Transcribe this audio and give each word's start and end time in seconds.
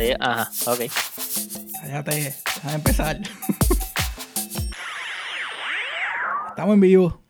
Adiós. 0.00 0.16
Ajá, 0.18 0.50
ok. 0.66 0.80
Cállate, 1.82 2.34
déjame 2.54 2.74
empezar. 2.74 3.20
Estamos 6.48 6.74
en 6.74 6.80
vivo. 6.80 7.20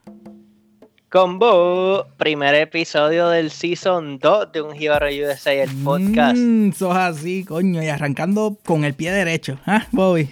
Combo, 1.08 2.06
primer 2.16 2.54
episodio 2.54 3.28
del 3.28 3.50
Season 3.50 4.20
2 4.20 4.52
de 4.52 4.62
un 4.62 4.76
Hero 4.80 5.06
USA, 5.08 5.52
el 5.52 5.70
podcast. 5.82 6.36
Mm, 6.36 6.70
sos 6.70 6.94
así, 6.94 7.44
coño, 7.44 7.82
y 7.82 7.88
arrancando 7.88 8.56
con 8.64 8.84
el 8.84 8.94
pie 8.94 9.10
derecho. 9.10 9.58
¿Ah, 9.66 9.88
Bobby? 9.90 10.28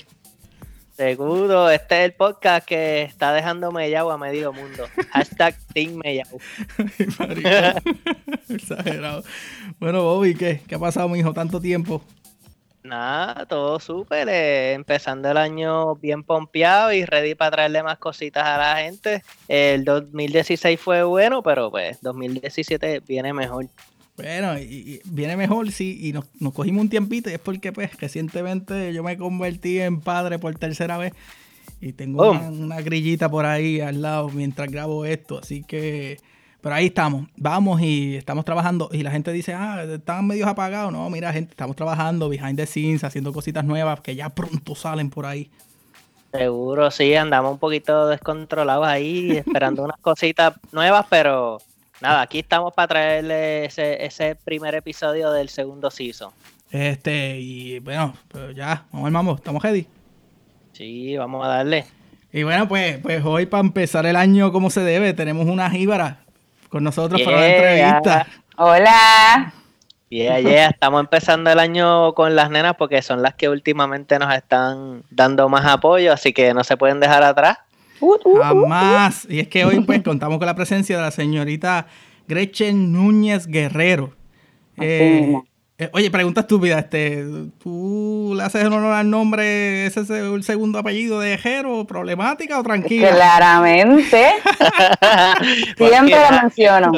Seguro, 0.99 1.71
este 1.71 2.01
es 2.01 2.05
el 2.07 2.13
podcast 2.13 2.67
que 2.67 3.03
está 3.03 3.33
dejando 3.33 3.73
mellao 3.73 4.11
a 4.11 4.19
medio 4.19 4.53
mundo. 4.53 4.85
Hashtag 5.13 5.57
Team 5.73 6.01
Mellao. 6.05 6.39
Exagerado. 8.49 9.23
Bueno, 9.79 10.03
Bobby, 10.03 10.35
¿qué? 10.35 10.61
¿Qué 10.67 10.75
ha 10.75 10.79
pasado, 10.81 11.09
mijo? 11.09 11.33
Tanto 11.33 11.61
tiempo. 11.61 12.03
Nada, 12.89 13.47
todo 13.47 13.79
súper. 13.79 14.29
eh, 14.29 14.73
empezando 14.73 15.31
el 15.31 15.37
año 15.37 15.95
bien 15.97 16.23
pompeado 16.25 16.93
y 16.93 17.05
ready 17.05 17.35
para 17.35 17.51
traerle 17.51 17.83
más 17.83 17.99
cositas 17.99 18.45
a 18.45 18.57
la 18.57 18.77
gente. 18.83 19.23
El 19.47 19.85
2016 19.85 20.81
fue 20.81 21.03
bueno, 21.03 21.43
pero 21.43 21.71
pues 21.71 22.01
2017 22.01 23.01
viene 23.07 23.33
mejor. 23.33 23.67
Bueno, 24.17 24.59
y, 24.59 24.65
y 24.65 25.01
viene 25.05 25.37
mejor, 25.37 25.71
sí, 25.71 25.97
y 26.01 26.13
nos, 26.13 26.25
nos 26.41 26.53
cogimos 26.53 26.83
un 26.83 26.89
tiempito, 26.89 27.31
y 27.31 27.35
es 27.35 27.39
porque, 27.39 27.73
pues, 27.73 27.97
recientemente 28.01 28.93
yo 28.93 29.05
me 29.05 29.17
convertí 29.17 29.79
en 29.79 30.01
padre 30.01 30.41
por 30.41 30.57
tercera 30.57 30.99
vez, 30.99 31.13
y 31.81 31.93
tengo 31.93 32.33
una 32.33 32.81
grillita 32.81 33.31
por 33.31 33.47
ahí 33.47 33.81
al 33.81 34.03
lado 34.03 34.29
mientras 34.31 34.73
grabo 34.73 35.05
esto, 35.05 35.39
así 35.39 35.63
que, 35.63 36.19
pero 36.61 36.75
ahí 36.75 36.87
estamos, 36.87 37.29
vamos 37.37 37.81
y 37.81 38.17
estamos 38.17 38.45
trabajando, 38.45 38.89
y 38.93 39.03
la 39.03 39.11
gente 39.11 39.33
dice, 39.33 39.55
ah, 39.55 39.85
están 39.85 40.27
medios 40.27 40.49
apagados, 40.49 40.93
no, 40.93 41.09
mira, 41.09 41.33
gente, 41.33 41.51
estamos 41.53 41.77
trabajando 41.77 42.29
behind 42.29 42.57
the 42.57 42.67
scenes, 42.67 43.05
haciendo 43.05 43.33
cositas 43.33 43.65
nuevas 43.65 44.01
que 44.01 44.17
ya 44.17 44.29
pronto 44.31 44.75
salen 44.75 45.09
por 45.09 45.27
ahí. 45.27 45.51
Seguro, 46.33 46.91
sí, 46.91 47.15
andamos 47.15 47.53
un 47.53 47.59
poquito 47.59 48.09
descontrolados 48.09 48.87
ahí, 48.87 49.31
esperando 49.37 49.85
unas 49.85 49.99
cositas 50.01 50.55
nuevas, 50.73 51.07
pero 51.09 51.59
nada, 52.01 52.23
aquí 52.23 52.41
estamos 52.41 52.75
para 52.75 52.89
traerle 52.89 53.67
ese, 53.67 54.05
ese 54.05 54.35
primer 54.35 54.75
episodio 54.75 55.31
del 55.31 55.49
segundo 55.49 55.91
season. 55.91 56.33
Este, 56.71 57.39
y 57.39 57.79
bueno, 57.79 58.15
pues 58.27 58.55
ya, 58.55 58.85
vamos 58.93 59.11
mambo, 59.11 59.35
estamos 59.37 59.63
ready. 59.63 59.87
Sí, 60.73 61.17
vamos 61.17 61.47
a 61.47 61.49
darle. 61.49 61.87
Y 62.33 62.43
bueno, 62.43 62.69
pues, 62.69 62.99
pues 62.99 63.25
hoy 63.25 63.47
para 63.47 63.63
empezar 63.63 64.05
el 64.05 64.17
año 64.17 64.53
como 64.53 64.71
se 64.71 64.81
debe, 64.81 65.15
tenemos 65.15 65.47
una 65.47 65.71
jíbara 65.71 66.21
con 66.69 66.85
nosotros 66.85 67.21
para 67.23 67.41
la 67.41 67.49
entrevista. 67.49 68.27
Hola. 68.57 69.53
Yeah, 70.11 70.41
yeah, 70.41 70.69
estamos 70.69 71.01
empezando 71.01 71.51
el 71.51 71.59
año 71.59 72.15
con 72.15 72.35
las 72.35 72.51
nenas 72.51 72.77
porque 72.79 73.03
son 73.03 73.21
las 73.21 73.35
que 73.35 73.51
últimamente 73.51 74.19
nos 74.19 74.35
están 74.35 75.03
dando 75.11 75.51
más 75.51 75.67
apoyo, 75.67 76.15
así 76.15 76.33
que 76.33 76.55
no 76.55 76.65
se 76.65 76.79
pueden 76.79 76.99
dejar 76.99 77.23
atrás. 77.23 77.59
Jamás. 78.41 79.27
Y 79.29 79.41
es 79.41 79.49
que 79.49 79.65
hoy 79.65 79.81
pues 79.81 80.03
contamos 80.03 80.39
con 80.39 80.47
la 80.47 80.55
presencia 80.55 80.97
de 80.97 81.03
la 81.03 81.11
señorita 81.11 81.89
Gretchen 82.27 82.93
Núñez 82.93 83.47
Guerrero. 83.47 84.15
Eh. 84.79 85.35
Eh, 85.81 85.91
oye, 85.93 86.11
pregunta 86.11 86.41
estúpida, 86.41 86.81
este, 86.81 87.25
¿tú 87.63 88.33
le 88.37 88.43
haces 88.43 88.65
honor 88.67 88.93
al 88.93 89.09
nombre, 89.09 89.87
ese 89.87 90.01
es 90.01 90.11
el 90.11 90.43
segundo 90.43 90.79
apellido 90.81 91.21
de 91.21 91.39
Jero, 91.39 91.87
problemática 91.87 92.59
o 92.59 92.63
tranquila? 92.65 93.11
Claramente. 93.11 94.33
Siempre 95.77 96.17
lo 96.31 96.43
menciono. 96.43 96.93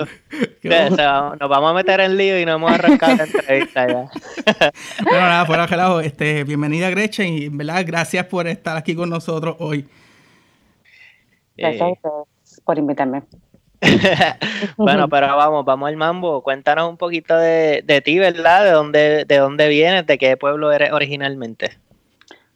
Vamos- 0.65 1.39
nos 1.41 1.49
vamos 1.51 1.71
a 1.71 1.75
meter 1.75 2.01
en 2.01 2.17
lío 2.17 2.41
y 2.41 2.47
no 2.47 2.53
hemos 2.55 2.73
arrancado 2.73 3.17
la 3.17 3.25
entrevista 3.25 3.87
ya. 3.87 4.11
Bueno, 5.05 5.21
nada, 5.27 5.45
fuera 5.47 5.63
de 5.63 5.69
relajo, 5.69 6.01
este, 6.01 6.45
bienvenida 6.45 6.89
Gretchen 6.91 7.35
y 7.35 7.45
en 7.47 7.59
verdad 7.59 7.85
gracias 7.87 8.25
por 8.27 8.47
estar 8.47 8.77
aquí 8.77 8.95
con 8.95 9.11
nosotros 9.11 9.57
hoy. 9.59 9.87
Gracias 11.57 11.83
a 11.83 11.89
Eh, 11.89 12.23
por 12.65 12.79
invitarme. 12.79 13.23
bueno, 14.77 15.09
pero 15.09 15.37
vamos, 15.37 15.65
vamos 15.65 15.89
al 15.89 15.97
mambo. 15.97 16.43
Cuéntanos 16.43 16.89
un 16.89 16.97
poquito 16.97 17.37
de, 17.37 17.83
de 17.85 18.01
ti, 18.01 18.19
¿verdad? 18.19 18.65
¿De 18.65 18.71
dónde, 18.71 19.25
de 19.25 19.39
dónde 19.39 19.69
vienes? 19.69 20.07
¿De 20.07 20.19
qué 20.19 20.37
pueblo 20.37 20.73
eres 20.73 20.93
originalmente? 20.93 21.79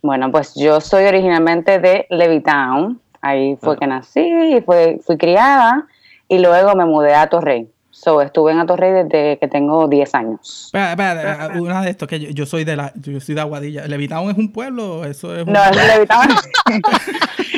Bueno, 0.02 0.30
pues 0.30 0.54
yo 0.54 0.80
soy 0.80 1.04
originalmente 1.04 1.78
de 1.78 2.06
Levittown. 2.10 3.00
Ahí 3.22 3.56
fue 3.56 3.78
que 3.78 3.86
nací 3.86 4.20
y 4.20 4.60
fue, 4.60 4.98
fui 5.02 5.16
criada. 5.16 5.86
Y 6.28 6.38
luego 6.38 6.74
me 6.74 6.84
mudé 6.84 7.14
a 7.14 7.26
Torrey. 7.28 7.68
So, 7.96 8.20
estuve 8.20 8.50
en 8.52 8.58
Atorrey 8.58 8.90
desde 9.04 9.38
que 9.38 9.48
tengo 9.48 9.86
10 9.88 10.14
años. 10.14 10.64
Espera, 10.66 10.90
espera, 10.90 11.52
una 11.60 11.80
de 11.82 11.90
estos 11.90 12.08
que 12.08 12.18
yo, 12.20 12.28
yo 12.30 12.44
soy 12.44 12.64
de 12.64 12.74
la, 12.76 12.92
yo 12.96 13.18
soy 13.20 13.34
de 13.36 13.40
Aguadilla. 13.40 13.86
¿Levitown 13.86 14.30
es 14.30 14.36
un 14.36 14.52
pueblo? 14.52 15.04
Eso 15.04 15.34
es 15.34 15.46
un- 15.46 15.52
No, 15.52 15.60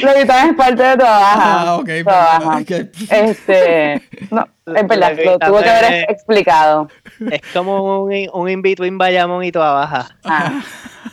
Levittown 0.03 0.51
es 0.51 0.55
parte 0.57 0.83
de 0.83 0.97
Toda 0.97 1.19
Baja. 1.19 1.63
Ah, 1.63 1.77
ok, 1.77 1.85
Toda 1.87 1.95
pero- 2.05 2.05
Baja. 2.05 2.59
ok. 2.61 2.71
Este, 3.11 4.03
no, 4.31 4.47
es 4.67 4.87
verdad, 4.89 5.17
lo 5.25 5.39
tuve 5.39 5.63
que 5.63 5.71
haber 5.71 5.93
es- 5.93 6.09
explicado. 6.09 6.89
Es 7.31 7.41
como 7.53 8.03
un, 8.05 8.13
un 8.33 8.49
in-between 8.51 8.99
Bayamón 8.99 9.45
y 9.45 9.53
Toa 9.53 9.73
Baja. 9.73 10.09
Ah, 10.25 10.61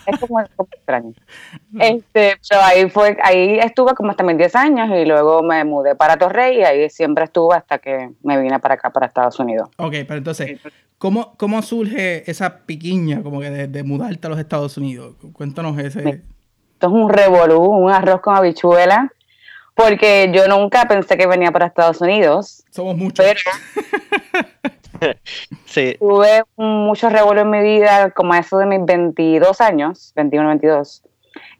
es 0.05 0.19
como, 0.19 0.43
como 0.55 0.69
extraño. 0.71 1.13
Este, 1.79 2.37
pero 2.49 2.61
ahí 2.61 2.89
fue, 2.89 3.17
ahí 3.23 3.59
estuve 3.59 3.93
como 3.93 4.11
hasta 4.11 4.23
mis 4.23 4.37
10 4.37 4.55
años 4.55 4.89
y 4.89 5.05
luego 5.05 5.41
me 5.43 5.63
mudé 5.63 5.95
para 5.95 6.17
Torrey 6.17 6.59
y 6.59 6.63
ahí 6.63 6.89
siempre 6.89 7.23
estuve 7.25 7.55
hasta 7.55 7.77
que 7.77 8.09
me 8.23 8.39
vine 8.41 8.59
para 8.59 8.73
acá, 8.75 8.89
para 8.89 9.05
Estados 9.05 9.39
Unidos. 9.39 9.69
Ok, 9.77 9.91
pero 10.07 10.15
entonces, 10.15 10.59
¿cómo, 10.97 11.35
cómo 11.37 11.61
surge 11.61 12.29
esa 12.29 12.57
piquiña 12.65 13.21
como 13.23 13.39
que 13.39 13.49
de, 13.49 13.67
de 13.67 13.83
mudarte 13.83 14.27
a 14.27 14.29
los 14.31 14.39
Estados 14.39 14.77
Unidos? 14.77 15.15
Cuéntanos 15.33 15.77
ese. 15.79 15.99
Esto 15.99 16.87
es 16.87 16.93
un 16.93 17.09
revolú, 17.09 17.61
un 17.63 17.91
arroz 17.91 18.19
con 18.19 18.35
habichuela, 18.35 19.09
porque 19.75 20.29
yo 20.33 20.47
nunca 20.47 20.85
pensé 20.87 21.17
que 21.17 21.27
venía 21.27 21.51
para 21.51 21.65
Estados 21.67 22.01
Unidos, 22.01 22.63
Somos 22.71 22.95
muchos. 22.97 23.25
pero 23.25 23.39
Sí. 25.65 25.95
tuve 25.99 26.43
mucho 26.55 27.09
revuelo 27.09 27.41
en 27.41 27.49
mi 27.49 27.61
vida, 27.61 28.11
como 28.11 28.33
a 28.33 28.39
eso 28.39 28.57
de 28.57 28.65
mis 28.65 28.85
22 28.85 29.59
años, 29.61 30.13
21, 30.15 30.47
22. 30.49 31.03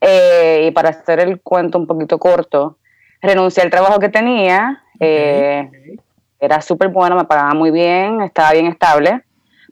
Eh, 0.01 0.65
y 0.67 0.71
para 0.71 0.89
hacer 0.89 1.19
el 1.19 1.41
cuento 1.41 1.77
un 1.77 1.87
poquito 1.87 2.19
corto, 2.19 2.77
renuncié 3.21 3.63
al 3.63 3.69
trabajo 3.69 3.99
que 3.99 4.09
tenía. 4.09 4.83
eh, 4.99 5.69
Era 6.39 6.61
súper 6.61 6.89
bueno, 6.89 7.15
me 7.15 7.23
pagaba 7.25 7.53
muy 7.53 7.71
bien, 7.71 8.21
estaba 8.21 8.51
bien 8.51 8.67
estable, 8.67 9.23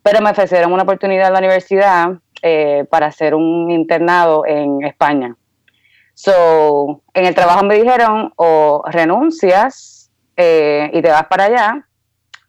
pero 0.03 0.21
me 0.21 0.31
ofrecieron 0.31 0.71
una 0.73 0.83
oportunidad 0.83 1.27
en 1.27 1.33
la 1.33 1.39
universidad 1.39 2.11
eh, 2.41 2.85
para 2.89 3.07
hacer 3.07 3.35
un 3.35 3.69
internado 3.71 4.45
en 4.45 4.83
España. 4.83 5.35
So, 6.13 7.01
en 7.13 7.25
el 7.25 7.35
trabajo 7.35 7.63
me 7.63 7.75
dijeron 7.75 8.33
o 8.35 8.83
renuncias 8.87 10.11
eh, 10.37 10.89
y 10.93 11.01
te 11.01 11.09
vas 11.09 11.25
para 11.25 11.45
allá, 11.45 11.87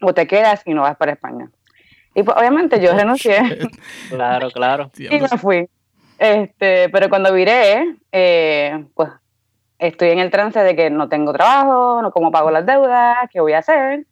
o 0.00 0.12
te 0.12 0.26
quedas 0.26 0.62
y 0.66 0.74
no 0.74 0.82
vas 0.82 0.96
para 0.96 1.12
España. 1.12 1.50
Y 2.14 2.22
pues 2.22 2.36
obviamente 2.36 2.80
yo 2.80 2.92
renuncié 2.96 3.58
Claro, 4.10 4.50
claro. 4.50 4.90
y 4.98 5.18
me 5.18 5.28
fui. 5.28 5.68
Este, 6.18 6.88
pero 6.90 7.08
cuando 7.08 7.32
viré, 7.32 7.96
eh, 8.12 8.86
pues 8.94 9.10
estoy 9.78 10.10
en 10.10 10.20
el 10.20 10.30
trance 10.30 10.60
de 10.60 10.76
que 10.76 10.90
no 10.90 11.08
tengo 11.08 11.32
trabajo, 11.32 12.00
no 12.02 12.12
cómo 12.12 12.30
pago 12.30 12.50
las 12.50 12.64
deudas, 12.64 13.16
qué 13.32 13.40
voy 13.40 13.54
a 13.54 13.58
hacer. 13.58 14.06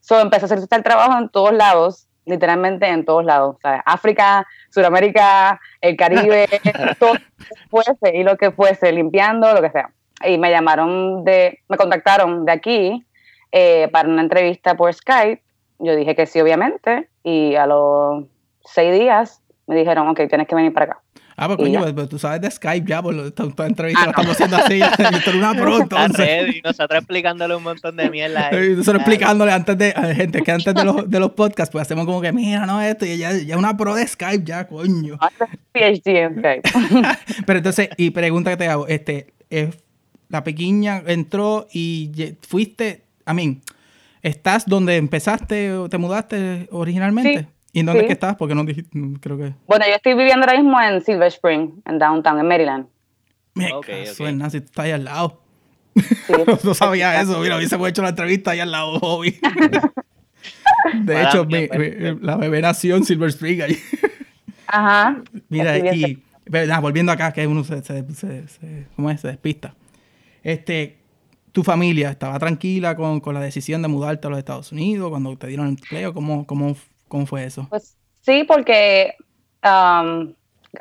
So, 0.00 0.20
empecé 0.20 0.44
a 0.44 0.48
solicitar 0.48 0.82
trabajo 0.82 1.18
en 1.18 1.28
todos 1.28 1.52
lados, 1.52 2.05
literalmente 2.26 2.86
en 2.86 3.04
todos 3.04 3.24
lados. 3.24 3.56
O 3.56 3.60
sea, 3.60 3.82
África, 3.86 4.46
Sudamérica, 4.70 5.58
el 5.80 5.96
Caribe, 5.96 6.46
todo 6.98 7.14
lo 7.14 7.20
que 7.20 7.68
fuese 7.70 8.16
y 8.16 8.22
lo 8.22 8.36
que 8.36 8.50
fuese, 8.50 8.92
limpiando, 8.92 9.52
lo 9.54 9.62
que 9.62 9.70
sea. 9.70 9.90
Y 10.24 10.36
me 10.38 10.50
llamaron 10.50 11.24
de, 11.24 11.60
me 11.68 11.76
contactaron 11.76 12.44
de 12.44 12.52
aquí 12.52 13.06
eh, 13.52 13.88
para 13.88 14.08
una 14.08 14.22
entrevista 14.22 14.76
por 14.76 14.92
Skype. 14.92 15.42
Yo 15.78 15.94
dije 15.94 16.14
que 16.14 16.26
sí, 16.26 16.40
obviamente, 16.40 17.08
y 17.22 17.54
a 17.54 17.66
los 17.66 18.24
seis 18.64 18.98
días 18.98 19.42
me 19.66 19.76
dijeron, 19.76 20.08
ok, 20.08 20.20
tienes 20.28 20.48
que 20.48 20.54
venir 20.54 20.72
para 20.72 20.86
acá. 20.86 21.02
Ah, 21.38 21.46
pues 21.48 21.58
coño, 21.58 21.72
ya. 21.74 21.80
pues, 21.80 21.92
pues, 21.92 22.08
tú 22.08 22.18
sabes 22.18 22.40
de 22.40 22.50
Skype 22.50 22.88
ya, 22.88 23.02
por 23.02 23.14
lo- 23.14 23.26
esta, 23.26 23.44
esta 23.44 23.66
entrevista 23.66 24.02
Ah, 24.02 24.06
la 24.06 24.12
no. 24.12 24.32
estamos 24.32 24.40
haciendo 24.40 24.56
así. 24.56 25.30
Una 25.38 25.52
pro, 25.54 25.80
entonces. 25.82 26.16
ready, 26.18 26.62
nosotros 26.62 26.98
explicándole 26.98 27.54
un 27.56 27.62
montón 27.62 27.94
de 27.96 28.08
mierda. 28.10 28.48
ahí. 28.48 28.70
Nosotros 28.76 29.02
explicándole 29.02 29.52
antes 29.52 29.76
de, 29.76 29.92
gente 30.14 30.40
que 30.42 30.50
antes 30.52 30.74
de 30.74 30.84
los, 30.84 31.10
de 31.10 31.20
los 31.20 31.32
podcasts, 31.32 31.70
pues 31.70 31.82
hacemos 31.82 32.06
como 32.06 32.20
que, 32.22 32.32
mira, 32.32 32.64
no, 32.64 32.80
esto, 32.80 33.04
y 33.04 33.18
ya, 33.18 33.32
ya 33.36 33.58
una 33.58 33.76
pro 33.76 33.94
de 33.94 34.06
Skype, 34.06 34.44
ya, 34.44 34.66
coño. 34.66 35.18
PhD 35.72 36.06
en 36.06 36.38
Skype. 36.38 36.70
Pero 37.46 37.58
entonces, 37.58 37.90
y 37.98 38.10
pregunta 38.10 38.50
que 38.52 38.56
te 38.56 38.68
hago, 38.68 38.86
este, 38.88 39.34
eh, 39.50 39.70
la 40.28 40.42
pequeña 40.42 41.02
entró 41.06 41.68
y 41.72 42.10
fuiste, 42.48 43.02
a 43.26 43.34
mí, 43.34 43.60
¿estás 44.22 44.64
donde 44.66 44.96
empezaste 44.96 45.72
o 45.74 45.88
te 45.90 45.98
mudaste 45.98 46.68
originalmente? 46.72 47.40
Sí, 47.40 47.46
¿Y 47.76 47.80
en 47.80 47.86
dónde 47.86 48.00
es 48.00 48.04
sí. 48.04 48.06
que 48.06 48.12
estás? 48.14 48.36
Porque 48.36 48.54
no 48.54 48.64
dijiste, 48.64 48.98
creo 49.20 49.36
que... 49.36 49.52
Bueno, 49.66 49.84
yo 49.86 49.96
estoy 49.96 50.14
viviendo 50.14 50.46
ahora 50.46 50.58
mismo 50.58 50.80
en 50.80 51.02
Silver 51.02 51.28
Spring, 51.28 51.72
en 51.84 51.98
Downtown, 51.98 52.40
en 52.40 52.48
Maryland. 52.48 52.86
Me 53.52 53.70
Ok, 53.70 53.86
caso 53.86 54.22
ok. 54.22 54.28
en 54.30 54.38
Nancy, 54.38 54.60
tú 54.60 54.64
estás 54.64 54.84
ahí 54.86 54.92
al 54.92 55.04
lado. 55.04 55.42
Sí. 55.94 56.32
no 56.64 56.72
sabía 56.72 57.20
eso, 57.20 57.38
mira, 57.38 57.58
hubiésemos 57.58 57.86
hecho 57.86 58.00
la 58.00 58.08
entrevista 58.08 58.52
ahí 58.52 58.60
al 58.60 58.70
lado, 58.70 58.98
Bobby. 58.98 59.38
De 60.94 61.22
hecho, 61.22 61.44
mi, 61.44 61.68
mi, 61.68 62.18
la 62.22 62.36
bebé 62.36 62.62
nació 62.62 62.96
en 62.96 63.04
Silver 63.04 63.28
Spring 63.28 63.60
ahí. 63.60 63.78
Ajá. 64.68 65.22
Mira, 65.50 65.76
y 65.94 66.22
volviendo 66.80 67.12
acá, 67.12 67.30
que 67.30 67.46
uno 67.46 67.62
se, 67.62 67.82
se, 67.82 68.10
se, 68.14 68.48
se- 68.48 68.86
¿cómo 68.96 69.10
es? 69.10 69.20
se 69.20 69.28
despista. 69.28 69.74
Este, 70.42 70.96
tu 71.52 71.62
familia 71.62 72.08
estaba 72.08 72.38
tranquila 72.38 72.96
con, 72.96 73.20
con 73.20 73.34
la 73.34 73.40
decisión 73.40 73.82
de 73.82 73.88
mudarte 73.88 74.28
a 74.28 74.30
los 74.30 74.38
Estados 74.38 74.72
Unidos 74.72 75.10
cuando 75.10 75.36
te 75.36 75.46
dieron 75.46 75.68
empleo. 75.68 76.14
¿Cómo, 76.14 76.46
cómo, 76.46 76.74
cómo 77.08 77.26
fue 77.26 77.44
eso? 77.44 77.66
Pues 77.70 77.96
sí, 78.20 78.44
porque 78.44 79.14
um, 79.64 80.34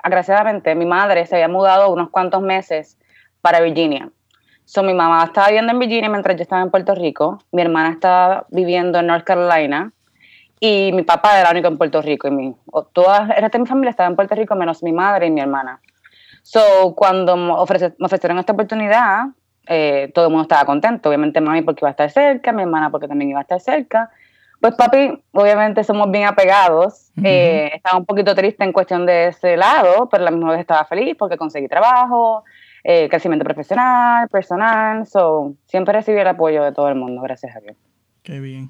agraciadamente 0.04 0.75
mi 0.75 0.86
madre 0.86 1.25
se 1.25 1.36
había 1.36 1.48
mudado 1.48 1.92
unos 1.92 2.10
cuantos 2.10 2.42
meses 2.42 2.98
para 3.42 3.62
Virginia. 3.62 4.10
So, 4.66 4.81
mi 4.81 4.95
mamá 4.95 5.24
estaba 5.24 5.48
viviendo 5.48 5.72
en 5.74 5.80
Virginia 5.80 6.10
mientras 6.10 6.36
yo 6.38 6.42
estaba 6.42 6.63
en 6.63 6.72
Puerto 6.72 6.95
Rico. 6.95 7.39
Mi 7.51 7.62
hermana 7.62 7.92
estaba 7.92 8.45
viviendo 8.50 8.98
en 9.00 9.07
North 9.07 9.24
Carolina. 9.24 9.92
Y 10.60 10.92
mi 10.94 11.04
papá 11.04 11.39
era 11.39 11.50
el 11.50 11.56
único 11.57 11.68
en 11.68 11.77
Puerto 11.77 12.01
Rico. 12.01 12.28
Y 12.28 12.31
mi, 12.31 12.56
toda 12.92 13.31
el 13.36 13.42
resto 13.42 13.60
mi 13.60 13.68
familia 13.68 13.92
estaba 13.92 14.10
en 14.10 14.16
Puerto 14.16 14.33
Rico, 14.33 14.56
menos 14.56 14.81
mi 14.81 14.92
madre 14.92 15.28
y 15.28 15.31
mi 15.31 15.42
hermana. 15.42 15.80
So, 16.42 16.95
cuando 16.95 17.38
me, 17.38 17.51
ofrece- 17.54 17.95
ofrecieron 18.00 18.39
esta 18.39 18.54
oportunidad, 18.54 19.25
eh, 19.68 20.12
todo 20.16 20.25
el 20.25 20.31
mundo 20.31 20.44
estaba 20.44 20.66
contento. 20.66 21.10
Obviamente, 21.10 21.42
mami 21.42 21.62
porque 21.62 21.81
iba 21.81 21.89
a 21.89 21.92
estar 21.92 22.10
cerca, 22.10 22.51
mi 22.51 22.63
hermana 22.63 22.89
porque 22.89 23.07
también 23.07 23.30
iba 23.30 23.39
a 23.39 23.44
estar 23.44 23.60
cerca. 23.60 24.10
Pues 24.62 24.74
papi, 24.75 25.22
obviamente 25.34 25.84
somos 25.84 26.10
bien 26.10 26.25
apegados. 26.25 27.12
Eh, 27.24 27.72
estaba 27.75 27.98
un 27.98 28.06
poquito 28.06 28.34
triste 28.34 28.63
en 28.63 28.72
cuestión 28.74 29.06
de 29.06 29.28
ese 29.28 29.57
lado, 29.57 30.07
pero 30.10 30.24
a 30.24 30.25
la 30.25 30.31
misma 30.31 30.52
vez 30.52 30.62
estaba 30.62 30.86
feliz 30.86 31.16
porque 31.19 31.38
conseguí 31.38 31.68
trabajo, 31.68 32.44
eh, 32.84 33.07
crecimiento 33.10 33.44
profesional, 33.46 34.28
personal. 34.30 35.06
So, 35.06 35.54
siempre 35.66 35.94
recibí 35.94 36.18
el 36.19 36.28
apoyo 36.28 36.63
de 36.63 36.72
todo 36.72 36.88
el 36.90 36.96
mundo, 36.96 37.22
gracias 37.22 37.56
a 37.56 37.60
Dios. 37.60 37.75
Qué 38.24 38.40
bien. 38.40 38.69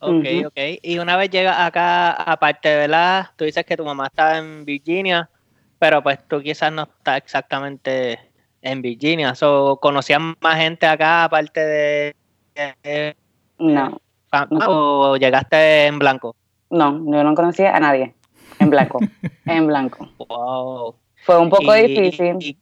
Ok, 0.00 0.10
Ujú. 0.12 0.46
ok. 0.48 0.58
Y 0.82 0.98
una 0.98 1.16
vez 1.16 1.30
llegas 1.30 1.58
acá, 1.58 2.10
aparte 2.12 2.68
de 2.68 2.76
verdad, 2.76 3.26
tú 3.36 3.44
dices 3.44 3.64
que 3.64 3.76
tu 3.76 3.84
mamá 3.84 4.08
está 4.08 4.36
en 4.38 4.64
Virginia, 4.66 5.30
pero 5.78 6.02
pues 6.02 6.18
tú 6.28 6.42
quizás 6.42 6.70
no 6.72 6.82
estás 6.82 7.16
exactamente 7.18 8.18
en 8.60 8.82
Virginia. 8.82 9.34
So, 9.34 9.78
¿Conocías 9.80 10.20
más 10.40 10.56
gente 10.58 10.86
acá 10.86 11.24
aparte 11.24 11.60
de... 11.64 12.16
de- 12.82 13.16
No. 13.58 13.98
¿O 14.50 15.16
llegaste 15.16 15.86
en 15.86 15.98
blanco? 15.98 16.34
no, 16.70 16.92
yo 17.12 17.22
no 17.24 17.34
conocía 17.34 17.74
a 17.76 17.80
nadie. 17.80 18.14
En 18.58 18.70
blanco, 18.70 18.98
en 19.46 19.66
blanco. 19.66 20.08
Wow. 20.28 20.94
Fue 21.24 21.38
un 21.38 21.48
poco 21.50 21.76
Y- 21.76 21.82
difícil. 21.86 22.36
y- 22.40 22.58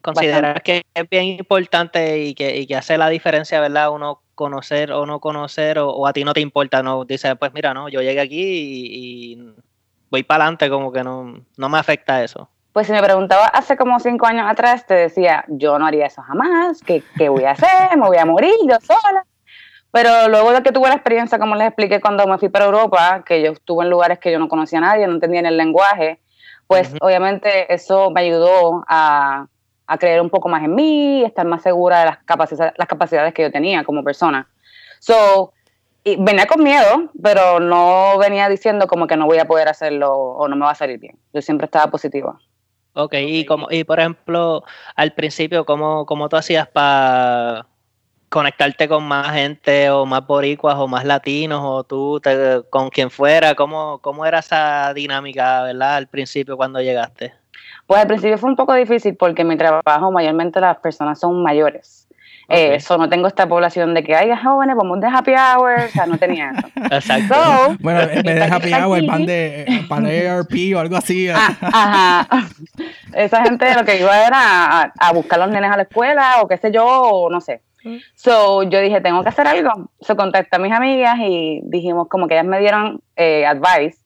¿Consideras 0.00 0.62
que 0.62 0.82
es 0.94 1.08
bien 1.10 1.24
importante 1.24 2.22
y 2.22 2.34
que, 2.34 2.56
y 2.58 2.66
que 2.66 2.76
hace 2.76 2.96
la 2.96 3.08
diferencia, 3.08 3.60
verdad? 3.60 3.90
Uno 3.90 4.20
conocer 4.36 4.92
o 4.92 5.04
no 5.04 5.18
conocer, 5.18 5.78
o, 5.80 5.90
o 5.90 6.06
a 6.06 6.12
ti 6.12 6.22
no 6.22 6.32
te 6.32 6.40
importa, 6.40 6.80
no 6.82 7.04
dices, 7.04 7.34
pues 7.38 7.52
mira, 7.52 7.74
no, 7.74 7.88
yo 7.88 8.00
llegué 8.02 8.20
aquí 8.20 8.40
y, 8.40 9.32
y 9.32 9.54
voy 10.10 10.22
para 10.22 10.44
adelante, 10.44 10.70
como 10.70 10.92
que 10.92 11.02
no, 11.02 11.40
no 11.56 11.68
me 11.68 11.78
afecta 11.78 12.22
eso. 12.22 12.48
Pues 12.72 12.86
si 12.86 12.92
me 12.92 13.02
preguntaba 13.02 13.46
hace 13.46 13.76
como 13.76 13.98
cinco 13.98 14.26
años 14.26 14.46
atrás, 14.48 14.86
te 14.86 14.94
decía, 14.94 15.44
yo 15.48 15.76
no 15.78 15.86
haría 15.86 16.06
eso 16.06 16.22
jamás, 16.22 16.82
¿qué, 16.82 17.02
qué 17.18 17.28
voy 17.28 17.42
a 17.44 17.52
hacer? 17.52 17.96
Me 17.96 18.06
voy 18.06 18.18
a 18.18 18.26
morir 18.26 18.52
yo 18.68 18.76
sola. 18.82 19.24
Pero 19.96 20.28
luego 20.28 20.52
de 20.52 20.62
que 20.62 20.72
tuve 20.72 20.90
la 20.90 20.96
experiencia, 20.96 21.38
como 21.38 21.56
les 21.56 21.68
expliqué 21.68 22.02
cuando 22.02 22.26
me 22.26 22.36
fui 22.36 22.50
para 22.50 22.66
Europa, 22.66 23.24
que 23.24 23.40
yo 23.40 23.52
estuve 23.52 23.82
en 23.82 23.88
lugares 23.88 24.18
que 24.18 24.30
yo 24.30 24.38
no 24.38 24.46
conocía 24.46 24.76
a 24.76 24.82
nadie, 24.82 25.06
no 25.06 25.14
entendía 25.14 25.40
ni 25.40 25.48
el 25.48 25.56
lenguaje, 25.56 26.20
pues 26.66 26.94
obviamente 27.00 27.72
eso 27.72 28.10
me 28.10 28.20
ayudó 28.20 28.84
a, 28.88 29.46
a 29.86 29.96
creer 29.96 30.20
un 30.20 30.28
poco 30.28 30.50
más 30.50 30.62
en 30.62 30.74
mí, 30.74 31.24
estar 31.24 31.46
más 31.46 31.62
segura 31.62 32.00
de 32.00 32.04
las, 32.04 32.18
capacidades 32.18 32.74
las 32.76 32.86
capacidades 32.86 33.32
que 33.32 33.40
yo 33.40 33.50
tenía 33.50 33.84
como 33.84 34.04
persona. 34.04 34.46
So, 34.98 35.54
y 36.04 36.16
venía 36.16 36.44
con 36.44 36.62
miedo, 36.62 37.10
pero 37.22 37.58
no 37.58 38.18
venía 38.18 38.50
diciendo 38.50 38.88
como 38.88 39.06
que 39.06 39.16
no 39.16 39.24
voy 39.24 39.38
a 39.38 39.46
poder 39.46 39.66
hacerlo 39.66 40.12
o 40.14 40.46
no 40.46 40.56
me 40.56 40.66
va 40.66 40.72
a 40.72 40.74
salir 40.74 40.98
bien. 40.98 41.16
Yo 41.32 41.40
siempre 41.40 41.64
estaba 41.64 41.90
positiva. 41.90 42.38
Ok, 42.92 43.14
y 43.14 43.46
como, 43.46 43.68
y 43.70 43.84
por 43.84 43.98
ejemplo, 43.98 44.62
al 44.94 45.14
principio, 45.14 45.64
¿cómo, 45.64 46.04
cómo 46.04 46.28
tú 46.28 46.36
hacías 46.36 46.68
para 46.68 47.64
conectarte 48.28 48.88
con 48.88 49.04
más 49.04 49.32
gente 49.32 49.90
o 49.90 50.04
más 50.06 50.26
boricuas 50.26 50.74
o 50.76 50.88
más 50.88 51.04
latinos 51.04 51.60
o 51.62 51.84
tú 51.84 52.20
te- 52.20 52.62
con 52.70 52.90
quien 52.90 53.10
fuera? 53.10 53.54
¿Cómo, 53.54 53.98
¿Cómo 53.98 54.26
era 54.26 54.40
esa 54.40 54.92
dinámica, 54.94 55.62
verdad, 55.62 55.96
al 55.96 56.06
principio 56.08 56.56
cuando 56.56 56.80
llegaste? 56.80 57.32
Pues 57.86 58.00
al 58.00 58.06
principio 58.08 58.36
fue 58.38 58.50
un 58.50 58.56
poco 58.56 58.74
difícil 58.74 59.16
porque 59.16 59.42
en 59.42 59.48
mi 59.48 59.56
trabajo 59.56 60.10
mayormente 60.10 60.60
las 60.60 60.76
personas 60.78 61.20
son 61.20 61.42
mayores. 61.42 62.02
Eh. 62.48 62.76
Eso 62.76 62.96
no 62.96 63.08
tengo 63.08 63.26
esta 63.26 63.48
población 63.48 63.92
de 63.92 64.04
que 64.04 64.14
hay 64.14 64.30
jóvenes, 64.36 64.76
vamos 64.76 65.00
de 65.00 65.08
happy 65.08 65.32
hour, 65.32 65.80
o 65.84 65.88
sea, 65.88 66.06
no 66.06 66.16
tenía 66.16 66.52
eso. 66.56 66.68
Exacto. 66.94 67.34
So, 67.34 67.76
Bueno, 67.80 68.00
en 68.02 68.22
vez 68.22 68.34
de 68.36 68.42
Happy 68.44 68.72
Aquí- 68.72 68.84
Hour, 68.84 69.04
van 69.04 69.26
de 69.26 69.62
eh, 69.62 69.84
para 69.88 70.06
ARP 70.38 70.52
o 70.76 70.78
algo 70.78 70.96
así. 70.96 71.28
ah, 71.28 71.56
ajá. 71.60 72.46
Esa 73.14 73.42
gente 73.42 73.74
lo 73.74 73.84
que 73.84 73.98
iba 73.98 74.26
era 74.26 74.82
a, 74.82 74.92
a 74.96 75.12
buscar 75.12 75.40
a 75.40 75.46
los 75.46 75.54
nenes 75.54 75.72
a 75.72 75.76
la 75.76 75.82
escuela 75.84 76.36
o 76.40 76.46
qué 76.46 76.56
sé 76.56 76.70
yo, 76.70 76.86
o 76.86 77.30
no 77.30 77.40
sé. 77.40 77.62
So, 78.14 78.62
yo 78.62 78.80
dije, 78.80 79.00
tengo 79.00 79.22
que 79.22 79.28
hacer 79.28 79.46
algo. 79.46 79.90
So, 80.00 80.16
contacté 80.16 80.56
a 80.56 80.58
mis 80.58 80.72
amigas 80.72 81.16
y 81.20 81.60
dijimos 81.64 82.08
como 82.08 82.28
que 82.28 82.34
ellas 82.34 82.46
me 82.46 82.60
dieron 82.60 83.00
eh, 83.16 83.46
advice 83.46 83.98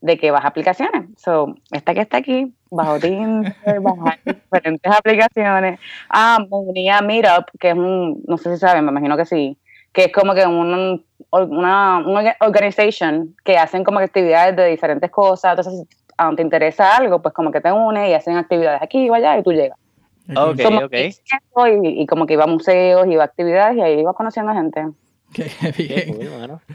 de 0.00 0.16
que 0.16 0.30
baja 0.30 0.48
aplicaciones. 0.48 1.08
So, 1.16 1.54
esta 1.72 1.94
que 1.94 2.00
está 2.00 2.18
aquí, 2.18 2.54
bajo 2.70 2.98
Tinder, 2.98 3.54
bajar 3.80 4.18
diferentes 4.24 4.92
aplicaciones. 4.92 5.78
Ah, 6.08 6.38
me 6.40 6.56
uní 6.56 6.88
a 6.90 7.00
Meetup, 7.02 7.46
que 7.58 7.70
es 7.70 7.74
un, 7.74 8.22
no 8.26 8.38
sé 8.38 8.54
si 8.54 8.60
saben, 8.60 8.84
me 8.84 8.90
imagino 8.90 9.16
que 9.16 9.26
sí, 9.26 9.58
que 9.92 10.04
es 10.04 10.12
como 10.12 10.34
que 10.34 10.46
un, 10.46 11.04
una, 11.30 11.98
una 11.98 12.36
organization 12.40 13.34
que 13.44 13.58
hacen 13.58 13.84
como 13.84 13.98
que 13.98 14.06
actividades 14.06 14.56
de 14.56 14.66
diferentes 14.66 15.10
cosas. 15.10 15.58
Entonces, 15.58 15.86
si 15.86 16.36
te 16.36 16.42
interesa 16.42 16.96
algo, 16.96 17.20
pues 17.20 17.34
como 17.34 17.50
que 17.50 17.60
te 17.60 17.72
unes 17.72 18.08
y 18.08 18.14
hacen 18.14 18.36
actividades 18.36 18.82
aquí 18.82 19.08
o 19.08 19.14
allá 19.14 19.38
y 19.38 19.42
tú 19.42 19.52
llegas. 19.52 19.78
Ok, 20.36 20.60
Somos 20.60 20.84
ok. 20.84 20.94
y, 21.82 22.02
y 22.02 22.06
como 22.06 22.26
que 22.26 22.34
iba 22.34 22.44
a 22.44 22.46
museos, 22.46 23.06
iba 23.08 23.22
a 23.22 23.26
actividades 23.26 23.76
y 23.76 23.80
ahí 23.80 24.00
iba 24.00 24.12
conociendo 24.14 24.52
gente. 24.52 24.86
Qué 25.32 25.44
bien. 25.78 26.18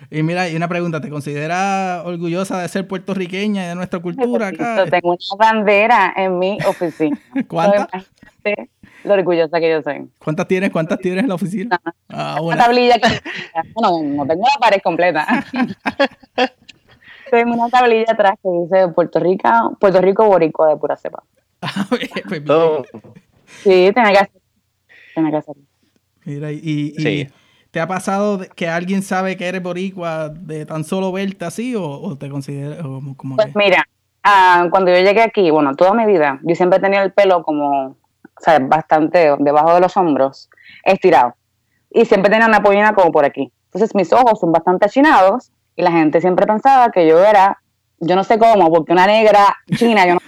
Y 0.10 0.24
mira, 0.24 0.48
y 0.50 0.56
una 0.56 0.68
pregunta, 0.68 1.02
¿te 1.02 1.10
consideras 1.10 2.06
orgullosa 2.06 2.62
de 2.62 2.68
ser 2.70 2.88
puertorriqueña 2.88 3.66
y 3.66 3.68
de 3.70 3.76
nuestra 3.76 4.00
cultura 4.00 4.48
acá? 4.48 4.86
Tengo 4.90 5.10
una 5.12 5.38
bandera 5.38 6.14
en 6.16 6.40
mi 6.40 6.58
oficina. 6.68 7.20
¿Cuántas? 7.48 8.10
Lo 9.04 9.14
orgullosa 9.14 9.60
que 9.60 9.70
yo 9.70 9.82
soy. 9.82 10.08
¿Cuántas 10.20 10.48
tienes? 10.48 10.72
¿Cuántas 10.72 11.00
tienes 11.00 11.24
en 11.24 11.30
la 11.30 11.36
oficina? 11.36 11.80
Ah, 12.10 12.38
Una 12.42 12.58
tablilla 12.58 12.96
que... 12.96 13.08
Bueno, 13.74 14.02
no 14.04 14.26
tengo 14.26 14.44
la 14.44 14.60
pared 14.60 14.80
completa. 14.84 15.46
tengo 17.32 17.54
una 17.54 17.70
tablilla 17.70 18.12
atrás 18.14 18.34
que 18.42 18.50
dice 18.50 18.88
Puerto 18.90 19.20
Rico, 19.20 19.78
Puerto 19.80 20.02
Rico 20.02 20.26
Boricua 20.26 20.70
de 20.70 20.78
pura 20.78 20.96
cepa. 20.96 21.24
Ah, 21.62 21.86
bien, 21.92 22.10
pues 22.28 22.44
bien. 22.44 22.58
Oh, 22.58 22.84
Sí, 23.66 23.92
tenía 23.94 24.12
que 24.12 24.18
hacer. 24.20 24.42
Tenía 25.14 25.32
que 25.32 25.38
hacer. 25.38 25.56
Mira, 26.26 26.52
y, 26.52 26.94
y- 26.98 27.02
Sí. 27.02 27.28
¿te 27.72 27.82
ha 27.82 27.88
pasado 27.88 28.40
que 28.56 28.70
alguien 28.70 29.02
sabe 29.02 29.36
que 29.36 29.48
eres 29.48 29.62
boricua 29.62 30.30
de 30.30 30.66
tan 30.66 30.84
solo 30.86 31.12
verte 31.12 31.44
así 31.44 31.76
o, 31.76 31.84
o 31.86 32.18
te 32.18 32.30
consideras 32.30 32.82
como, 32.82 33.18
como 33.18 33.36
Pues 33.36 33.48
que... 33.48 33.60
mira, 33.60 33.84
ah, 34.24 34.68
cuando 34.72 34.92
yo 34.94 35.00
llegué 35.02 35.22
aquí, 35.22 35.52
bueno, 35.52 35.76
toda 35.76 35.94
mi 35.94 36.06
vida, 36.06 36.40
yo 36.44 36.56
siempre 36.56 36.80
tenía 36.80 37.04
el 37.04 37.12
pelo 37.12 37.44
como, 37.44 37.88
o 37.90 37.98
sea, 38.40 38.60
bastante 38.60 39.36
debajo 39.40 39.74
de 39.74 39.82
los 39.82 39.98
hombros, 39.98 40.50
estirado. 40.86 41.36
Y 41.92 42.06
siempre 42.06 42.32
tenía 42.32 42.48
una 42.48 42.64
pollina 42.64 42.94
como 42.94 43.12
por 43.12 43.26
aquí. 43.26 43.52
Entonces 43.66 43.94
mis 43.94 44.14
ojos 44.14 44.40
son 44.40 44.54
bastante 44.54 44.86
achinados 44.86 45.52
y 45.76 45.82
la 45.82 45.92
gente 45.92 46.22
siempre 46.22 46.46
pensaba 46.48 46.92
que 46.92 47.06
yo 47.06 47.20
era, 47.26 47.62
yo 48.00 48.16
no 48.16 48.24
sé 48.24 48.40
cómo, 48.40 48.72
porque 48.72 48.94
una 48.94 49.06
negra 49.06 49.58
china, 49.76 50.08
yo 50.08 50.14
no 50.14 50.20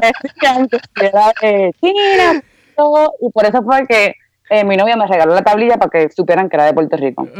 decían 0.00 0.68
que 0.68 1.06
era 1.06 1.32
de 1.40 1.74
China, 1.80 2.42
todo, 2.76 3.12
y 3.20 3.30
por 3.30 3.44
eso 3.44 3.62
fue 3.62 3.86
que 3.86 4.14
eh, 4.50 4.64
mi 4.64 4.76
novia 4.76 4.96
me 4.96 5.06
regaló 5.06 5.34
la 5.34 5.42
tablilla 5.42 5.76
para 5.76 5.90
que 5.90 6.10
supieran 6.10 6.48
que 6.48 6.56
era 6.56 6.66
de 6.66 6.74
Puerto 6.74 6.96
Rico. 6.96 7.26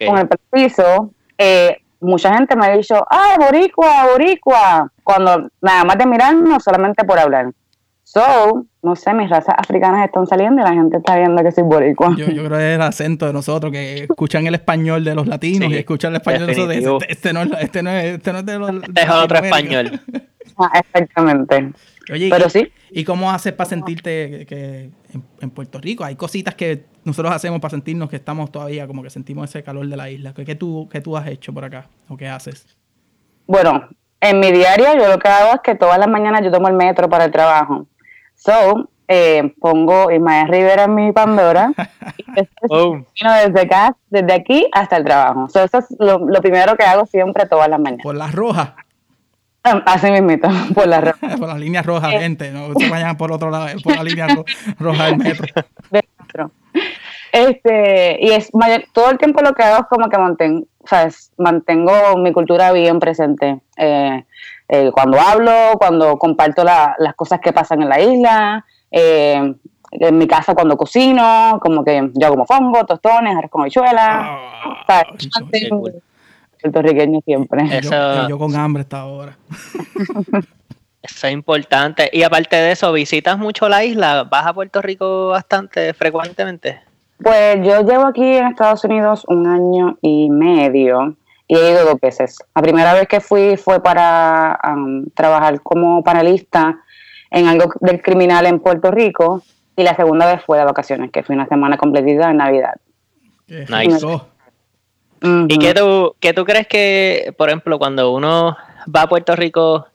Ok. 0.00 0.06
con 0.06 0.18
el 0.18 0.28
permiso, 0.28 1.12
eh, 1.36 1.78
mucha 2.00 2.32
gente 2.32 2.54
me 2.54 2.66
ha 2.66 2.76
dicho, 2.76 3.04
¡ay, 3.10 3.36
boricua, 3.36 4.06
boricua! 4.12 4.92
Cuando 5.02 5.48
nada 5.60 5.82
más 5.82 5.98
de 5.98 6.06
mirarnos, 6.06 6.62
solamente 6.62 7.02
por 7.04 7.18
hablar. 7.18 7.50
So, 8.04 8.64
no 8.82 8.96
sé, 8.96 9.12
mis 9.12 9.28
razas 9.28 9.54
africanas 9.58 10.06
están 10.06 10.26
saliendo 10.26 10.62
y 10.62 10.64
la 10.64 10.72
gente 10.72 10.96
está 10.96 11.16
viendo 11.16 11.42
que 11.42 11.52
soy 11.52 11.64
boricua. 11.64 12.14
Yo, 12.16 12.28
yo 12.28 12.44
creo 12.44 12.58
que 12.58 12.70
es 12.70 12.76
el 12.76 12.82
acento 12.82 13.26
de 13.26 13.32
nosotros, 13.32 13.70
que 13.70 14.04
escuchan 14.04 14.46
el 14.46 14.54
español 14.54 15.04
de 15.04 15.14
los 15.14 15.26
latinos 15.26 15.68
Sí, 15.68 15.74
y 15.74 15.78
escuchan 15.78 16.12
el 16.12 16.16
español 16.16 16.46
de 16.46 16.54
nosotros. 16.54 17.02
Este, 17.08 17.12
este 17.12 17.32
no 17.32 17.42
es, 17.42 17.50
este 17.60 17.82
no 17.82 17.90
es, 17.90 18.04
este 18.14 18.32
no 18.32 18.38
es 18.38 18.46
de 18.46 18.58
los. 18.58 18.70
Este 18.82 19.02
es 19.02 19.10
otro 19.10 19.38
español. 19.38 20.00
Ah, 20.58 20.80
exactamente. 20.80 21.72
Oye, 22.12 22.28
Pero 22.30 22.46
y, 22.46 22.50
sí, 22.50 22.72
¿y 22.90 23.04
cómo 23.04 23.30
haces 23.30 23.52
para 23.52 23.68
sentirte 23.68 24.30
que, 24.30 24.46
que 24.46 24.90
en, 25.12 25.22
en 25.40 25.50
Puerto 25.50 25.78
Rico 25.78 26.04
hay 26.04 26.16
cositas 26.16 26.54
que 26.54 26.86
nosotros 27.04 27.32
hacemos 27.32 27.60
para 27.60 27.70
sentirnos 27.70 28.08
que 28.08 28.16
estamos 28.16 28.50
todavía 28.50 28.86
como 28.86 29.02
que 29.02 29.10
sentimos 29.10 29.48
ese 29.48 29.62
calor 29.62 29.86
de 29.86 29.96
la 29.96 30.10
isla? 30.10 30.32
¿Qué, 30.34 30.44
qué 30.44 30.54
tú, 30.54 30.88
qué 30.90 31.00
tú 31.00 31.16
has 31.16 31.26
hecho 31.28 31.52
por 31.52 31.64
acá? 31.64 31.88
¿O 32.08 32.16
qué 32.16 32.28
haces? 32.28 32.66
bueno, 33.46 33.88
en 34.20 34.40
mi 34.40 34.52
diario 34.52 34.94
yo 34.96 35.08
lo 35.08 35.18
que 35.18 35.28
hago 35.28 35.54
es 35.54 35.60
que 35.62 35.74
todas 35.74 35.98
las 35.98 36.08
mañanas 36.08 36.42
yo 36.42 36.50
tomo 36.50 36.68
el 36.68 36.74
metro 36.74 37.08
para 37.08 37.24
el 37.24 37.30
trabajo. 37.30 37.86
So, 38.34 38.90
eh, 39.06 39.54
pongo 39.60 40.10
Ismael 40.10 40.48
Rivera 40.48 40.84
en 40.84 40.94
mi 40.94 41.12
Pandora. 41.12 41.72
y 42.18 42.24
Oh. 42.70 42.98
desde 43.46 43.60
acá, 43.62 43.96
desde 44.10 44.32
aquí 44.34 44.66
hasta 44.72 44.96
el 44.98 45.04
trabajo. 45.04 45.48
So, 45.48 45.62
eso 45.64 45.78
es 45.78 45.86
lo, 45.98 46.18
lo 46.18 46.40
primero 46.42 46.76
que 46.76 46.84
hago 46.84 47.06
siempre 47.06 47.46
todas 47.46 47.68
las 47.68 47.80
mañanas. 47.80 48.02
Por 48.02 48.16
las 48.16 48.34
rojas. 48.34 48.72
Ah, 49.64 49.82
Así 49.86 50.10
mismito, 50.10 50.48
por 50.74 50.86
la 50.86 51.00
ro- 51.00 51.12
por 51.38 51.48
las 51.48 51.58
líneas 51.58 51.84
rojas, 51.84 52.14
Eh. 52.14 52.18
gente. 52.20 52.50
No 52.52 52.68
se 52.78 52.88
vayan 52.88 53.16
por 53.16 53.32
otro 53.32 53.50
lado, 53.50 53.66
por 53.82 53.96
la 53.96 54.02
línea 54.04 54.26
ro- 54.28 54.44
roja 54.78 55.06
del 55.06 55.16
metro. 55.18 55.46
del 55.90 56.04
metro. 56.18 56.50
Este, 57.32 58.18
y 58.24 58.30
es 58.30 58.54
mayor- 58.54 58.84
todo 58.92 59.10
el 59.10 59.18
tiempo 59.18 59.42
lo 59.42 59.52
que 59.54 59.62
hago 59.62 59.82
es 59.82 59.86
como 59.90 60.08
que 60.08 60.16
mantengo, 60.18 60.66
¿sabes? 60.86 61.30
mantengo 61.36 61.92
mi 62.16 62.32
cultura 62.32 62.72
bien 62.72 62.98
presente. 63.00 63.60
Eh, 63.76 64.24
eh, 64.68 64.90
cuando 64.92 65.20
hablo, 65.20 65.52
cuando 65.78 66.18
comparto 66.18 66.64
la- 66.64 66.94
las 66.98 67.14
cosas 67.14 67.40
que 67.40 67.52
pasan 67.52 67.82
en 67.82 67.88
la 67.88 68.00
isla, 68.00 68.64
eh, 68.90 69.54
en 69.90 70.18
mi 70.18 70.26
casa 70.26 70.54
cuando 70.54 70.76
cocino, 70.76 71.58
como 71.62 71.82
que 71.84 72.10
yo 72.14 72.26
hago 72.26 72.44
fongo, 72.46 72.84
tostones, 72.86 73.34
arroz 73.36 73.50
con 73.50 73.62
habichuelas. 73.62 74.26
Ah, 74.88 75.04
puertorriqueño 76.60 77.20
siempre. 77.24 77.62
Eh, 77.64 77.80
Yo, 77.82 77.88
Eso- 77.90 78.28
yo 78.28 78.38
con 78.38 78.54
hambre 78.56 78.82
hasta 78.82 79.00
ahora. 79.00 79.36
Eso 81.02 81.26
es 81.26 81.32
importante. 81.32 82.10
Y 82.12 82.22
aparte 82.22 82.56
de 82.56 82.72
eso, 82.72 82.92
¿visitas 82.92 83.38
mucho 83.38 83.68
la 83.68 83.84
isla? 83.84 84.24
¿Vas 84.24 84.46
a 84.46 84.52
Puerto 84.52 84.82
Rico 84.82 85.28
bastante 85.28 85.94
frecuentemente? 85.94 86.80
Pues 87.22 87.56
yo 87.64 87.82
llevo 87.82 88.04
aquí 88.06 88.24
en 88.24 88.46
Estados 88.48 88.84
Unidos 88.84 89.24
un 89.28 89.46
año 89.46 89.96
y 90.02 90.28
medio 90.28 91.16
y 91.46 91.56
he 91.56 91.70
ido 91.70 91.84
dos 91.84 92.00
veces. 92.00 92.36
La 92.54 92.62
primera 92.62 92.94
vez 92.94 93.08
que 93.08 93.20
fui 93.20 93.56
fue 93.56 93.82
para 93.82 94.58
um, 94.68 95.06
trabajar 95.14 95.60
como 95.62 96.02
panelista 96.02 96.78
en 97.30 97.46
algo 97.46 97.72
del 97.80 98.02
criminal 98.02 98.46
en 98.46 98.58
Puerto 98.60 98.90
Rico 98.90 99.42
y 99.76 99.84
la 99.84 99.94
segunda 99.94 100.26
vez 100.26 100.42
fue 100.44 100.58
de 100.58 100.64
vacaciones, 100.64 101.10
que 101.10 101.22
fue 101.22 101.34
una 101.36 101.46
semana 101.46 101.76
completita 101.76 102.30
en 102.30 102.36
Navidad. 102.38 102.74
Nice. 103.46 104.04
¿Y 105.20 105.58
qué 105.58 105.74
tú, 105.74 106.14
qué 106.20 106.32
tú 106.32 106.44
crees 106.44 106.66
que, 106.66 107.34
por 107.36 107.48
ejemplo, 107.48 107.78
cuando 107.78 108.12
uno 108.12 108.56
va 108.94 109.02
a 109.02 109.08
Puerto 109.08 109.34
Rico, 109.36 109.86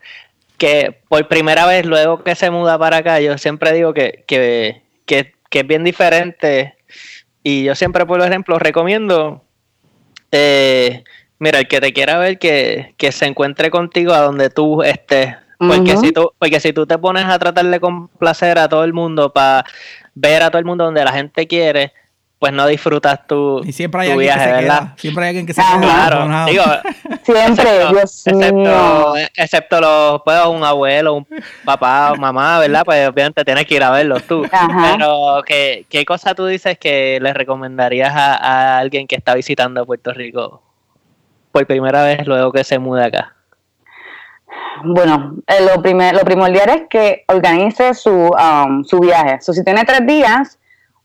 que 0.58 1.00
por 1.08 1.28
primera 1.28 1.66
vez 1.66 1.86
luego 1.86 2.24
que 2.24 2.36
se 2.36 2.50
muda 2.50 2.78
para 2.78 2.98
acá, 2.98 3.20
yo 3.20 3.38
siempre 3.38 3.74
digo 3.74 3.94
que, 3.94 4.24
que, 4.28 4.82
que, 5.06 5.34
que 5.50 5.60
es 5.60 5.68
bien 5.68 5.84
diferente. 5.84 6.76
Y 7.44 7.64
yo 7.64 7.76
siempre, 7.76 8.06
por 8.06 8.22
ejemplo, 8.22 8.60
recomiendo, 8.60 9.44
eh, 10.32 11.04
mira, 11.40 11.60
el 11.60 11.68
que 11.68 11.82
te 11.82 11.94
quiera 11.94 12.18
ver, 12.18 12.40
que, 12.40 12.94
que 12.98 13.12
se 13.12 13.26
encuentre 13.26 13.70
contigo 13.70 14.14
a 14.14 14.22
donde 14.22 14.50
tú 14.50 14.84
estés. 14.84 15.36
Porque, 15.58 15.98
si 15.98 16.12
tú, 16.12 16.32
porque 16.38 16.60
si 16.60 16.74
tú 16.74 16.86
te 16.86 16.98
pones 16.98 17.26
a 17.26 17.40
tratar 17.40 17.66
de 17.66 17.80
complacer 17.80 18.58
a 18.58 18.68
todo 18.68 18.84
el 18.84 18.94
mundo 18.94 19.32
para 19.32 19.64
ver 20.14 20.44
a 20.44 20.50
todo 20.50 20.60
el 20.60 20.66
mundo 20.66 20.86
donde 20.86 21.04
la 21.04 21.14
gente 21.14 21.48
quiere, 21.48 21.94
pues 22.44 22.52
no 22.52 22.68
disfrutas 22.68 23.26
tu, 23.26 23.62
Y 23.64 23.72
siempre 23.72 24.02
hay 24.02 24.08
tu 24.08 24.12
alguien 24.16 24.36
viaje, 24.36 24.40
que 24.44 24.56
se 24.56 24.62
¿verdad? 24.64 24.80
queda. 24.80 24.94
Siempre 24.98 25.24
hay 25.24 25.30
alguien 25.30 25.46
que 25.46 25.54
se 25.54 25.62
queda. 25.62 25.80
Claro, 25.80 26.46
digo, 26.46 26.64
Siempre, 27.24 27.88
Dios 27.90 28.28
excepto, 28.28 28.54
mío. 28.54 29.14
excepto 29.38 29.80
los, 29.80 30.22
pues, 30.26 30.46
un 30.48 30.62
abuelo, 30.62 31.14
un 31.14 31.28
papá 31.64 32.12
o 32.12 32.18
mamá, 32.18 32.60
¿verdad? 32.60 32.82
Pues 32.84 33.08
obviamente 33.08 33.46
tienes 33.46 33.66
que 33.66 33.76
ir 33.76 33.84
a 33.84 33.92
verlos 33.92 34.24
tú. 34.24 34.46
Ajá. 34.52 34.96
Pero, 34.98 35.42
¿qué, 35.46 35.86
¿qué 35.88 36.04
cosa 36.04 36.36
tú 36.36 36.46
dices 36.46 36.78
que 36.78 37.18
le 37.22 37.34
recomendarías 37.34 38.14
a, 38.14 38.36
a 38.36 38.78
alguien 38.80 39.08
que 39.08 39.16
está 39.16 39.36
visitando 39.36 39.86
Puerto 39.86 40.12
Rico 40.12 40.62
por 41.54 41.66
primera 41.66 42.04
vez 42.04 42.28
luego 42.28 42.52
que 42.52 42.66
se 42.66 42.78
muda 42.78 43.06
acá? 43.06 43.38
Bueno, 44.84 45.38
eh, 45.48 45.66
lo, 45.74 45.82
primer, 45.82 46.14
lo 46.14 46.26
primordial 46.26 46.68
es 46.72 46.82
que 46.90 47.24
organice 47.30 47.94
su, 47.94 48.12
um, 48.12 48.84
su 48.84 49.00
viaje. 49.00 49.40
So, 49.40 49.54
si 49.54 49.64
tiene 49.64 49.86
tres 49.86 50.06
días, 50.06 50.60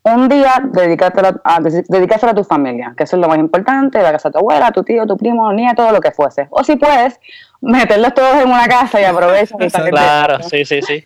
un 0.05 0.29
día 0.29 0.63
dedícatelo 0.65 1.41
a, 1.45 1.57
a 1.57 2.35
tu 2.35 2.45
familia, 2.45 2.95
que 2.97 3.05
eso 3.05 3.17
es 3.17 3.23
lo 3.23 3.29
más 3.29 3.39
importante, 3.39 4.03
la 4.03 4.13
casa 4.13 4.29
de 4.29 4.35
tu 4.35 4.39
abuela, 4.39 4.71
tu 4.71 4.83
tío, 4.83 5.07
tu 5.07 5.17
primo, 5.17 5.53
nieto, 5.53 5.91
lo 5.93 6.01
que 6.01 6.13
fuese. 6.13 6.47
O 6.51 6.65
si 6.65 6.77
puedes, 6.77 7.21
meterlos 7.61 8.15
todos 8.15 8.37
en 8.37 8.49
una 8.49 8.67
casa 8.67 9.01
y 9.01 9.05
aprovecha. 9.05 9.57
Claro, 9.91 10.43
sí, 10.43 10.65
sí, 10.65 10.81
sí. 10.83 11.05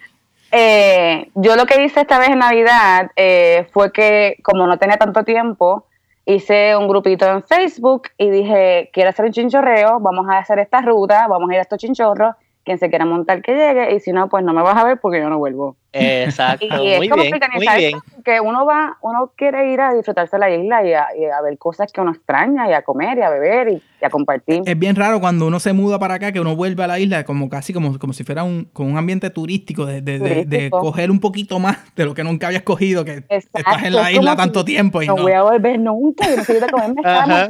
Eh, 0.50 1.30
yo 1.34 1.56
lo 1.56 1.64
que 1.64 1.82
hice 1.82 2.02
esta 2.02 2.18
vez 2.18 2.28
en 2.28 2.38
Navidad 2.38 3.10
eh, 3.16 3.66
fue 3.72 3.90
que, 3.90 4.36
como 4.42 4.66
no 4.66 4.78
tenía 4.78 4.98
tanto 4.98 5.24
tiempo, 5.24 5.86
hice 6.26 6.76
un 6.76 6.88
grupito 6.88 7.26
en 7.26 7.42
Facebook 7.42 8.08
y 8.18 8.28
dije, 8.28 8.90
quiero 8.92 9.10
hacer 9.10 9.24
un 9.24 9.32
chinchorreo, 9.32 9.98
vamos 10.00 10.26
a 10.28 10.38
hacer 10.38 10.58
esta 10.58 10.82
ruta, 10.82 11.26
vamos 11.26 11.50
a 11.50 11.54
ir 11.54 11.58
a 11.58 11.62
estos 11.62 11.78
chinchorros, 11.78 12.34
quien 12.64 12.78
se 12.78 12.90
quiera 12.90 13.04
montar 13.04 13.42
que 13.42 13.54
llegue, 13.54 13.94
y 13.94 14.00
si 14.00 14.12
no, 14.12 14.28
pues 14.28 14.44
no 14.44 14.52
me 14.52 14.62
vas 14.62 14.76
a 14.76 14.84
ver 14.84 15.00
porque 15.00 15.18
yo 15.18 15.28
no 15.28 15.38
vuelvo. 15.38 15.76
Exacto, 15.92 16.66
Y 16.66 16.92
es 16.92 16.98
muy 16.98 17.08
como 17.08 17.22
bien, 17.22 17.34
muy 17.54 17.66
bien. 17.76 17.98
Que 18.22 18.40
uno 18.40 18.64
va, 18.64 18.96
uno 19.02 19.32
quiere 19.36 19.72
ir 19.72 19.80
a 19.80 19.92
disfrutarse 19.94 20.36
de 20.36 20.40
la 20.40 20.50
isla 20.50 20.84
y 20.86 20.92
a, 20.92 21.06
y 21.18 21.24
a 21.24 21.40
ver 21.42 21.58
cosas 21.58 21.92
que 21.92 22.00
uno 22.00 22.12
extraña, 22.12 22.68
y 22.68 22.72
a 22.72 22.82
comer, 22.82 23.18
y 23.18 23.22
a 23.22 23.30
beber, 23.30 23.68
y, 23.68 23.82
y 24.00 24.04
a 24.04 24.10
compartir. 24.10 24.62
Es 24.64 24.78
bien 24.78 24.96
raro 24.96 25.20
cuando 25.20 25.46
uno 25.46 25.60
se 25.60 25.72
muda 25.72 25.98
para 25.98 26.14
acá 26.14 26.32
que 26.32 26.40
uno 26.40 26.56
vuelve 26.56 26.82
a 26.84 26.86
la 26.86 26.98
isla 26.98 27.24
como 27.24 27.48
casi 27.48 27.72
como, 27.72 27.98
como 27.98 28.12
si 28.12 28.24
fuera 28.24 28.42
un, 28.44 28.64
con 28.72 28.86
un 28.90 28.96
ambiente 28.98 29.30
turístico, 29.30 29.86
de, 29.86 30.00
de, 30.00 30.18
de- 30.18 30.28
de 30.34 30.44
Turístico. 30.44 30.80
coger 30.80 31.10
un 31.10 31.20
poquito 31.20 31.58
más 31.58 31.78
de 31.94 32.04
lo 32.04 32.14
que 32.14 32.24
nunca 32.24 32.46
habías 32.48 32.62
cogido, 32.62 33.04
que 33.04 33.24
Exacto, 33.28 33.58
estás 33.58 33.84
en 33.84 33.94
la 33.94 34.10
es 34.10 34.16
isla 34.18 34.36
tanto 34.36 34.60
si 34.60 34.66
tiempo 34.66 35.02
y 35.02 35.06
no 35.06 35.16
no. 35.16 35.22
voy 35.22 35.32
a 35.32 35.42
volver 35.42 35.78
nunca, 35.78 36.24
yo 36.28 36.36
necesito 36.36 36.66
comerme 36.70 37.00
esta 37.02 37.48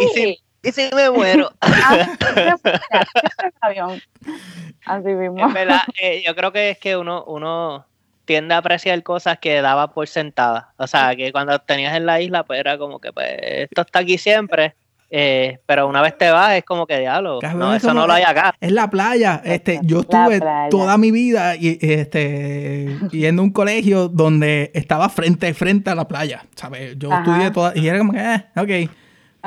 ¿Y 0.00 0.08
si, 0.18 0.38
y 0.62 0.72
si 0.72 0.90
me 0.94 1.10
muero? 1.10 1.50
avión. 3.60 4.00
Así 4.86 5.08
mismo. 5.08 5.46
Es 5.46 5.54
verdad, 5.54 5.80
eh, 6.00 6.22
yo 6.26 6.34
creo 6.34 6.52
que 6.52 6.70
es 6.70 6.78
que 6.78 6.96
uno, 6.96 7.24
uno 7.26 7.86
tiende 8.24 8.54
a 8.54 8.58
apreciar 8.58 9.02
cosas 9.02 9.38
que 9.38 9.60
daba 9.62 9.92
por 9.92 10.06
sentadas. 10.08 10.64
O 10.76 10.86
sea, 10.86 11.14
que 11.16 11.32
cuando 11.32 11.58
tenías 11.58 11.96
en 11.96 12.06
la 12.06 12.20
isla, 12.20 12.44
pues 12.44 12.60
era 12.60 12.78
como 12.78 12.98
que, 13.00 13.12
pues, 13.12 13.28
esto 13.40 13.80
está 13.82 13.98
aquí 14.00 14.18
siempre. 14.18 14.74
eh, 15.14 15.58
pero 15.66 15.86
una 15.88 16.00
vez 16.00 16.16
te 16.16 16.30
vas, 16.30 16.54
es 16.54 16.64
como 16.64 16.86
que 16.86 16.98
diablo. 16.98 17.38
Cabrón, 17.40 17.58
No, 17.60 17.74
es 17.74 17.82
eso 17.82 17.92
no 17.92 18.06
lo 18.06 18.14
hay 18.14 18.22
acá. 18.22 18.54
Es 18.60 18.72
la 18.72 18.88
playa. 18.88 19.42
Este, 19.44 19.78
yo 19.82 20.00
estuve 20.00 20.40
playa. 20.40 20.70
toda 20.70 20.96
mi 20.96 21.10
vida 21.10 21.54
y, 21.56 21.78
este, 21.82 22.96
yendo 23.10 23.42
a 23.42 23.44
un 23.44 23.50
colegio 23.52 24.08
donde 24.08 24.70
estaba 24.74 25.08
frente 25.10 25.52
frente 25.52 25.90
a 25.90 25.94
la 25.94 26.08
playa. 26.08 26.44
¿sabes? 26.54 26.96
Yo 26.98 27.12
Ajá. 27.12 27.22
estudié 27.22 27.50
toda 27.50 27.72
y 27.76 27.86
era 27.88 27.98
como 27.98 28.12
que, 28.12 28.20
eh, 28.20 28.44
ok. 28.56 28.68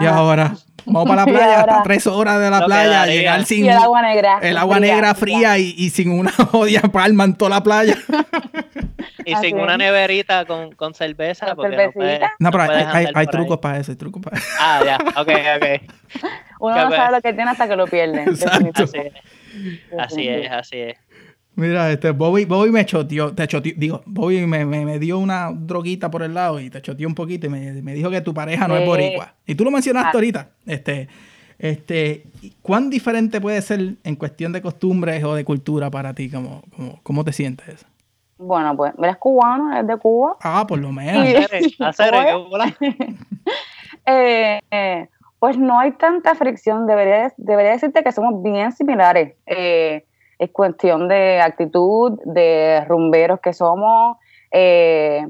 Y 0.01 0.05
Ajá. 0.05 0.17
ahora, 0.17 0.53
vamos 0.85 1.07
para 1.07 1.25
la 1.25 1.31
playa, 1.31 1.59
hasta 1.59 1.83
tres 1.83 2.07
horas 2.07 2.39
de 2.39 2.49
la 2.49 2.65
playa, 2.65 3.05
llegar 3.05 3.43
sin 3.45 3.65
Y 3.65 3.69
el 3.69 3.77
agua 3.77 4.01
negra. 4.01 4.39
el 4.41 4.57
agua 4.57 4.77
fría, 4.77 4.93
negra 4.93 5.15
fría 5.15 5.57
y, 5.57 5.75
y 5.77 5.89
sin 5.89 6.11
una 6.11 6.31
jodida 6.51 6.81
palma 6.81 7.23
en 7.23 7.35
toda 7.35 7.51
la 7.51 7.63
playa. 7.63 7.97
Y 9.25 9.33
Así 9.33 9.47
sin 9.47 9.57
es. 9.57 9.63
una 9.63 9.77
neverita 9.77 10.45
con, 10.45 10.73
con 10.75 10.93
cerveza. 10.93 11.47
Con 11.47 11.55
porque 11.57 11.91
no 12.39 12.51
pero 12.51 12.65
no 12.67 12.73
hay, 13.15 13.27
trucos 13.27 13.59
para 13.59 13.79
eso, 13.79 13.91
hay 13.91 13.97
trucos 13.97 14.21
para 14.21 14.37
eso. 14.37 14.47
Ah, 14.59 14.81
ya, 14.85 14.97
ok, 15.19 15.29
ok. 15.57 15.91
Uno 16.59 16.75
no 16.75 16.81
bueno. 16.87 16.95
sabe 16.95 17.15
lo 17.17 17.21
que 17.21 17.33
tiene 17.33 17.51
hasta 17.51 17.67
que 17.67 17.75
lo 17.75 17.87
pierde. 17.87 18.23
Exacto. 18.23 18.83
Así 18.83 18.97
es, 18.97 19.13
así 19.99 20.27
es, 20.27 20.51
así 20.51 20.77
es. 20.77 20.97
Mira, 21.55 21.89
este, 21.91 22.11
Bobby, 22.11 22.45
Bobby 22.45 22.69
me 22.71 22.85
choteó, 22.85 23.33
te 23.33 23.47
choteó, 23.47 23.73
digo, 23.77 24.01
Bobby 24.05 24.45
me, 24.45 24.65
me, 24.65 24.83
me 24.85 24.99
dio 24.99 25.17
una 25.17 25.51
droguita 25.53 26.11
por 26.11 26.21
el 26.23 26.33
lado 26.33 26.59
y 26.59 26.69
te 26.69 26.81
choteó 26.81 27.07
un 27.07 27.15
poquito 27.15 27.47
y 27.47 27.49
me, 27.49 27.71
me 27.81 27.93
dijo 27.93 28.09
que 28.09 28.19
tu 28.21 28.33
pareja 28.33 28.67
no 28.67 28.75
es 28.75 28.81
Sí. 28.81 28.87
boricua. 28.87 29.33
Y 29.45 29.55
tú 29.55 29.63
lo 29.63 29.71
mencionaste 29.71 30.09
Ah. 30.09 30.11
ahorita. 30.15 30.49
Este, 30.65 31.07
este, 31.57 32.23
¿cuán 32.61 32.89
diferente 32.89 33.39
puede 33.39 33.61
ser 33.61 33.95
en 34.03 34.15
cuestión 34.17 34.51
de 34.51 34.61
costumbres 34.61 35.23
o 35.23 35.33
de 35.33 35.45
cultura 35.45 35.89
para 35.89 36.13
ti? 36.13 36.29
¿Cómo, 36.29 36.61
cómo, 36.75 36.99
cómo 37.03 37.23
te 37.23 37.31
sientes? 37.31 37.85
Bueno, 38.37 38.75
pues, 38.75 38.91
eres 39.01 39.15
cubano, 39.15 39.71
eres 39.71 39.87
de 39.87 39.95
Cuba. 39.97 40.35
Ah, 40.41 40.65
por 40.67 40.77
lo 40.77 40.91
menos. 40.91 41.25
Sí. 41.25 41.35
Hacer, 41.37 41.71
hacer, 41.79 42.11
¿Cómo 42.11 42.21
es? 42.21 42.25
qué 42.27 42.35
bola. 42.49 42.75
Eh, 44.07 44.59
eh, 44.71 45.07
pues 45.39 45.57
no 45.57 45.79
hay 45.79 45.91
tanta 45.93 46.35
fricción. 46.35 46.85
Debería, 46.85 47.33
debería 47.37 47.71
decirte 47.71 48.03
que 48.03 48.11
somos 48.11 48.43
bien 48.43 48.71
similares. 48.71 49.33
Eh, 49.47 50.05
es 50.39 50.51
cuestión 50.51 51.07
de 51.07 51.41
actitud, 51.41 52.19
de 52.25 52.83
rumberos 52.87 53.39
que 53.39 53.53
somos. 53.53 54.17
eh, 54.51 55.25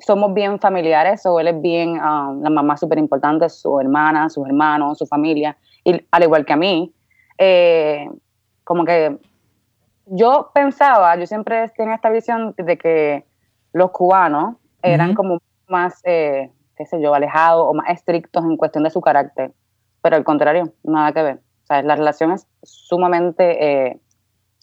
somos 0.00 0.32
bien 0.32 0.60
familiares, 0.60 1.26
o 1.26 1.40
él 1.40 1.48
es 1.48 1.60
bien, 1.60 1.90
um, 2.00 2.40
la 2.40 2.50
mamá 2.50 2.76
súper 2.76 2.98
importante, 2.98 3.48
su 3.48 3.80
hermana, 3.80 4.28
sus 4.28 4.46
hermanos, 4.46 4.98
su 4.98 5.06
familia, 5.06 5.56
y 5.84 6.00
al 6.12 6.22
igual 6.22 6.44
que 6.44 6.52
a 6.52 6.56
mí. 6.56 6.92
eh, 7.38 8.08
como 8.64 8.84
que 8.84 9.16
yo 10.06 10.50
pensaba, 10.54 11.16
yo 11.16 11.26
siempre 11.26 11.68
tenía 11.76 11.94
esta 11.94 12.10
visión 12.10 12.54
de 12.56 12.76
que 12.76 13.24
los 13.72 13.90
cubanos 13.90 14.56
eran 14.82 15.14
como 15.14 15.38
más, 15.68 16.00
eh, 16.04 16.50
qué 16.76 16.86
sé 16.86 17.00
yo, 17.00 17.14
alejados 17.14 17.66
o 17.66 17.74
más 17.74 17.88
estrictos 17.90 18.44
en 18.44 18.56
cuestión 18.56 18.84
de 18.84 18.90
su 18.90 19.00
carácter. 19.00 19.52
Pero 20.02 20.16
al 20.16 20.24
contrario, 20.24 20.72
nada 20.82 21.12
que 21.12 21.22
ver. 21.22 21.36
O 21.36 21.66
sea, 21.66 21.82
la 21.82 21.96
relación 21.96 22.32
es 22.32 22.46
sumamente 22.62 23.64
eh, 23.64 24.00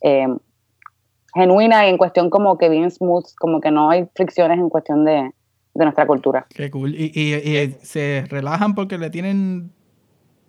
eh, 0.01 0.27
genuina 1.33 1.85
y 1.85 1.89
en 1.89 1.97
cuestión 1.97 2.29
como 2.29 2.57
que 2.57 2.69
bien 2.69 2.89
smooth, 2.91 3.25
como 3.39 3.59
que 3.61 3.71
no 3.71 3.89
hay 3.89 4.07
fricciones 4.15 4.57
en 4.59 4.69
cuestión 4.69 5.03
de, 5.05 5.31
de 5.73 5.83
nuestra 5.85 6.07
cultura. 6.07 6.45
Qué 6.49 6.71
cool. 6.71 6.95
Y, 6.95 7.11
y- 7.13 7.33
y 7.57 7.71
se 7.81 8.25
relajan 8.29 8.73
porque 8.75 8.97
le 8.97 9.09
tienen 9.09 9.71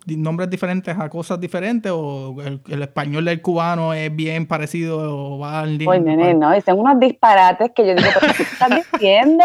nombres 0.05 0.49
diferentes 0.49 0.97
a 0.97 1.09
cosas 1.09 1.37
diferentes 1.37 1.91
o 1.93 2.33
el, 2.41 2.81
español 2.81 3.25
del 3.25 3.41
cubano 3.41 3.93
es 3.93 4.15
bien 4.15 4.47
parecido 4.47 4.99
o 4.99 5.39
va 5.39 5.59
al 5.59 5.77
Pues 5.83 6.01
nene, 6.01 6.33
no, 6.33 6.53
dicen 6.53 6.79
unos 6.79 6.97
disparates 6.97 7.71
que 7.75 7.85
yo 7.87 7.93
digo, 7.93 8.07
qué 8.37 8.43
estás 8.43 8.69
diciendo? 8.93 9.43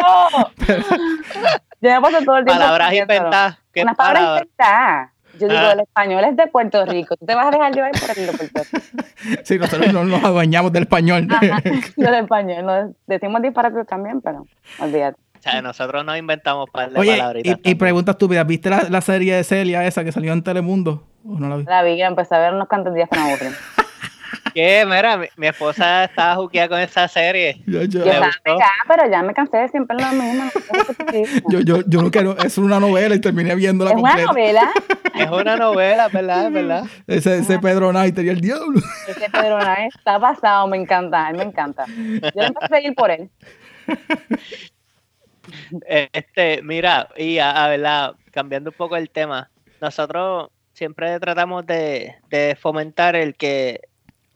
yo 1.81 1.91
me 1.91 2.01
paso 2.01 2.25
todo 2.25 2.37
el 2.39 2.45
tiempo 2.45 2.61
Palabras 2.63 2.93
inventadas. 2.95 3.59
Unas 3.75 3.97
palabras 3.97 4.23
inventadas. 4.43 5.11
Yo 5.39 5.49
digo, 5.49 5.61
ah. 5.61 5.73
el 5.73 5.81
español 5.81 6.25
es 6.25 6.37
de 6.37 6.47
Puerto 6.47 6.85
Rico. 6.85 7.17
¿Tú 7.17 7.27
te 7.27 7.35
vas 7.35 7.47
a 7.47 7.51
dejar 7.51 7.75
llevar 7.75 7.93
por 7.93 8.19
el 8.19 8.27
de 8.27 8.33
Puerto 8.33 8.63
Rico? 8.71 8.87
Sí, 9.45 9.59
nosotros 9.59 9.93
no 9.93 10.05
nos 10.05 10.23
adueñamos 10.25 10.73
del 10.73 10.83
español. 10.83 11.29
Ajá, 11.31 11.61
del 11.97 12.15
español. 12.15 12.95
decimos 13.07 13.41
disparates 13.43 13.87
también, 13.87 14.21
pero 14.21 14.47
olvídate. 14.79 15.19
O 15.39 15.43
sea, 15.43 15.61
nosotros 15.63 16.05
no 16.05 16.17
inventamos 16.17 16.71
par 16.71 16.91
de 16.91 17.01
Oye, 17.01 17.21
Y, 17.43 17.71
y 17.71 17.75
preguntas 17.75 18.15
estúpidas, 18.15 18.47
¿viste 18.47 18.71
la, 18.71 18.85
la, 18.89 19.01
serie 19.01 19.35
de 19.35 19.43
Celia 19.43 19.85
esa 19.85 20.05
que 20.05 20.13
salió 20.13 20.33
en 20.33 20.43
Telemundo? 20.43 21.05
¿O 21.25 21.39
no 21.39 21.49
la, 21.49 21.57
vi? 21.57 21.65
la 21.65 21.83
vi, 21.83 22.01
empecé 22.01 22.35
a 22.37 22.39
ver 22.39 22.55
unos 22.55 22.69
cuantos 22.69 22.95
días 22.95 23.09
con 23.09 23.19
aburrí. 23.19 23.47
¿Qué? 24.55 24.85
Mira, 24.87 25.21
mi, 25.37 25.47
esposa 25.47 26.05
estaba 26.05 26.37
juqueada 26.37 26.69
con 26.69 26.79
esa 26.81 27.09
serie. 27.09 27.63
Yo, 27.67 27.83
yo, 27.85 28.05
ya, 28.05 28.31
pero 28.89 29.11
ya 29.11 29.23
me 29.23 29.35
cansé 29.35 29.59
de 29.59 29.69
siempre 29.69 29.97
lo 29.97 30.09
mismo. 30.13 30.51
yo, 31.49 31.61
yo, 31.61 31.83
yo 31.87 32.03
no 32.03 32.11
quiero, 32.11 32.37
es 32.39 32.59
una 32.59 32.81
novela 32.81 33.15
y 33.15 33.21
terminé 33.21 33.55
viendo 33.55 33.85
la 33.85 33.93
¿Es 33.93 33.97
una 33.97 34.17
novela? 34.17 34.71
es 35.15 35.31
una 35.31 35.57
novela, 35.57 36.09
¿verdad? 36.09 36.51
¿verdad? 36.51 36.85
Ese, 37.07 37.39
ese 37.39 37.59
Pedro 37.59 37.91
Knight 37.91 38.15
tenía 38.15 38.33
el 38.33 38.41
diablo. 38.41 38.81
Ese 39.09 39.29
Pedro 39.31 39.59
Knight 39.59 39.95
está 39.97 40.19
pasado, 40.19 40.67
me 40.67 40.77
encanta, 40.77 41.31
me 41.33 41.43
encanta. 41.43 41.87
Yo 41.87 42.43
empecé 42.43 42.65
a 42.65 42.69
seguir 42.69 42.95
por 42.95 43.11
él. 43.11 43.31
Este, 45.87 46.63
mira, 46.63 47.09
y 47.17 47.39
a, 47.39 47.67
verdad, 47.69 48.15
cambiando 48.31 48.71
un 48.71 48.77
poco 48.77 48.97
el 48.97 49.11
tema, 49.11 49.51
nosotros 49.81 50.51
siempre 50.73 51.19
tratamos 51.21 51.67
de, 51.67 52.15
fomentar 52.61 53.17
el 53.17 53.35
que 53.35 53.81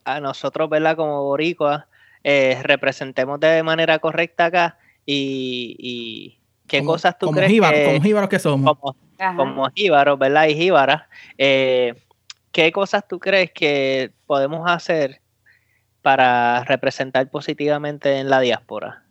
a 0.06 0.20
nosotros, 0.20 0.70
¿verdad? 0.70 0.96
Como 0.96 1.22
boricuas, 1.24 1.84
eh, 2.22 2.58
representemos 2.62 3.38
de 3.40 3.62
manera 3.62 3.98
correcta 3.98 4.46
acá 4.46 4.78
y, 5.04 6.38
qué 6.66 6.84
cosas 6.84 7.18
tú 7.18 7.30
crees 7.30 7.52
que, 7.52 7.84
como 7.84 8.00
jíbaros 8.02 8.30
que 8.30 8.38
somos. 8.38 8.78
Como, 9.36 9.68
jíbaros, 9.74 10.18
¿verdad? 10.18 10.46
Y 10.48 10.54
jíbaras. 10.54 11.02
Eh, 11.36 11.94
¿Qué 12.52 12.72
cosas 12.72 13.06
tú 13.06 13.18
crees 13.18 13.50
que 13.52 14.12
podemos 14.26 14.70
hacer 14.70 15.20
para 16.02 16.64
representar 16.64 17.28
positivamente 17.28 18.18
en 18.18 18.30
la 18.30 18.40
diáspora? 18.40 19.02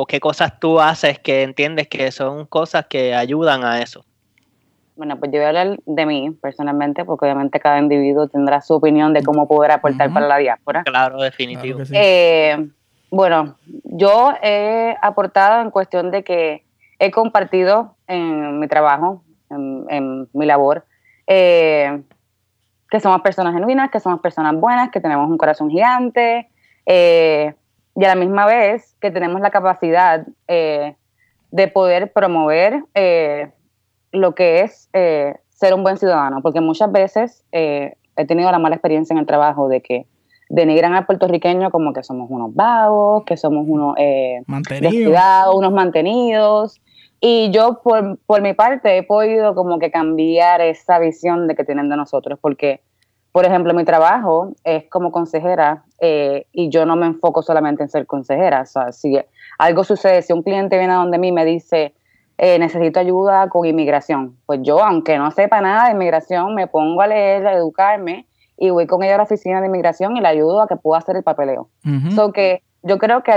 o 0.00 0.06
qué 0.06 0.20
cosas 0.20 0.60
tú 0.60 0.78
haces 0.78 1.18
que 1.18 1.42
entiendes 1.42 1.88
que 1.88 2.12
son 2.12 2.46
cosas 2.46 2.86
que 2.88 3.16
ayudan 3.16 3.64
a 3.64 3.82
eso? 3.82 4.04
Bueno, 4.98 5.16
pues 5.16 5.30
yo 5.30 5.38
voy 5.38 5.44
a 5.44 5.48
hablar 5.50 5.78
de 5.86 6.06
mí 6.06 6.36
personalmente, 6.42 7.04
porque 7.04 7.26
obviamente 7.26 7.60
cada 7.60 7.78
individuo 7.78 8.26
tendrá 8.26 8.60
su 8.60 8.74
opinión 8.74 9.12
de 9.12 9.22
cómo 9.22 9.46
poder 9.46 9.70
aportar 9.70 10.12
para 10.12 10.26
la 10.26 10.38
diáspora. 10.38 10.82
Claro, 10.82 11.22
definitivo. 11.22 11.78
Eh, 11.92 12.68
bueno, 13.08 13.54
yo 13.84 14.32
he 14.42 14.96
aportado 15.00 15.62
en 15.62 15.70
cuestión 15.70 16.10
de 16.10 16.24
que 16.24 16.64
he 16.98 17.12
compartido 17.12 17.94
en 18.08 18.58
mi 18.58 18.66
trabajo, 18.66 19.22
en, 19.50 20.28
mi 20.32 20.46
labor, 20.46 20.84
eh, 21.28 22.02
que 22.90 22.98
somos 22.98 23.20
personas 23.20 23.54
genuinas, 23.54 23.92
que 23.92 24.00
somos 24.00 24.18
personas 24.18 24.56
buenas, 24.56 24.90
que 24.90 25.00
tenemos 25.00 25.30
un 25.30 25.38
corazón 25.38 25.70
gigante, 25.70 26.50
eh, 26.86 27.54
y 27.94 28.04
a 28.04 28.08
la 28.08 28.16
misma 28.16 28.46
vez 28.46 28.96
que 29.00 29.12
tenemos 29.12 29.40
la 29.40 29.50
capacidad 29.50 30.26
eh, 30.48 30.96
de 31.52 31.68
poder 31.68 32.12
promover 32.12 32.82
eh, 32.94 33.52
lo 34.12 34.34
que 34.34 34.60
es 34.60 34.88
eh, 34.92 35.34
ser 35.48 35.74
un 35.74 35.82
buen 35.82 35.96
ciudadano, 35.96 36.40
porque 36.42 36.60
muchas 36.60 36.90
veces 36.90 37.44
he 37.52 37.94
tenido 38.26 38.50
la 38.50 38.58
mala 38.58 38.76
experiencia 38.76 39.14
en 39.14 39.18
el 39.18 39.26
trabajo 39.26 39.68
de 39.68 39.80
que 39.80 40.06
denigran 40.48 40.94
al 40.94 41.04
puertorriqueño 41.04 41.70
como 41.70 41.92
que 41.92 42.02
somos 42.02 42.28
unos 42.30 42.54
vagos, 42.54 43.24
que 43.24 43.36
somos 43.36 43.66
unos 43.68 43.96
mantenidos. 44.46 45.54
unos 45.54 45.72
mantenidos. 45.72 46.80
Y 47.20 47.50
yo, 47.50 47.80
por, 47.82 48.18
por 48.26 48.40
mi 48.42 48.54
parte, 48.54 48.96
he 48.96 49.02
podido 49.02 49.54
como 49.54 49.78
que 49.78 49.90
cambiar 49.90 50.60
esa 50.60 50.98
visión 50.98 51.48
de 51.48 51.56
que 51.56 51.64
tienen 51.64 51.88
de 51.88 51.96
nosotros, 51.96 52.38
porque 52.40 52.80
por 53.38 53.44
ejemplo, 53.44 53.74
mi 53.74 53.84
trabajo 53.84 54.52
es 54.64 54.84
como 54.88 55.12
consejera 55.12 55.84
eh, 56.00 56.46
y 56.52 56.70
yo 56.70 56.86
no 56.86 56.96
me 56.96 57.06
enfoco 57.06 57.42
solamente 57.42 57.82
en 57.82 57.88
ser 57.88 58.06
consejera. 58.06 58.62
O 58.62 58.66
sea, 58.66 58.90
si 58.90 59.16
algo 59.58 59.84
sucede, 59.84 60.22
si 60.22 60.32
un 60.32 60.42
cliente 60.42 60.78
viene 60.78 60.94
a 60.94 60.96
donde 60.96 61.18
mí 61.18 61.28
y 61.28 61.32
me 61.32 61.44
dice, 61.44 61.94
eh, 62.38 62.58
necesito 62.58 63.00
ayuda 63.00 63.48
con 63.48 63.66
inmigración, 63.66 64.36
pues 64.46 64.60
yo, 64.62 64.82
aunque 64.82 65.18
no 65.18 65.30
sepa 65.32 65.60
nada 65.60 65.86
de 65.86 65.92
inmigración, 65.92 66.54
me 66.54 66.68
pongo 66.68 67.02
a 67.02 67.08
leer, 67.08 67.46
a 67.46 67.52
educarme 67.52 68.26
y 68.56 68.70
voy 68.70 68.86
con 68.86 69.02
ella 69.02 69.14
a 69.14 69.18
la 69.18 69.22
oficina 69.24 69.60
de 69.60 69.66
inmigración 69.66 70.16
y 70.16 70.20
le 70.20 70.28
ayudo 70.28 70.62
a 70.62 70.68
que 70.68 70.76
pueda 70.76 70.98
hacer 70.98 71.16
el 71.16 71.22
papeleo. 71.22 71.68
Uh 71.84 72.32
que 72.32 72.62
yo 72.82 72.98
creo 72.98 73.22
que 73.22 73.32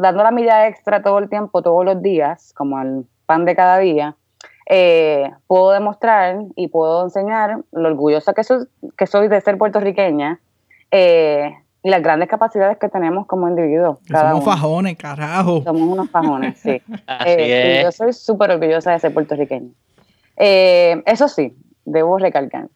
dando 0.00 0.22
la 0.22 0.30
milla 0.30 0.66
extra 0.68 1.02
todo 1.02 1.18
el 1.18 1.28
tiempo, 1.28 1.62
todos 1.62 1.84
los 1.84 2.00
días, 2.02 2.52
como 2.54 2.80
el 2.80 3.04
pan 3.26 3.44
de 3.44 3.54
cada 3.54 3.78
día, 3.78 4.16
eh, 4.68 5.30
puedo 5.46 5.70
demostrar 5.72 6.38
y 6.56 6.68
puedo 6.68 7.04
enseñar 7.04 7.58
lo 7.72 7.88
orgullosa 7.88 8.32
que 8.32 8.42
soy, 8.42 8.66
que 8.96 9.06
soy 9.06 9.28
de 9.28 9.40
ser 9.40 9.58
puertorriqueña 9.58 10.40
eh, 10.90 11.54
y 11.86 11.88
las 11.88 12.02
grandes 12.02 12.28
capacidades 12.28 12.78
que 12.78 12.88
tenemos 12.88 13.26
como 13.28 13.48
individuos. 13.48 13.98
somos 14.10 14.44
fajones, 14.44 14.96
carajo. 14.96 15.62
Somos 15.62 15.82
unos 15.82 16.10
fajones, 16.10 16.58
sí. 16.58 16.82
Eh, 17.24 17.82
yo 17.84 17.92
soy 17.92 18.12
súper 18.12 18.50
orgullosa 18.50 18.90
de 18.90 18.98
ser 18.98 19.14
puertorriqueña. 19.14 19.70
eso 20.36 21.28
sí, 21.28 21.56
debo 21.84 22.18
recalcar. 22.18 22.66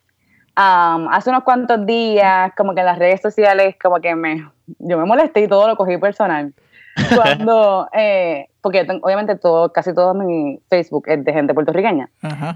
hace 0.54 1.30
unos 1.30 1.42
cuantos 1.42 1.84
días, 1.86 2.52
como 2.56 2.72
que 2.72 2.80
en 2.80 2.86
las 2.86 3.00
redes 3.00 3.20
sociales, 3.20 3.74
como 3.82 3.96
que 3.96 4.14
me, 4.14 4.48
yo 4.78 4.96
me 4.96 5.04
molesté 5.04 5.40
y 5.40 5.48
todo 5.48 5.66
lo 5.66 5.74
cogí 5.74 5.98
personal. 5.98 6.54
Cuando, 7.16 7.88
eh, 7.92 8.46
porque 8.60 8.86
obviamente 9.02 9.34
todo, 9.34 9.72
casi 9.72 9.92
todo 9.92 10.14
mi 10.14 10.60
Facebook 10.70 11.08
es 11.08 11.24
de 11.24 11.32
gente 11.32 11.52
puertorriqueña. 11.52 12.10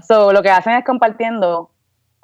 So, 0.07 0.31
lo 0.31 0.41
que 0.41 0.51
hacen 0.51 0.75
es 0.75 0.85
compartiendo 0.85 1.69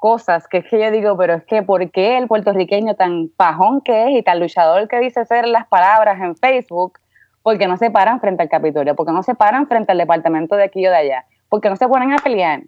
cosas 0.02 0.48
que 0.48 0.58
es 0.58 0.64
que 0.66 0.80
yo 0.80 0.90
digo, 0.90 1.16
pero 1.16 1.34
es 1.34 1.44
que 1.44 1.62
¿por 1.62 1.88
qué 1.92 2.18
el 2.18 2.26
puertorriqueño 2.26 2.96
tan 2.96 3.28
pajón 3.36 3.82
que 3.82 4.08
es 4.08 4.18
y 4.18 4.22
tan 4.24 4.40
luchador 4.40 4.88
que 4.88 4.98
dice 4.98 5.24
ser 5.24 5.46
las 5.46 5.68
palabras 5.68 6.20
en 6.20 6.34
Facebook? 6.34 6.98
Porque 7.44 7.68
no 7.68 7.76
se 7.76 7.88
paran 7.92 8.20
frente 8.20 8.42
al 8.42 8.48
Capitolio, 8.48 8.96
porque 8.96 9.12
no 9.12 9.22
se 9.22 9.36
paran 9.36 9.68
frente 9.68 9.92
al 9.92 9.98
departamento 9.98 10.56
de 10.56 10.64
aquí 10.64 10.84
o 10.84 10.90
de 10.90 10.96
allá, 10.96 11.24
porque 11.48 11.70
no 11.70 11.76
se 11.76 11.86
ponen 11.86 12.12
a 12.12 12.16
pelear. 12.16 12.62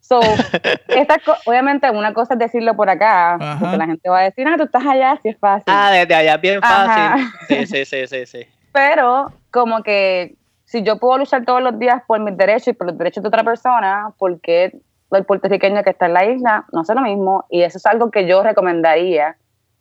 So, 0.00 0.18
esta 0.88 1.20
obviamente 1.46 1.88
una 1.92 2.12
cosa 2.12 2.34
es 2.34 2.40
decirlo 2.40 2.74
por 2.74 2.90
acá, 2.90 3.38
porque 3.60 3.76
la 3.76 3.86
gente 3.86 4.10
va 4.10 4.18
a 4.18 4.22
decir, 4.24 4.48
ah, 4.48 4.56
tú 4.56 4.64
estás 4.64 4.84
allá, 4.84 5.16
sí 5.22 5.28
es 5.28 5.38
fácil. 5.38 5.66
Ah, 5.68 5.92
desde 5.92 6.12
allá 6.12 6.34
es 6.34 6.40
bien 6.40 6.60
fácil. 6.60 7.30
Sí, 7.46 7.66
sí, 7.66 7.84
sí, 7.84 8.06
sí, 8.08 8.26
sí. 8.26 8.46
Pero 8.72 9.32
como 9.52 9.84
que 9.84 10.34
si 10.64 10.82
yo 10.82 10.98
puedo 10.98 11.18
luchar 11.18 11.44
todos 11.44 11.62
los 11.62 11.78
días 11.78 12.02
por 12.08 12.18
mis 12.18 12.36
derechos 12.36 12.66
y 12.68 12.72
por 12.72 12.88
los 12.88 12.98
derechos 12.98 13.22
de 13.22 13.28
otra 13.28 13.44
persona, 13.44 14.12
¿por 14.18 14.40
qué 14.40 14.72
el 15.18 15.24
puertorriqueño 15.24 15.82
que 15.82 15.90
está 15.90 16.06
en 16.06 16.14
la 16.14 16.24
isla 16.24 16.66
no 16.72 16.80
hace 16.80 16.94
lo 16.94 17.02
mismo? 17.02 17.44
Y 17.50 17.62
eso 17.62 17.78
es 17.78 17.86
algo 17.86 18.10
que 18.10 18.26
yo 18.26 18.42
recomendaría 18.42 19.36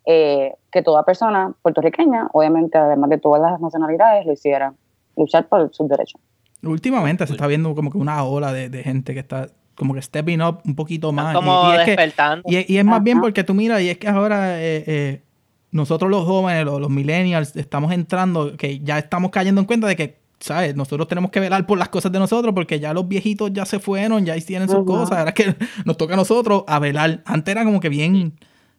eh, 0.06 0.54
que 0.72 0.82
toda 0.82 1.04
persona 1.04 1.54
puertorriqueña, 1.62 2.30
obviamente 2.34 2.78
además 2.78 3.10
de 3.10 3.18
todas 3.18 3.42
las 3.42 3.60
nacionalidades, 3.60 4.26
lo 4.26 4.34
hiciera, 4.34 4.74
luchar 5.16 5.48
por 5.48 5.74
sus 5.74 5.88
derechos. 5.88 6.20
Últimamente 6.64 7.26
se 7.28 7.34
está 7.34 7.48
viendo 7.48 7.74
como 7.76 7.92
que 7.92 7.98
una 7.98 8.24
ola 8.24 8.52
de, 8.52 8.84
gente 8.84 9.14
que 9.14 9.20
está 9.20 9.48
como 9.76 9.94
que 9.94 10.02
stepping 10.02 10.42
up 10.42 10.60
un 10.66 10.76
poquito 10.76 11.12
más. 11.12 11.34
Como 11.36 11.72
y, 11.72 11.76
y 11.76 11.78
despertando. 11.86 12.44
y, 12.48 12.78
es 12.78 12.86
más 12.86 13.02
bien 13.02 13.22
porque 13.22 13.44
tú 13.44 13.54
miras, 13.54 13.82
y 13.82 13.90
es 13.90 13.98
que 13.98 14.08
ahora 14.08 14.60
eh, 14.60 14.84
eh, 14.88 15.24
nosotros 15.72 16.10
los 16.10 16.26
jóvenes, 16.26 16.66
los, 16.66 16.90
millennials, 16.90 17.56
estamos 17.56 17.92
entrando, 17.92 18.58
que 18.58 18.80
ya 18.80 18.98
estamos 18.98 19.32
cayendo 19.32 19.62
en 19.62 19.68
cuenta 19.68 19.88
de 19.88 19.96
que, 19.96 20.19
¿sabes? 20.40 20.76
Nosotros 20.76 21.08
tenemos 21.08 21.32
que 21.32 21.40
velar 21.40 21.66
por 21.66 21.78
las 21.78 21.90
cosas 21.90 22.12
de 22.12 22.20
nosotros 22.20 22.54
porque 22.54 22.80
ya 22.80 22.94
los 22.94 23.08
viejitos 23.08 23.52
ya 23.54 23.66
se 23.66 23.80
fueron, 23.80 24.26
ya 24.26 24.36
tienen 24.40 24.70
sus 24.70 24.86
cosas. 24.86 25.18
Ahora 25.18 25.30
es 25.32 25.36
que 25.36 25.56
nos 25.86 25.98
toca 25.98 26.14
a 26.14 26.18
nosotros 26.18 26.64
a 26.68 26.80
velar. 26.80 27.22
Antes 27.26 27.52
era 27.52 27.64
como 27.64 27.80
que 27.80 27.90
bien 27.90 28.34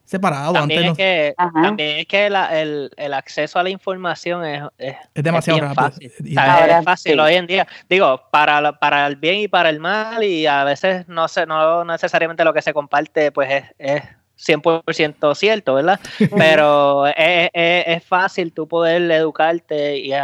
separado. 0.04 0.52
También, 0.52 0.86
es, 0.86 0.96
que, 0.96 1.34
también 1.36 1.98
es 1.98 2.06
que 2.06 2.26
el, 2.26 2.90
el, 2.96 3.14
acceso 3.14 3.58
a 3.60 3.62
la 3.62 3.70
información 3.70 4.44
es, 4.44 4.62
es, 4.76 4.96
demasiado 5.14 5.60
rápido. 5.60 5.90
Fácil. 5.90 6.12
es 6.18 6.84
fácil 6.84 7.20
hoy 7.20 7.34
en 7.34 7.46
día. 7.46 7.68
Digo, 7.88 8.20
para, 8.32 8.72
para 8.72 9.06
el 9.06 9.14
bien 9.16 9.38
y 9.38 9.48
para 9.48 9.70
el 9.70 9.78
mal, 9.78 10.24
y 10.24 10.46
a 10.46 10.64
veces 10.64 11.06
no, 11.06 11.28
sé, 11.28 11.46
no 11.46 11.84
necesariamente 11.84 12.44
lo 12.44 12.52
que 12.52 12.60
se 12.60 12.74
comparte 12.74 13.30
pues 13.30 13.50
es, 13.50 13.64
es 13.78 14.02
100% 14.40 15.34
cierto, 15.34 15.74
¿verdad? 15.74 16.00
Pero 16.36 17.06
es, 17.06 18.04
fácil 18.04 18.52
tú 18.52 18.66
poder 18.66 19.10
educarte 19.10 19.98
y 19.98 20.12
es 20.12 20.22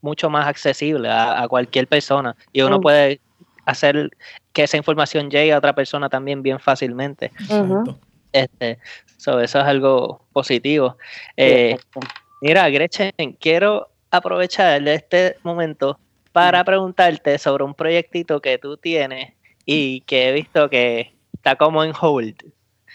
mucho 0.00 0.30
más 0.30 0.46
accesible 0.46 1.08
a, 1.10 1.46
cualquier 1.48 1.86
persona 1.86 2.36
y 2.52 2.62
uno 2.62 2.80
puede 2.80 3.20
hacer 3.64 4.10
que 4.52 4.62
esa 4.62 4.76
información 4.76 5.30
llegue 5.30 5.52
a 5.52 5.58
otra 5.58 5.74
persona 5.74 6.08
también 6.08 6.42
bien 6.42 6.60
fácilmente. 6.60 7.32
Este, 8.32 8.78
eso 9.18 9.40
es 9.40 9.54
algo 9.54 10.24
positivo. 10.32 10.96
Eh, 11.36 11.76
mira, 12.40 12.68
Gretchen, 12.68 13.12
quiero 13.40 13.88
aprovechar 14.10 14.82
de 14.82 14.94
este 14.94 15.36
momento 15.42 15.98
para 16.32 16.62
preguntarte 16.64 17.38
sobre 17.38 17.64
un 17.64 17.74
proyectito 17.74 18.40
que 18.40 18.58
tú 18.58 18.76
tienes 18.76 19.32
y 19.64 20.02
que 20.02 20.28
he 20.28 20.32
visto 20.32 20.68
que 20.70 21.14
está 21.34 21.56
como 21.56 21.82
en 21.82 21.92
hold. 21.98 22.36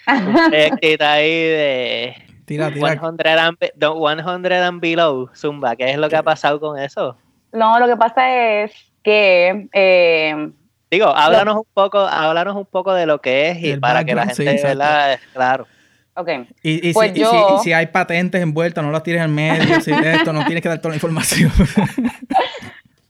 un 0.08 0.34
proyectito 0.50 1.06
ahí 1.06 1.30
de 1.30 2.31
Tira, 2.52 2.72
tira. 2.72 2.88
100 2.96 3.28
and, 3.40 3.58
be- 3.60 3.72
the 3.80 3.88
100 3.90 4.52
and 4.54 4.80
below, 4.82 5.30
Zumba. 5.36 5.76
¿Qué 5.76 5.90
es 5.92 5.98
lo 5.98 6.10
que 6.10 6.16
ha 6.16 6.24
pasado 6.24 6.60
con 6.60 6.78
eso? 6.80 7.18
No, 7.52 7.80
lo 7.80 7.88
que 7.88 7.98
pasa 7.98 8.64
es 8.64 8.72
que 9.04 9.68
eh, 9.74 10.52
Digo, 10.90 11.08
háblanos 11.08 11.56
un 11.56 11.66
poco, 11.74 12.00
háblanos 12.00 12.56
un 12.56 12.66
poco 12.66 12.94
de 12.94 13.06
lo 13.06 13.20
que 13.22 13.50
es 13.52 13.64
y 13.64 13.78
para 13.78 14.04
que 14.04 14.14
la 14.14 14.26
sí, 14.30 14.44
gente, 14.44 14.52
exacto. 14.52 14.78
¿verdad? 14.78 15.20
Claro. 15.34 15.68
ok, 16.16 16.30
Y, 16.64 16.90
y 16.90 16.94
Pues 16.94 17.12
si, 17.14 17.22
y 17.22 17.24
si- 17.26 17.32
yo- 17.32 17.56
y 17.60 17.64
si 17.64 17.72
hay 17.74 17.88
patentes 17.88 18.42
envueltas, 18.42 18.84
no 18.84 18.92
las 18.92 19.02
tires 19.04 19.22
en 19.22 19.34
medio. 19.34 19.80
si 19.82 19.92
esto, 19.92 20.34
no 20.34 20.44
tienes 20.46 20.62
que 20.62 20.68
dar 20.70 20.80
toda 20.80 20.90
la 20.90 20.96
información. 20.98 21.50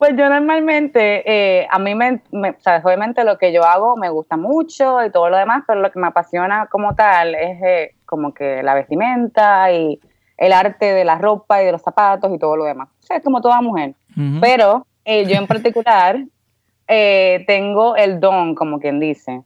Pues 0.01 0.17
yo 0.17 0.27
normalmente, 0.29 1.21
eh, 1.31 1.67
a 1.69 1.77
mí 1.77 1.93
me, 1.93 2.23
me- 2.31 2.55
sabes, 2.57 2.83
obviamente 2.83 3.23
lo 3.23 3.37
que 3.37 3.53
yo 3.53 3.63
hago 3.63 3.95
me 3.97 4.09
gusta 4.09 4.35
mucho 4.35 5.05
y 5.05 5.11
todo 5.11 5.29
lo 5.29 5.37
demás, 5.37 5.63
pero 5.67 5.79
lo 5.79 5.91
que 5.91 5.99
me 5.99 6.07
apasiona 6.07 6.65
como 6.71 6.95
tal 6.95 7.35
es 7.35 7.61
eh, 7.61 7.91
como 8.07 8.33
que 8.33 8.63
la 8.63 8.73
vestimenta 8.73 9.71
y 9.71 9.99
el 10.37 10.53
arte 10.53 10.91
de 10.91 11.05
la 11.05 11.19
ropa 11.19 11.61
y 11.61 11.67
de 11.67 11.71
los 11.71 11.83
zapatos 11.83 12.33
y 12.33 12.39
todo 12.39 12.57
lo 12.57 12.65
demás. 12.65 12.89
O 12.99 13.03
sea, 13.03 13.17
es 13.17 13.23
como 13.23 13.41
toda 13.41 13.61
mujer. 13.61 13.93
Pero 14.41 14.87
eh, 15.05 15.27
yo 15.27 15.35
en 15.35 15.45
particular 15.45 16.17
eh, 16.87 17.43
tengo 17.45 17.95
el 17.95 18.19
don, 18.19 18.55
como 18.55 18.79
quien 18.79 18.99
dice, 18.99 19.43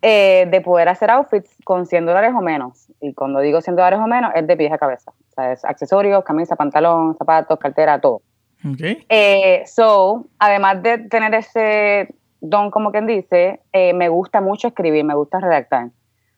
eh, 0.00 0.46
de 0.48 0.60
poder 0.60 0.90
hacer 0.90 1.10
outfits 1.10 1.56
con 1.64 1.86
100 1.86 2.06
dólares 2.06 2.30
o 2.36 2.40
menos. 2.40 2.86
Y 3.00 3.14
cuando 3.14 3.40
digo 3.40 3.60
100 3.60 3.74
dólares 3.74 3.98
o 3.98 4.06
menos, 4.06 4.30
es 4.36 4.46
de 4.46 4.56
pies 4.56 4.70
a 4.72 4.78
cabeza. 4.78 5.10
O 5.10 5.32
sea, 5.34 5.50
es 5.50 5.64
accesorios, 5.64 6.22
camisa, 6.22 6.54
pantalón, 6.54 7.16
zapatos, 7.16 7.58
cartera, 7.58 8.00
todo. 8.00 8.22
Ok. 8.64 8.80
Eh, 9.08 9.62
so, 9.66 10.26
además 10.38 10.82
de 10.82 10.98
tener 10.98 11.34
ese 11.34 12.14
don, 12.40 12.70
como 12.70 12.90
quien 12.90 13.06
dice, 13.06 13.60
eh, 13.72 13.92
me 13.92 14.08
gusta 14.08 14.40
mucho 14.40 14.68
escribir, 14.68 15.04
me 15.04 15.14
gusta 15.14 15.40
redactar. 15.40 15.90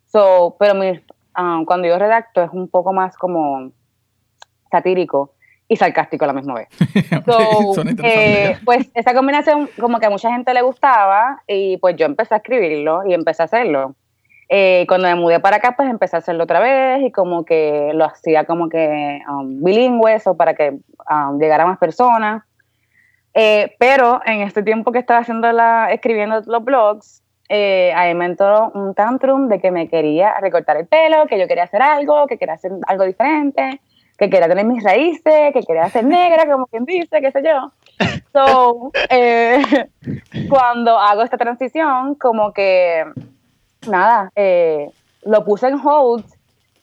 So, 0.06 0.56
pero 0.58 0.74
mi- 0.74 1.00
ah, 1.34 1.62
cuando 1.66 1.88
yo 1.88 1.98
redacto 1.98 2.42
es 2.42 2.50
un 2.52 2.68
poco 2.68 2.92
más 2.92 3.16
como 3.16 3.70
satírico 4.70 5.34
y 5.68 5.76
sarcástico 5.76 6.24
a 6.24 6.28
la 6.28 6.34
misma 6.34 6.54
vez. 6.54 6.68
So, 7.26 7.74
Son 7.74 7.88
eh, 8.02 8.56
pues 8.64 8.90
esa 8.94 9.12
combinación 9.14 9.68
como 9.78 9.98
que 9.98 10.06
a 10.06 10.10
mucha 10.10 10.30
gente 10.32 10.54
le 10.54 10.62
gustaba 10.62 11.42
y 11.46 11.76
pues 11.78 11.96
yo 11.96 12.06
empecé 12.06 12.34
a 12.34 12.38
escribirlo 12.38 13.02
y 13.06 13.14
empecé 13.14 13.42
a 13.42 13.46
hacerlo. 13.46 13.96
Eh, 14.52 14.84
cuando 14.88 15.06
me 15.06 15.14
mudé 15.14 15.38
para 15.38 15.58
acá, 15.58 15.76
pues 15.76 15.88
empecé 15.88 16.16
a 16.16 16.18
hacerlo 16.18 16.42
otra 16.42 16.58
vez 16.58 17.02
y 17.02 17.12
como 17.12 17.44
que 17.44 17.92
lo 17.94 18.04
hacía 18.04 18.44
como 18.44 18.68
que 18.68 19.20
um, 19.28 19.62
bilingüe 19.62 20.16
o 20.24 20.36
para 20.36 20.54
que 20.54 20.70
um, 21.08 21.38
llegara 21.38 21.62
a 21.62 21.66
más 21.68 21.78
personas. 21.78 22.42
Eh, 23.32 23.76
pero 23.78 24.20
en 24.26 24.40
este 24.40 24.64
tiempo 24.64 24.90
que 24.90 24.98
estaba 24.98 25.20
haciendo 25.20 25.52
la, 25.52 25.92
escribiendo 25.92 26.40
los 26.46 26.64
blogs, 26.64 27.22
eh, 27.48 27.92
ahí 27.94 28.12
me 28.14 28.24
entró 28.24 28.72
un 28.74 28.92
tantrum 28.92 29.48
de 29.48 29.60
que 29.60 29.70
me 29.70 29.88
quería 29.88 30.34
recortar 30.40 30.76
el 30.78 30.88
pelo, 30.88 31.26
que 31.28 31.38
yo 31.38 31.46
quería 31.46 31.64
hacer 31.64 31.80
algo, 31.80 32.26
que 32.26 32.36
quería 32.36 32.54
hacer 32.54 32.72
algo 32.88 33.04
diferente, 33.04 33.80
que 34.18 34.28
quería 34.28 34.48
tener 34.48 34.66
mis 34.66 34.82
raíces, 34.82 35.52
que 35.52 35.62
quería 35.66 35.88
ser 35.90 36.04
negra, 36.04 36.50
como 36.50 36.66
quien 36.66 36.84
dice, 36.84 37.20
qué 37.20 37.30
sé 37.30 37.42
yo. 37.44 37.72
So, 38.32 38.90
eh, 39.10 39.62
cuando 40.48 40.98
hago 40.98 41.22
esta 41.22 41.38
transición, 41.38 42.16
como 42.16 42.52
que, 42.52 43.04
nada, 43.86 44.30
eh, 44.34 44.90
lo 45.22 45.44
puse 45.44 45.68
en 45.68 45.80
hold 45.84 46.24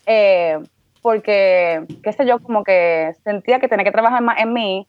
eh, 0.06 0.60
porque, 1.02 1.86
qué 2.04 2.14
sé 2.14 2.26
yo, 2.26 2.40
como 2.40 2.64
que 2.64 3.14
sentía 3.24 3.60
que 3.60 3.68
tenía 3.68 3.86
que 3.86 3.92
trabajar 3.92 4.22
más 4.22 4.40
en 4.40 4.54
mí 4.54 4.88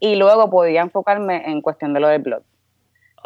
y 0.00 0.16
luego 0.16 0.48
podía 0.50 0.82
enfocarme 0.82 1.50
en 1.50 1.60
cuestión 1.60 1.92
de 1.94 2.00
lo 2.00 2.08
del 2.08 2.22
blog. 2.22 2.42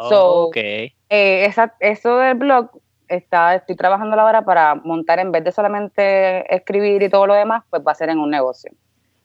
So, 0.09 0.47
ok. 0.47 0.57
Eh, 0.57 0.91
esa, 1.09 1.75
eso 1.79 2.17
del 2.17 2.35
blog, 2.35 2.69
está, 3.07 3.55
estoy 3.55 3.75
trabajando 3.75 4.19
ahora 4.19 4.43
para 4.43 4.75
montar, 4.75 5.19
en 5.19 5.31
vez 5.31 5.43
de 5.43 5.51
solamente 5.51 6.53
escribir 6.53 7.03
y 7.03 7.09
todo 7.09 7.27
lo 7.27 7.35
demás, 7.35 7.63
pues 7.69 7.83
va 7.85 7.91
a 7.91 7.95
ser 7.95 8.09
en 8.09 8.19
un 8.19 8.29
negocio. 8.29 8.71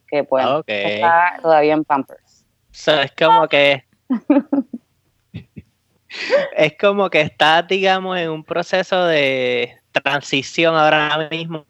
Que 0.06 0.24
pues 0.24 0.44
Ok. 0.46 0.64
está 0.68 1.38
todavía 1.42 1.74
en 1.74 1.84
Pampers. 1.84 2.44
So, 2.70 2.92
es 3.00 3.12
como 3.12 3.48
que. 3.48 3.84
es 6.56 6.76
como 6.78 7.10
que 7.10 7.20
estás, 7.20 7.66
digamos, 7.68 8.18
en 8.18 8.30
un 8.30 8.44
proceso 8.44 9.04
de 9.06 9.76
transición 10.02 10.74
ahora 10.76 11.28
mismo 11.30 11.64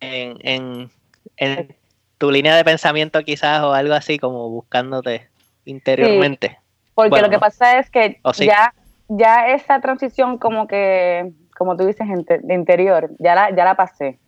en, 0.00 0.36
en, 0.40 0.90
en 1.36 1.76
tu 2.18 2.30
línea 2.30 2.56
de 2.56 2.64
pensamiento, 2.64 3.22
quizás, 3.22 3.62
o 3.62 3.72
algo 3.72 3.94
así, 3.94 4.18
como 4.18 4.48
buscándote 4.50 5.28
interiormente. 5.64 6.58
Porque 6.94 7.10
Bueno, 7.10 7.26
lo 7.26 7.30
que 7.30 7.38
pasa 7.38 7.78
es 7.78 7.90
que 7.90 8.20
sí. 8.32 8.46
ya, 8.46 8.74
ya 9.08 9.48
esa 9.48 9.80
transición 9.80 10.38
como 10.38 10.66
que, 10.66 11.32
como 11.56 11.76
tú 11.76 11.86
dices, 11.86 12.06
de 12.26 12.54
interior, 12.54 13.10
ya 13.18 13.34
la, 13.34 13.54
ya 13.54 13.64
la 13.64 13.76
pasé. 13.76 14.18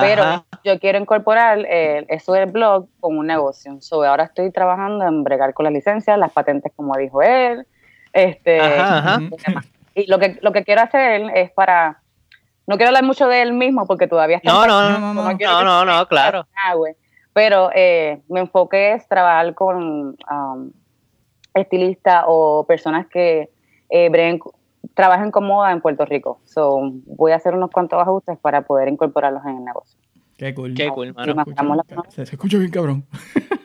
Pero 0.00 0.22
Ajá. 0.22 0.44
yo 0.62 0.78
quiero 0.78 0.98
incorporar 0.98 1.60
eh, 1.68 2.04
eso 2.08 2.32
del 2.32 2.50
blog 2.50 2.88
con 3.00 3.18
un 3.18 3.26
negocio. 3.26 3.78
So, 3.80 4.04
ahora 4.04 4.24
estoy 4.24 4.52
trabajando 4.52 5.04
en 5.06 5.24
bregar 5.24 5.54
con 5.54 5.64
las 5.64 5.72
licencias, 5.72 6.18
las 6.18 6.32
patentes, 6.32 6.72
como 6.76 6.96
dijo 6.96 7.22
él. 7.22 7.66
Este, 8.18 8.60
Ajá. 8.60 9.20
Y 9.94 10.06
lo 10.10 10.18
que, 10.18 10.38
lo 10.42 10.52
que 10.52 10.64
quiero 10.64 10.82
hacer 10.82 11.22
es 11.34 11.50
para. 11.52 12.02
No 12.66 12.76
quiero 12.76 12.88
hablar 12.88 13.04
mucho 13.04 13.26
de 13.28 13.42
él 13.42 13.52
mismo 13.52 13.86
porque 13.86 14.06
todavía 14.06 14.36
está. 14.36 14.52
No, 14.52 14.62
en 14.62 14.68
no, 14.68 14.80
no, 14.82 14.98
no, 14.98 15.14
no, 15.14 15.64
no, 15.64 15.80
se 15.80 15.86
no, 15.86 16.06
claro. 16.08 16.46
Pero 17.32 17.70
eh, 17.74 18.20
mi 18.28 18.40
enfoque 18.40 18.92
es 18.94 19.06
trabajar 19.08 19.54
con 19.54 20.16
um, 20.30 20.70
estilistas 21.54 22.24
o 22.26 22.64
personas 22.66 23.06
que 23.06 23.48
eh, 23.90 24.10
breguen- 24.10 24.40
trabajen 24.94 25.30
con 25.30 25.44
moda 25.46 25.70
en 25.72 25.80
Puerto 25.80 26.04
Rico. 26.04 26.40
So, 26.44 26.80
voy 27.06 27.32
a 27.32 27.36
hacer 27.36 27.54
unos 27.54 27.70
cuantos 27.70 28.00
ajustes 28.02 28.38
para 28.38 28.62
poder 28.62 28.88
incorporarlos 28.88 29.44
en 29.44 29.58
el 29.58 29.64
negocio. 29.64 29.98
Qué 30.36 30.52
cool. 30.54 30.74
Qué 30.74 30.88
cool, 30.88 31.14
mano. 31.14 31.32
Escucha 31.42 31.62
bien, 31.62 31.82
se, 32.10 32.26
se 32.26 32.34
escucha 32.34 32.58
bien, 32.58 32.70
cabrón. 32.70 33.06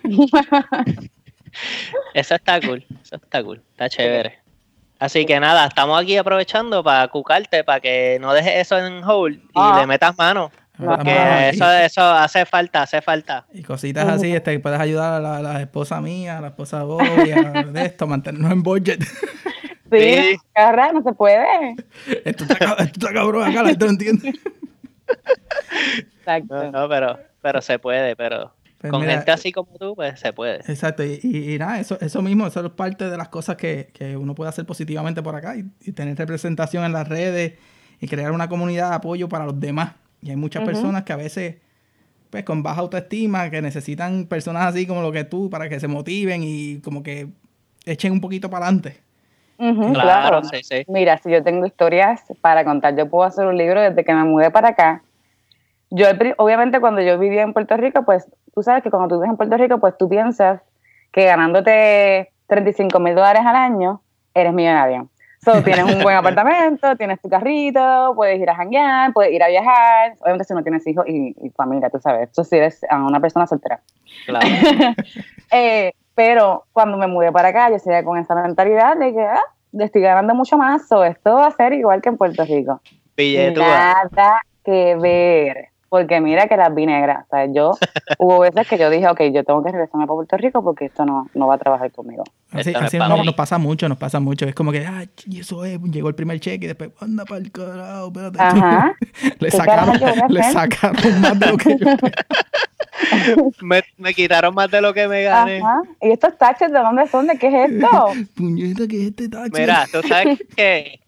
Eso 2.13 2.35
está 2.35 2.59
cool, 2.61 2.83
eso 3.03 3.15
está 3.15 3.43
cool, 3.43 3.61
está 3.71 3.87
chévere. 3.89 4.39
Así 5.03 5.25
que 5.25 5.37
nada, 5.39 5.65
estamos 5.67 6.01
aquí 6.01 6.15
aprovechando 6.15 6.81
para 6.81 7.07
cucarte, 7.09 7.63
para 7.65 7.81
que 7.81 8.17
no 8.21 8.33
dejes 8.33 8.55
eso 8.55 8.77
en 8.77 9.03
hold 9.03 9.35
y 9.37 9.49
Ah. 9.55 9.77
le 9.81 9.85
metas 9.87 10.17
mano. 10.17 10.49
No, 10.77 10.95
Porque 10.95 11.11
y, 11.11 11.55
eso, 11.55 11.69
eso 11.71 12.01
hace 12.01 12.45
falta, 12.45 12.83
hace 12.83 13.01
falta. 13.01 13.45
y 13.53 13.61
cositas 13.63 14.07
así, 14.07 14.33
este, 14.33 14.57
puedes 14.59 14.79
ayudar 14.79 15.13
a 15.13 15.19
la, 15.19 15.41
la 15.41 15.61
esposa 15.61 15.99
mía, 16.01 16.37
a 16.37 16.41
la 16.41 16.47
esposa 16.47 16.79
de 16.79 16.85
Bobby, 16.85 17.31
a- 17.31 17.63
de 17.63 17.85
esto, 17.85 18.07
mantenernos 18.07 18.51
en 18.51 18.63
budget. 18.63 18.99
Sí, 19.91 19.99
Sí. 19.99 20.35
agarrar, 20.55 20.91
no 20.93 21.03
se 21.03 21.13
puede. 21.13 21.75
esto, 22.25 22.45
está, 22.45 22.55
cab- 22.57 22.79
esto 22.79 22.99
está 22.99 23.13
cabrón 23.13 23.43
acá, 23.47 23.61
la 23.61 23.69
gente 23.69 23.85
no 23.85 23.91
entiende. 23.91 24.33
Exacto. 26.19 26.55
No, 26.55 26.71
no, 26.71 26.89
pero, 26.89 27.19
pero 27.41 27.61
se 27.61 27.77
puede, 27.77 28.15
pero 28.15 28.51
Pues 28.83 28.91
con 28.91 28.99
mira, 28.99 29.13
gente 29.13 29.31
así 29.31 29.53
como 29.53 29.69
tú, 29.79 29.95
pues 29.95 30.19
se 30.19 30.33
puede. 30.33 30.57
Exacto, 30.69 31.05
y, 31.05 31.17
y- 31.23 31.53
y 31.53 31.57
nada, 31.57 31.79
eso, 31.79 31.97
eso 32.01 32.21
mismo, 32.21 32.45
eso 32.45 32.65
es 32.65 32.71
parte 32.73 33.09
de 33.09 33.15
las 33.15 33.29
cosas 33.29 33.55
que, 33.55 33.87
que 33.93 34.17
uno 34.17 34.35
puede 34.35 34.49
hacer 34.49 34.65
positivamente 34.65 35.23
por 35.23 35.33
acá 35.37 35.55
y, 35.55 35.63
y 35.79 35.93
tener 35.93 36.17
representación 36.17 36.83
en 36.83 36.91
las 36.91 37.07
redes 37.07 37.53
y 38.01 38.07
crear 38.09 38.33
una 38.33 38.49
comunidad 38.49 38.89
de 38.89 38.95
apoyo 38.97 39.29
para 39.29 39.45
los 39.45 39.57
demás. 39.57 39.93
Y 40.21 40.31
hay 40.31 40.35
muchas 40.35 40.63
personas 40.63 41.03
que 41.03 41.13
a 41.13 41.15
veces, 41.15 41.55
pues 42.29 42.43
con 42.43 42.61
baja 42.61 42.81
autoestima, 42.81 43.49
que 43.49 43.61
necesitan 43.61 44.25
personas 44.25 44.65
así 44.65 44.85
como 44.85 45.01
lo 45.01 45.13
que 45.13 45.23
tú 45.23 45.49
para 45.49 45.69
que 45.69 45.79
se 45.79 45.87
motiven 45.87 46.41
y 46.43 46.81
como 46.81 47.03
que 47.03 47.29
echen 47.85 48.11
un 48.11 48.19
poquito 48.19 48.49
para 48.49 48.65
adelante. 48.65 48.97
Claro, 49.57 49.93
claro. 49.93 50.43
sí, 50.43 50.57
sí. 50.61 50.83
Mira, 50.89 51.17
si 51.19 51.31
yo 51.31 51.41
tengo 51.41 51.65
historias 51.65 52.21
para 52.41 52.65
contar, 52.65 52.97
yo 52.97 53.09
puedo 53.09 53.23
hacer 53.25 53.45
un 53.45 53.57
libro 53.57 53.81
desde 53.81 54.03
que 54.03 54.13
me 54.13 54.25
mudé 54.25 54.51
para 54.51 54.67
acá. 54.69 55.03
Yo, 55.89 56.07
obviamente, 56.37 56.81
cuando 56.81 57.01
yo 57.01 57.17
vivía 57.17 57.43
en 57.43 57.53
Puerto 57.53 57.77
Rico, 57.77 58.03
pues 58.03 58.27
tú 58.53 58.63
sabes 58.63 58.83
que 58.83 58.89
cuando 58.89 59.07
tú 59.07 59.15
vives 59.15 59.29
en 59.29 59.37
Puerto 59.37 59.57
Rico, 59.57 59.79
pues 59.79 59.97
tú 59.97 60.09
piensas 60.09 60.61
que 61.11 61.25
ganándote 61.25 62.31
35 62.47 62.99
mil 62.99 63.15
dólares 63.15 63.43
al 63.45 63.55
año, 63.55 64.01
eres 64.33 64.53
millonario. 64.53 65.09
So, 65.43 65.51
tienes 65.63 65.83
un 65.93 66.01
buen 66.01 66.15
apartamento, 66.15 66.95
tienes 66.95 67.19
tu 67.21 67.29
carrito, 67.29 68.13
puedes 68.15 68.39
ir 68.39 68.49
a 68.49 68.55
janguear, 68.55 69.13
puedes 69.13 69.31
ir 69.31 69.43
a 69.43 69.47
viajar. 69.47 70.15
Obviamente, 70.21 70.45
si 70.45 70.53
no 70.53 70.63
tienes 70.63 70.85
hijos 70.87 71.05
y, 71.07 71.35
y 71.41 71.49
familia, 71.49 71.89
tú 71.89 71.99
sabes. 71.99 72.29
Eso 72.31 72.43
si 72.43 72.55
eres 72.55 72.81
una 72.91 73.19
persona 73.19 73.47
soltera. 73.47 73.81
Claro. 74.25 74.47
Eh, 75.55 75.93
pero 76.15 76.63
cuando 76.73 76.97
me 76.97 77.05
mudé 77.05 77.31
para 77.31 77.49
acá, 77.49 77.69
yo 77.69 77.77
seguía 77.77 78.03
con 78.03 78.17
esa 78.17 78.33
mentalidad 78.33 78.97
de 78.97 79.13
que 79.13 79.21
ah, 79.21 79.43
estoy 79.77 80.01
ganando 80.01 80.33
mucho 80.33 80.57
más, 80.57 80.91
o 80.91 81.03
esto 81.03 81.35
va 81.35 81.45
a 81.45 81.51
ser 81.51 81.73
igual 81.73 82.01
que 82.01 82.09
en 82.09 82.17
Puerto 82.17 82.43
Rico. 82.43 82.81
Nada 83.61 84.41
que 84.63 84.95
ver. 84.95 85.72
Porque 85.93 86.19
mira 86.21 86.47
que 86.47 86.57
las 86.57 86.73
vi 86.73 86.87
negras. 86.87 87.23
O 87.27 87.29
sea, 87.29 87.45
yo, 87.45 87.77
hubo 88.17 88.39
veces 88.39 88.67
que 88.67 88.79
yo 88.79 88.89
dije, 88.89 89.07
ok, 89.07 89.21
yo 89.31 89.43
tengo 89.43 89.63
que 89.63 89.71
regresarme 89.71 90.07
para 90.07 90.15
Puerto 90.15 90.37
Rico 90.37 90.63
porque 90.63 90.85
esto 90.85 91.05
no, 91.05 91.29
no 91.35 91.45
va 91.45 91.53
a 91.53 91.57
trabajar 91.59 91.91
conmigo. 91.91 92.23
Así, 92.51 92.97
no 92.97 93.23
nos, 93.23 93.35
pasa 93.35 93.59
mucho, 93.59 93.87
nos 93.87 93.99
pasa 93.99 94.19
mucho. 94.19 94.47
Es 94.47 94.55
como 94.55 94.71
que, 94.71 94.87
ay, 94.87 95.07
y 95.27 95.41
eso 95.41 95.63
es, 95.63 95.79
llegó 95.83 96.09
el 96.09 96.15
primer 96.15 96.39
cheque 96.39 96.65
y 96.65 96.67
después, 96.69 96.89
anda 96.99 97.25
para 97.25 97.41
el 97.41 97.51
carajo, 97.51 98.07
espérate. 98.07 98.41
Ajá. 98.41 98.95
le, 99.21 99.37
¿Qué 99.37 99.51
sacaron, 99.51 99.89
a 100.03 100.27
le 100.29 100.43
sacaron 100.45 101.21
más 101.21 101.39
de 101.39 101.45
lo 101.45 101.57
que 101.57 101.77
yo. 101.77 101.87
Me, 103.61 103.83
me 103.97 104.15
quitaron 104.15 104.55
más 104.55 104.71
de 104.71 104.81
lo 104.81 104.95
que 104.95 105.07
me 105.07 105.23
gané. 105.23 105.57
Ajá. 105.57 105.81
¿Y 106.01 106.11
estos 106.11 106.35
taches 106.39 106.71
de 106.71 106.79
dónde 106.79 107.05
son? 107.05 107.27
¿De 107.27 107.37
qué 107.37 107.47
es 107.49 107.71
esto? 107.71 107.87
Puñeta, 108.35 108.87
que 108.87 108.99
es 108.99 109.07
este 109.09 109.29
tacho. 109.29 109.51
Mira, 109.53 109.85
tú 109.91 110.01
sabes 110.07 110.43
que 110.55 111.01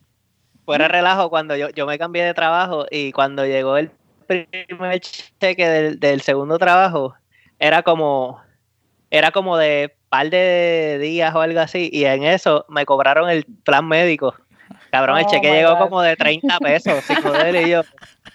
fuera 0.64 0.88
relajo, 0.88 1.32
cuando 1.32 1.56
yo, 1.56 1.70
yo 1.70 1.88
me 1.88 1.98
cambié 1.98 2.24
de 2.24 2.36
trabajo 2.36 2.86
y 2.92 3.12
cuando 3.14 3.46
llegó 3.46 3.78
el 3.78 3.90
primer 4.26 5.00
cheque 5.00 5.68
del, 5.68 6.00
del 6.00 6.22
segundo 6.22 6.58
trabajo, 6.58 7.16
era 7.60 7.82
como, 7.84 8.42
era 9.10 9.32
como 9.32 9.58
de 9.58 9.96
par 10.10 10.30
de 10.30 10.98
días 11.02 11.34
o 11.36 11.42
algo 11.42 11.60
así, 11.60 11.90
y 11.92 12.06
en 12.06 12.24
eso 12.24 12.66
me 12.70 12.86
cobraron 12.86 13.30
el 13.30 13.46
plan 13.46 13.88
médico. 13.88 14.34
Cabrón, 14.92 15.18
el 15.20 15.26
Oh, 15.26 15.30
cheque 15.30 15.50
my 15.50 15.56
llegó 15.58 15.74
God. 15.76 15.80
como 15.80 16.02
de 16.02 16.16
30 16.16 16.60
pesos, 16.60 17.04
sin 17.06 17.22
joder, 17.22 17.56
y 17.56 17.70
yo, 17.70 17.82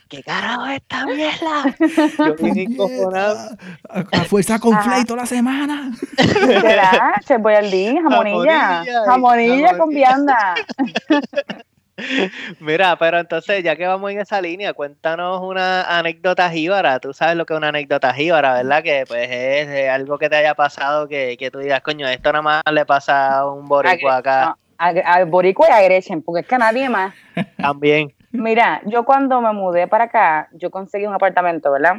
¿qué 0.09 0.23
carajo 0.23 0.67
es 0.67 0.77
esta 0.77 1.07
mierda? 1.07 1.77
Yo 2.27 2.35
vine 2.37 2.63
encojonado. 2.65 3.57
A, 3.89 4.01
a 4.01 4.25
fuerza 4.25 4.59
con 4.59 4.79
flay 4.83 5.05
toda 5.05 5.21
la 5.23 5.27
semana. 5.27 5.93
¿Será? 6.17 7.15
Chef 7.27 7.41
Boyardee, 7.41 7.95
jamonilla. 8.03 8.85
Jamonilla 8.85 8.85
y- 8.85 9.07
Jamonilla 9.07 9.69
con 9.79 9.79
jamonilla. 9.95 10.09
vianda. 10.09 10.55
Mira, 12.61 12.97
pero 12.99 13.19
entonces, 13.19 13.63
ya 13.63 13.77
que 13.77 13.87
vamos 13.87 14.11
en 14.11 14.21
esa 14.21 14.41
línea, 14.41 14.73
cuéntanos 14.73 15.41
una 15.41 15.83
anécdota 15.99 16.51
jíbara. 16.51 16.99
Tú 17.01 17.13
sabes 17.13 17.37
lo 17.37 17.47
que 17.47 17.55
es 17.55 17.59
una 17.59 17.69
anécdota 17.69 18.13
jíbara, 18.13 18.55
¿verdad? 18.55 18.83
Que 18.83 19.05
pues 19.07 19.29
es 19.31 19.69
eh, 19.69 19.89
algo 19.91 20.19
que 20.19 20.29
te 20.29 20.37
haya 20.37 20.55
pasado 20.55 21.09
que, 21.09 21.37
que 21.39 21.51
tú 21.51 21.59
digas, 21.59 21.81
coño, 21.83 22.07
esto 22.09 22.33
nada 22.33 22.43
más 22.43 22.63
le 22.73 22.85
pasa 22.87 23.39
a 23.39 23.51
un 23.51 23.67
boricua 23.69 24.17
acá 24.19 24.57
No, 24.79 25.03
Al 25.05 25.27
boricua 25.27 25.69
y 25.69 25.73
a 25.73 25.83
Gretchen, 25.83 26.23
porque 26.23 26.41
es 26.43 26.47
que 26.47 26.55
a 26.55 26.59
nadie 26.59 26.89
más. 26.89 27.15
también. 27.59 28.15
Mira, 28.33 28.81
yo 28.87 29.05
cuando 29.05 29.41
me 29.41 29.53
mudé 29.53 29.89
para 29.89 30.05
acá, 30.05 30.49
yo 30.53 30.71
conseguí 30.71 31.07
un 31.07 31.15
apartamento, 31.15 31.71
¿verdad? 31.73 31.97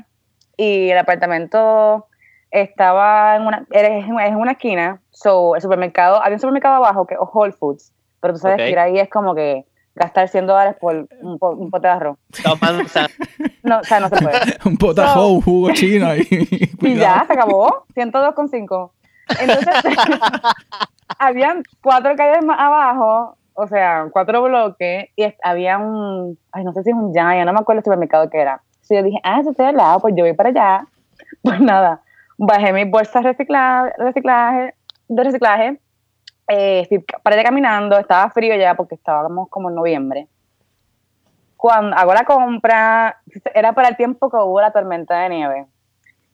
Y 0.57 0.89
el 0.89 0.97
apartamento 0.97 2.07
estaba 2.49 3.35
en 3.35 3.43
una, 3.47 3.65
era 3.71 3.87
en 3.87 4.35
una- 4.35 4.51
esquina, 4.51 5.01
so, 5.09 5.55
el 5.55 5.61
supermercado, 5.61 6.21
había 6.21 6.35
un 6.35 6.39
supermercado 6.39 6.75
abajo 6.75 7.05
que 7.07 7.15
es 7.15 7.19
Whole 7.21 7.53
Foods, 7.53 7.93
pero 8.21 8.33
tú 8.33 8.39
sabes 8.39 8.57
que 8.57 8.69
ir 8.69 8.79
ahí 8.79 8.99
es 8.99 9.09
como 9.09 9.33
que 9.35 9.65
gastar 9.95 10.27
100 10.29 10.47
dólares 10.47 10.75
por 10.79 11.07
un, 11.21 11.37
po- 11.39 11.51
un 11.51 11.69
pote 11.69 11.87
de 11.87 11.93
arroz. 11.93 12.17
Toman, 12.43 12.81
o 12.81 12.87
sea, 12.87 13.07
No, 13.63 13.79
o 13.79 13.83
sea, 13.83 13.99
no 13.99 14.09
se 14.09 14.15
puede. 14.17 14.39
Un 14.65 14.77
potajo, 14.77 15.27
un 15.27 15.41
jugo 15.41 15.71
chino 15.73 16.07
ahí. 16.07 16.25
Y 16.81 16.95
ya, 16.95 17.23
se 17.27 17.33
acabó. 17.33 17.85
102,5. 17.95 18.91
Entonces, 19.39 19.95
habían 21.19 21.63
cuatro 21.81 22.15
calles 22.15 22.43
más 22.43 22.59
abajo, 22.59 23.37
o 23.53 23.67
sea, 23.67 24.07
cuatro 24.11 24.41
bloques, 24.43 25.09
y 25.15 25.25
había 25.43 25.77
un, 25.77 26.37
ay, 26.51 26.63
no 26.63 26.73
sé 26.73 26.83
si 26.83 26.89
es 26.89 26.95
un 26.95 27.13
Giant, 27.13 27.45
no 27.45 27.53
me 27.53 27.59
acuerdo 27.59 27.79
el 27.79 27.83
supermercado 27.83 28.29
que 28.29 28.39
era. 28.39 28.61
Entonces 28.73 28.97
yo 28.97 29.03
dije, 29.03 29.19
ah, 29.23 29.39
eso 29.39 29.51
está 29.51 29.69
al 29.69 29.77
lado, 29.77 29.99
pues 29.99 30.15
yo 30.17 30.23
voy 30.23 30.33
para 30.33 30.49
allá. 30.49 30.87
Pues 31.43 31.59
nada, 31.59 32.01
bajé 32.37 32.73
mis 32.73 32.89
bolsas 32.89 33.23
recicla- 33.23 33.93
reciclaje, 33.97 34.73
de 35.07 35.23
reciclaje, 35.23 35.79
eh, 36.51 37.03
allá 37.23 37.43
caminando, 37.43 37.97
estaba 37.97 38.29
frío 38.29 38.55
ya 38.55 38.75
porque 38.75 38.95
estábamos 38.95 39.49
como 39.49 39.69
en 39.69 39.75
noviembre. 39.75 40.27
Cuando 41.55 41.95
hago 41.95 42.13
la 42.13 42.25
compra, 42.25 43.21
era 43.53 43.73
para 43.73 43.89
el 43.89 43.95
tiempo 43.95 44.29
que 44.29 44.37
hubo 44.37 44.59
la 44.59 44.71
tormenta 44.71 45.19
de 45.19 45.29
nieve 45.29 45.67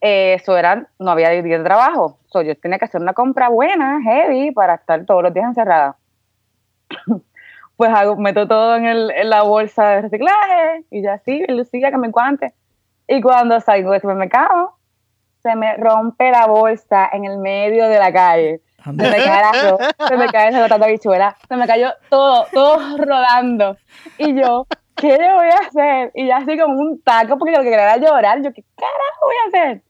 eh, 0.02 0.36
eso 0.36 0.56
era, 0.58 0.88
no 1.00 1.12
había 1.12 1.30
día 1.30 1.58
de 1.58 1.64
trabajo. 1.64 2.20
So, 2.28 2.42
yo 2.42 2.56
tenía 2.58 2.78
que 2.80 2.86
hacer 2.86 3.02
una 3.02 3.14
compra 3.14 3.50
buena, 3.50 4.00
heavy, 4.04 4.52
para 4.52 4.76
estar 4.76 5.06
todos 5.06 5.24
los 5.24 5.34
días 5.34 5.48
encerrada. 5.48 5.98
pues 7.78 7.92
hago, 7.92 8.16
meto 8.16 8.48
todo 8.48 8.76
en, 8.76 8.86
el, 8.86 9.12
en 9.12 9.30
la 9.30 9.44
bolsa 9.44 9.90
de 9.90 10.02
reciclaje 10.04 10.86
y 10.92 11.02
ya 11.02 11.14
así, 11.14 11.44
Lucía, 11.48 11.92
que 11.92 11.98
me 11.98 12.12
cuante. 12.12 12.54
Y 13.08 13.22
cuando 13.22 13.60
salgo 13.60 13.92
del 13.92 14.02
supermercado, 14.02 14.78
se 15.42 15.56
me 15.56 15.78
rompe 15.78 16.30
la 16.32 16.46
bolsa 16.48 17.10
en 17.12 17.26
el 17.26 17.38
medio 17.38 17.88
de 17.88 18.00
la 18.00 18.12
calle. 18.12 18.62
Se 18.84 18.92
me 18.92 19.10
cae 19.10 19.40
el 19.40 19.66
arroz, 19.66 19.80
se 20.08 20.18
me 20.18 20.28
cae 20.28 20.52
de 20.52 20.86
habichuela, 20.86 21.36
se 21.48 21.56
me 21.56 21.68
cayó 21.68 21.94
todo, 22.10 22.46
todo 22.54 22.98
rodando. 22.98 23.78
Y 24.18 24.40
yo, 24.40 24.68
¿qué 24.96 25.18
le 25.18 25.34
voy 25.34 25.48
a 25.48 25.68
hacer? 25.68 26.12
Y 26.13 26.28
ya 26.28 26.38
así 26.38 26.58
como 26.58 26.80
un 26.80 27.02
taco, 27.02 27.38
porque 27.38 27.52
lo 27.52 27.63
que 27.63 27.70
quería 27.70 27.96
era 27.96 27.98
llorar. 27.98 28.42
Yo, 28.42 28.54
¿qué 28.54 28.63
carajo 28.76 29.26
voy 29.26 29.36
a 29.44 29.48
hacer? 29.48 29.84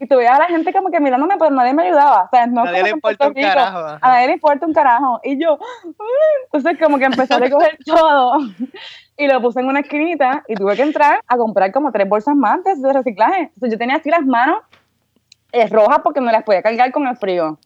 Y 0.00 0.06
tuve 0.06 0.28
a 0.28 0.38
la 0.38 0.46
gente 0.46 0.72
como 0.72 0.90
que 0.90 1.00
mirándome, 1.00 1.36
pero 1.38 1.50
nadie 1.50 1.72
me 1.72 1.84
ayudaba. 1.84 2.24
O 2.24 2.28
sea, 2.30 2.46
no 2.46 2.64
nadie 2.64 2.82
le 2.82 2.90
importa 2.90 3.28
un 3.28 3.34
carajo. 3.34 3.78
A 4.00 4.08
nadie 4.08 4.26
le 4.26 4.32
importa 4.34 4.66
un 4.66 4.72
carajo. 4.74 5.20
Y 5.24 5.42
yo, 5.42 5.58
entonces 6.44 6.78
como 6.78 6.98
que 6.98 7.04
empecé 7.06 7.34
a 7.34 7.38
recoger 7.38 7.78
todo 7.86 8.38
y 9.16 9.26
lo 9.28 9.40
puse 9.40 9.60
en 9.60 9.68
una 9.68 9.80
esquinita 9.80 10.42
y 10.48 10.54
tuve 10.54 10.76
que 10.76 10.82
entrar 10.82 11.20
a 11.26 11.36
comprar 11.36 11.72
como 11.72 11.92
tres 11.92 12.08
bolsas 12.08 12.34
más 12.34 12.62
de 12.64 12.74
de 12.76 12.92
reciclaje. 12.92 13.50
Entonces 13.54 13.72
yo 13.72 13.78
tenía 13.78 13.96
así 13.96 14.10
las 14.10 14.26
manos 14.26 14.58
eh, 15.52 15.68
rojas 15.68 16.00
porque 16.02 16.20
no 16.20 16.30
las 16.30 16.42
podía 16.42 16.62
cargar 16.62 16.92
con 16.92 17.06
el 17.06 17.16
frío. 17.16 17.58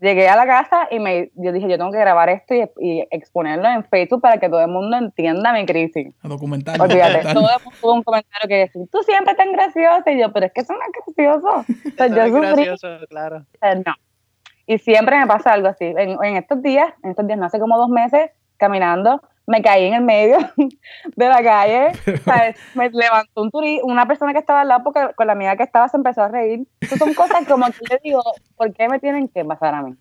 Llegué 0.00 0.28
a 0.28 0.36
la 0.36 0.46
casa 0.46 0.88
y 0.90 0.98
me, 0.98 1.30
yo 1.34 1.52
dije, 1.52 1.68
yo 1.68 1.78
tengo 1.78 1.90
que 1.90 1.98
grabar 1.98 2.28
esto 2.28 2.54
y, 2.54 2.68
y 2.80 3.08
exponerlo 3.10 3.66
en 3.68 3.82
Facebook 3.84 4.20
para 4.20 4.38
que 4.38 4.48
todo 4.48 4.60
el 4.60 4.68
mundo 4.68 4.96
entienda 4.96 5.54
mi 5.54 5.64
crisis. 5.64 6.12
A 6.22 6.28
documentar. 6.28 6.80
Olvídate, 6.80 7.22
todo 7.32 7.48
el 7.48 7.64
mundo 7.64 7.78
tuvo 7.80 7.94
un 7.94 8.02
comentario 8.02 8.46
que 8.46 8.56
decía, 8.56 8.82
tú 8.92 8.98
siempre 9.02 9.34
tan 9.34 9.52
graciosa. 9.52 10.10
Y 10.10 10.20
yo, 10.20 10.32
pero 10.32 10.46
es 10.46 10.52
que 10.52 10.60
eso 10.60 10.74
no 10.74 10.80
es 10.80 10.92
gracioso. 10.92 11.64
O 11.86 11.96
sea, 11.96 12.06
yo 12.08 12.22
es 12.22 12.28
sufrí 12.30 12.40
gracioso, 12.40 12.88
claro. 13.08 13.36
o 13.38 13.58
sea, 13.58 13.74
no. 13.74 13.94
Y 14.66 14.78
siempre 14.78 15.18
me 15.18 15.26
pasa 15.26 15.52
algo 15.52 15.68
así. 15.68 15.84
En, 15.84 16.22
en 16.22 16.36
estos 16.36 16.60
días, 16.60 16.92
en 17.02 17.10
estos 17.10 17.26
días, 17.26 17.38
no 17.38 17.46
hace 17.46 17.58
como 17.58 17.78
dos 17.78 17.88
meses, 17.88 18.30
caminando, 18.58 19.22
me 19.46 19.62
caí 19.62 19.84
en 19.84 19.94
el 19.94 20.02
medio 20.02 20.38
de 21.16 21.28
la 21.28 21.42
calle. 21.42 21.92
¿sabes? 22.24 22.56
Me 22.74 22.90
levantó 22.90 23.42
un 23.42 23.50
turi 23.50 23.80
una 23.82 24.06
persona 24.06 24.32
que 24.32 24.40
estaba 24.40 24.62
al 24.62 24.68
lado 24.68 24.84
porque 24.84 25.14
con 25.14 25.26
la 25.26 25.32
amiga 25.32 25.56
que 25.56 25.62
estaba 25.62 25.88
se 25.88 25.96
empezó 25.96 26.22
a 26.22 26.28
reír. 26.28 26.66
Esas 26.80 26.98
son 26.98 27.14
cosas 27.14 27.46
como 27.46 27.66
que 27.66 27.78
yo 27.90 27.96
digo, 28.02 28.22
¿por 28.56 28.72
qué 28.72 28.88
me 28.88 28.98
tienen 28.98 29.28
que 29.28 29.44
pasar 29.44 29.74
a 29.74 29.82
mí? 29.82 29.94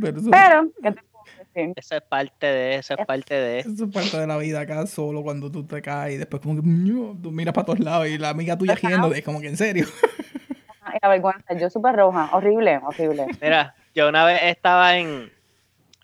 Pero 0.00 0.18
eso, 0.20 0.30
Pero, 0.30 0.68
¿qué 0.82 0.92
te 0.92 1.02
puedo 1.02 1.24
decir? 1.38 1.72
Eso 1.76 1.96
es 1.96 2.02
parte 2.02 2.46
de, 2.46 2.74
eso 2.76 2.94
es 2.98 3.06
parte 3.06 3.34
de. 3.34 3.58
eso 3.60 3.84
es 3.84 3.92
parte 3.92 4.18
de 4.18 4.26
la 4.26 4.36
vida 4.38 4.60
acá 4.60 4.86
solo 4.86 5.22
cuando 5.22 5.50
tú 5.50 5.66
te 5.66 5.82
caes 5.82 6.14
y 6.14 6.18
después 6.18 6.42
como 6.42 6.56
que 6.56 6.62
tú 6.62 7.30
miras 7.30 7.54
para 7.54 7.66
todos 7.66 7.80
lados 7.80 8.08
y 8.08 8.18
la 8.18 8.30
amiga 8.30 8.56
tuya 8.56 8.74
riendo 8.74 9.12
es 9.12 9.22
como 9.22 9.40
que 9.40 9.48
en 9.48 9.56
serio. 9.56 9.86
Ay, 10.80 10.98
la 11.02 11.08
vergüenza, 11.08 11.52
yo 11.54 11.68
súper 11.68 11.96
roja, 11.96 12.30
horrible, 12.32 12.80
horrible. 12.82 13.26
Mira, 13.42 13.74
yo 13.94 14.08
una 14.08 14.24
vez 14.24 14.40
estaba 14.44 14.96
en, 14.96 15.30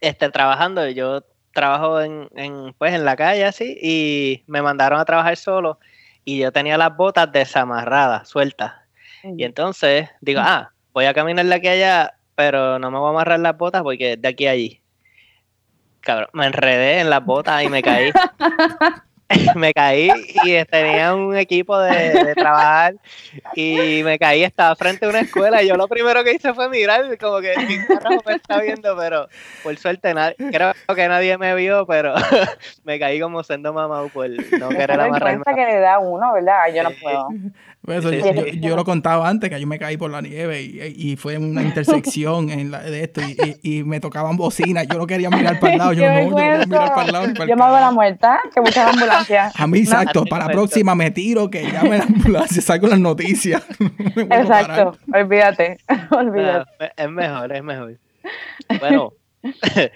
este, 0.02 0.28
trabajando, 0.28 0.86
yo 0.90 1.22
trabajo 1.54 2.00
en, 2.00 2.28
en, 2.36 2.74
pues, 2.76 2.92
en 2.92 3.04
la 3.04 3.16
calle 3.16 3.44
así, 3.44 3.78
y 3.80 4.44
me 4.46 4.60
mandaron 4.60 5.00
a 5.00 5.04
trabajar 5.04 5.36
solo, 5.36 5.78
y 6.24 6.38
yo 6.38 6.52
tenía 6.52 6.76
las 6.76 6.96
botas 6.96 7.32
desamarradas, 7.32 8.28
sueltas. 8.28 8.74
Y 9.22 9.44
entonces 9.44 10.10
digo, 10.20 10.40
ah, 10.42 10.70
voy 10.92 11.06
a 11.06 11.14
caminar 11.14 11.46
de 11.46 11.54
aquí 11.54 11.68
a 11.68 11.72
allá, 11.72 12.14
pero 12.34 12.78
no 12.78 12.90
me 12.90 12.98
voy 12.98 13.06
a 13.06 13.10
amarrar 13.10 13.40
las 13.40 13.56
botas 13.56 13.82
porque 13.82 14.12
es 14.12 14.22
de 14.22 14.28
aquí 14.28 14.46
a 14.46 14.50
allí. 14.50 14.82
Cabrón, 16.00 16.28
me 16.34 16.46
enredé 16.46 17.00
en 17.00 17.08
las 17.08 17.24
botas 17.24 17.62
y 17.64 17.68
me 17.68 17.82
caí. 17.82 18.12
me 19.56 19.72
caí 19.72 20.10
y 20.44 20.64
tenía 20.64 21.14
un 21.14 21.36
equipo 21.36 21.78
de, 21.78 22.24
de 22.24 22.34
trabajar 22.34 22.94
y 23.54 24.02
me 24.04 24.18
caí, 24.18 24.42
estaba 24.42 24.74
frente 24.76 25.06
a 25.06 25.08
una 25.08 25.20
escuela 25.20 25.62
y 25.62 25.68
yo 25.68 25.76
lo 25.76 25.88
primero 25.88 26.22
que 26.24 26.32
hice 26.32 26.52
fue 26.52 26.68
mirar, 26.68 27.16
como 27.18 27.40
que 27.40 27.54
¿quién 27.66 27.86
carajo 27.86 28.22
me 28.26 28.34
está 28.34 28.60
viendo? 28.60 28.96
Pero 28.96 29.28
por 29.62 29.76
suerte 29.78 30.14
nadie, 30.14 30.36
creo 30.36 30.72
que 30.94 31.08
nadie 31.08 31.38
me 31.38 31.54
vio, 31.54 31.86
pero 31.86 32.14
me 32.84 32.98
caí 32.98 33.20
como 33.20 33.42
siendo 33.42 33.72
mamá 33.72 34.06
por 34.08 34.28
no 34.28 34.68
querer 34.68 34.92
amarrarme. 34.92 35.42
vergüenza 35.42 35.54
que 35.54 35.66
le 35.66 35.80
da 35.80 35.98
uno, 35.98 36.32
¿verdad? 36.32 36.72
Yo 36.74 36.82
no 36.82 36.90
puedo. 36.90 37.28
Pues 37.84 37.98
eso, 37.98 38.08
Sí, 38.10 38.18
yo, 38.18 38.24
sí. 38.24 38.34
yo- 38.60 38.68
yo 38.68 38.76
lo 38.76 38.84
contaba 38.84 39.28
antes, 39.28 39.50
que 39.50 39.60
yo 39.60 39.66
me 39.66 39.78
caí 39.78 39.96
por 39.98 40.10
la 40.10 40.22
nieve 40.22 40.62
y, 40.62 40.80
y 40.96 41.16
fue 41.16 41.34
en 41.34 41.44
una 41.44 41.62
intersección 41.62 42.48
en 42.50 42.70
la, 42.70 42.80
de 42.82 43.04
esto 43.04 43.20
y, 43.20 43.36
y- 43.62 43.78
y 43.78 43.84
me 43.84 44.00
tocaban 44.00 44.36
bocinas. 44.38 44.86
Yo 44.88 44.96
no 44.98 45.06
quería 45.06 45.28
mirar 45.28 45.60
para 45.60 45.72
el 45.74 45.78
lado. 45.78 45.92
Yo 45.94 46.00
¡Qué 46.02 46.08
no, 46.08 46.14
yo 46.14 46.24
no 46.24 46.30
voy 46.30 46.42
a 46.42 46.46
vergüenza! 46.46 46.66
mirar 46.66 46.94
para 46.94 47.06
el 47.06 47.12
lado. 47.12 47.24
para 47.34 47.44
el 47.44 47.50
Yo 47.50 47.56
me 47.56 47.64
hago 47.64 47.76
la 47.80 47.90
muerta, 47.90 48.40
que 48.54 48.60
muchas 48.60 48.92
ambulancias. 48.94 49.52
A 49.60 49.66
mí, 49.66 49.78
exacto, 49.80 50.24
para 50.24 50.46
la 50.46 50.52
próxima 50.52 50.94
me 50.94 51.10
tiro, 51.10 51.50
que 51.50 51.62
llame 51.70 51.98
la 51.98 52.04
ambulancia, 52.04 52.62
salgo 52.62 52.86
las 52.88 52.98
noticias. 53.00 53.62
Exacto, 54.16 54.96
olvídate, 55.12 55.78
olvídate. 56.10 56.70
Ah, 56.80 56.90
es 56.96 57.10
mejor, 57.10 57.52
es 57.52 57.62
mejor. 57.62 57.98
Bueno, 58.80 59.12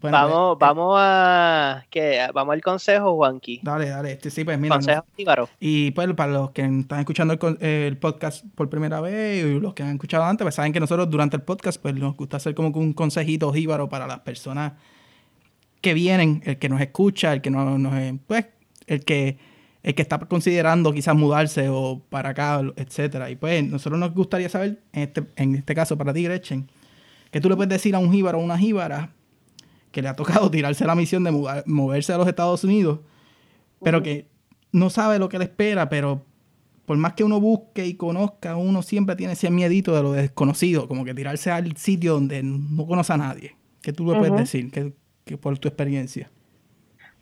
Bueno, 0.00 0.16
vamos, 0.16 0.54
eh, 0.54 0.56
vamos 0.60 0.96
a 0.98 1.84
¿qué? 1.90 2.26
vamos 2.32 2.52
al 2.54 2.62
consejo, 2.62 3.16
Juanqui. 3.16 3.60
Dale, 3.62 3.88
dale. 3.88 4.12
Este, 4.12 4.30
sí, 4.30 4.44
pues 4.44 4.58
mira. 4.58 4.76
no- 4.76 4.78
Consejo 4.78 5.04
Íbaro. 5.16 5.48
Y 5.58 5.90
pues 5.90 6.12
para 6.14 6.32
los 6.32 6.50
que 6.52 6.62
están 6.62 7.00
escuchando 7.00 7.36
el, 7.60 7.96
podcast 7.98 8.44
por 8.54 8.70
primera 8.70 9.00
vez 9.00 9.44
y 9.44 9.60
los 9.60 9.74
que 9.74 9.82
han 9.82 9.92
escuchado 9.92 10.24
antes, 10.24 10.44
pues 10.44 10.54
saben 10.54 10.72
que 10.72 10.80
nosotros 10.80 11.10
durante 11.10 11.36
el 11.36 11.42
podcast 11.42 11.80
pues 11.80 11.94
nos 11.94 12.16
gusta 12.16 12.36
hacer 12.36 12.54
como 12.54 12.72
que 12.72 12.78
un 12.78 12.92
consejito 12.92 13.52
jíbaro 13.52 13.88
para 13.88 14.06
las 14.06 14.20
personas 14.20 14.72
que 15.80 15.94
vienen, 15.94 16.42
el 16.44 16.58
que 16.58 16.68
nos 16.68 16.80
escucha, 16.80 17.32
el 17.32 17.40
que 17.40 17.50
no 17.50 17.78
nos, 17.78 17.94
eh, 17.94 18.18
pues, 18.26 18.46
el 18.86 19.04
que 19.04 19.38
el 19.82 19.94
que 19.94 20.02
está 20.02 20.18
considerando 20.18 20.92
quizás 20.92 21.16
mudarse 21.16 21.68
o 21.70 22.02
para 22.10 22.30
acá, 22.30 22.60
etcétera. 22.76 23.30
Y 23.30 23.36
pues 23.36 23.64
nosotros 23.64 23.98
nos 23.98 24.12
gustaría 24.14 24.50
saber, 24.50 24.82
en 24.92 25.02
este, 25.02 25.24
en 25.36 25.54
este 25.54 25.74
caso 25.74 25.96
para 25.96 26.12
ti, 26.12 26.22
Gretchen, 26.24 26.70
que 27.30 27.40
tú 27.40 27.48
le 27.48 27.56
puedes 27.56 27.70
decir 27.70 27.94
a 27.94 27.98
un 27.98 28.12
jíbaro 28.12 28.38
o 28.38 28.42
una 28.42 28.58
jíbara 28.58 29.10
que 29.92 30.02
le 30.02 30.08
ha 30.08 30.16
tocado 30.16 30.50
tirarse 30.50 30.84
la 30.84 30.94
misión 30.94 31.24
de 31.24 31.62
moverse 31.66 32.12
a 32.12 32.18
los 32.18 32.28
Estados 32.28 32.64
Unidos, 32.64 33.00
pero 33.82 34.02
que 34.02 34.26
no 34.72 34.90
sabe 34.90 35.18
lo 35.18 35.28
que 35.28 35.38
le 35.38 35.44
espera, 35.44 35.88
pero 35.88 36.22
por 36.86 36.96
más 36.96 37.12
que 37.12 37.24
uno 37.24 37.40
busque 37.40 37.86
y 37.86 37.94
conozca, 37.94 38.56
uno 38.56 38.82
siempre 38.82 39.16
tiene 39.16 39.34
ese 39.34 39.50
miedito 39.50 39.94
de 39.94 40.02
lo 40.02 40.12
desconocido, 40.12 40.88
como 40.88 41.04
que 41.04 41.14
tirarse 41.14 41.50
al 41.50 41.76
sitio 41.76 42.14
donde 42.14 42.42
no 42.42 42.86
conoce 42.86 43.12
a 43.12 43.16
nadie. 43.16 43.56
¿Qué 43.82 43.92
tú 43.92 44.10
le 44.10 44.18
puedes 44.18 44.36
decir 44.36 44.70
que, 44.70 44.92
que 45.24 45.38
por 45.38 45.58
tu 45.58 45.68
experiencia? 45.68 46.30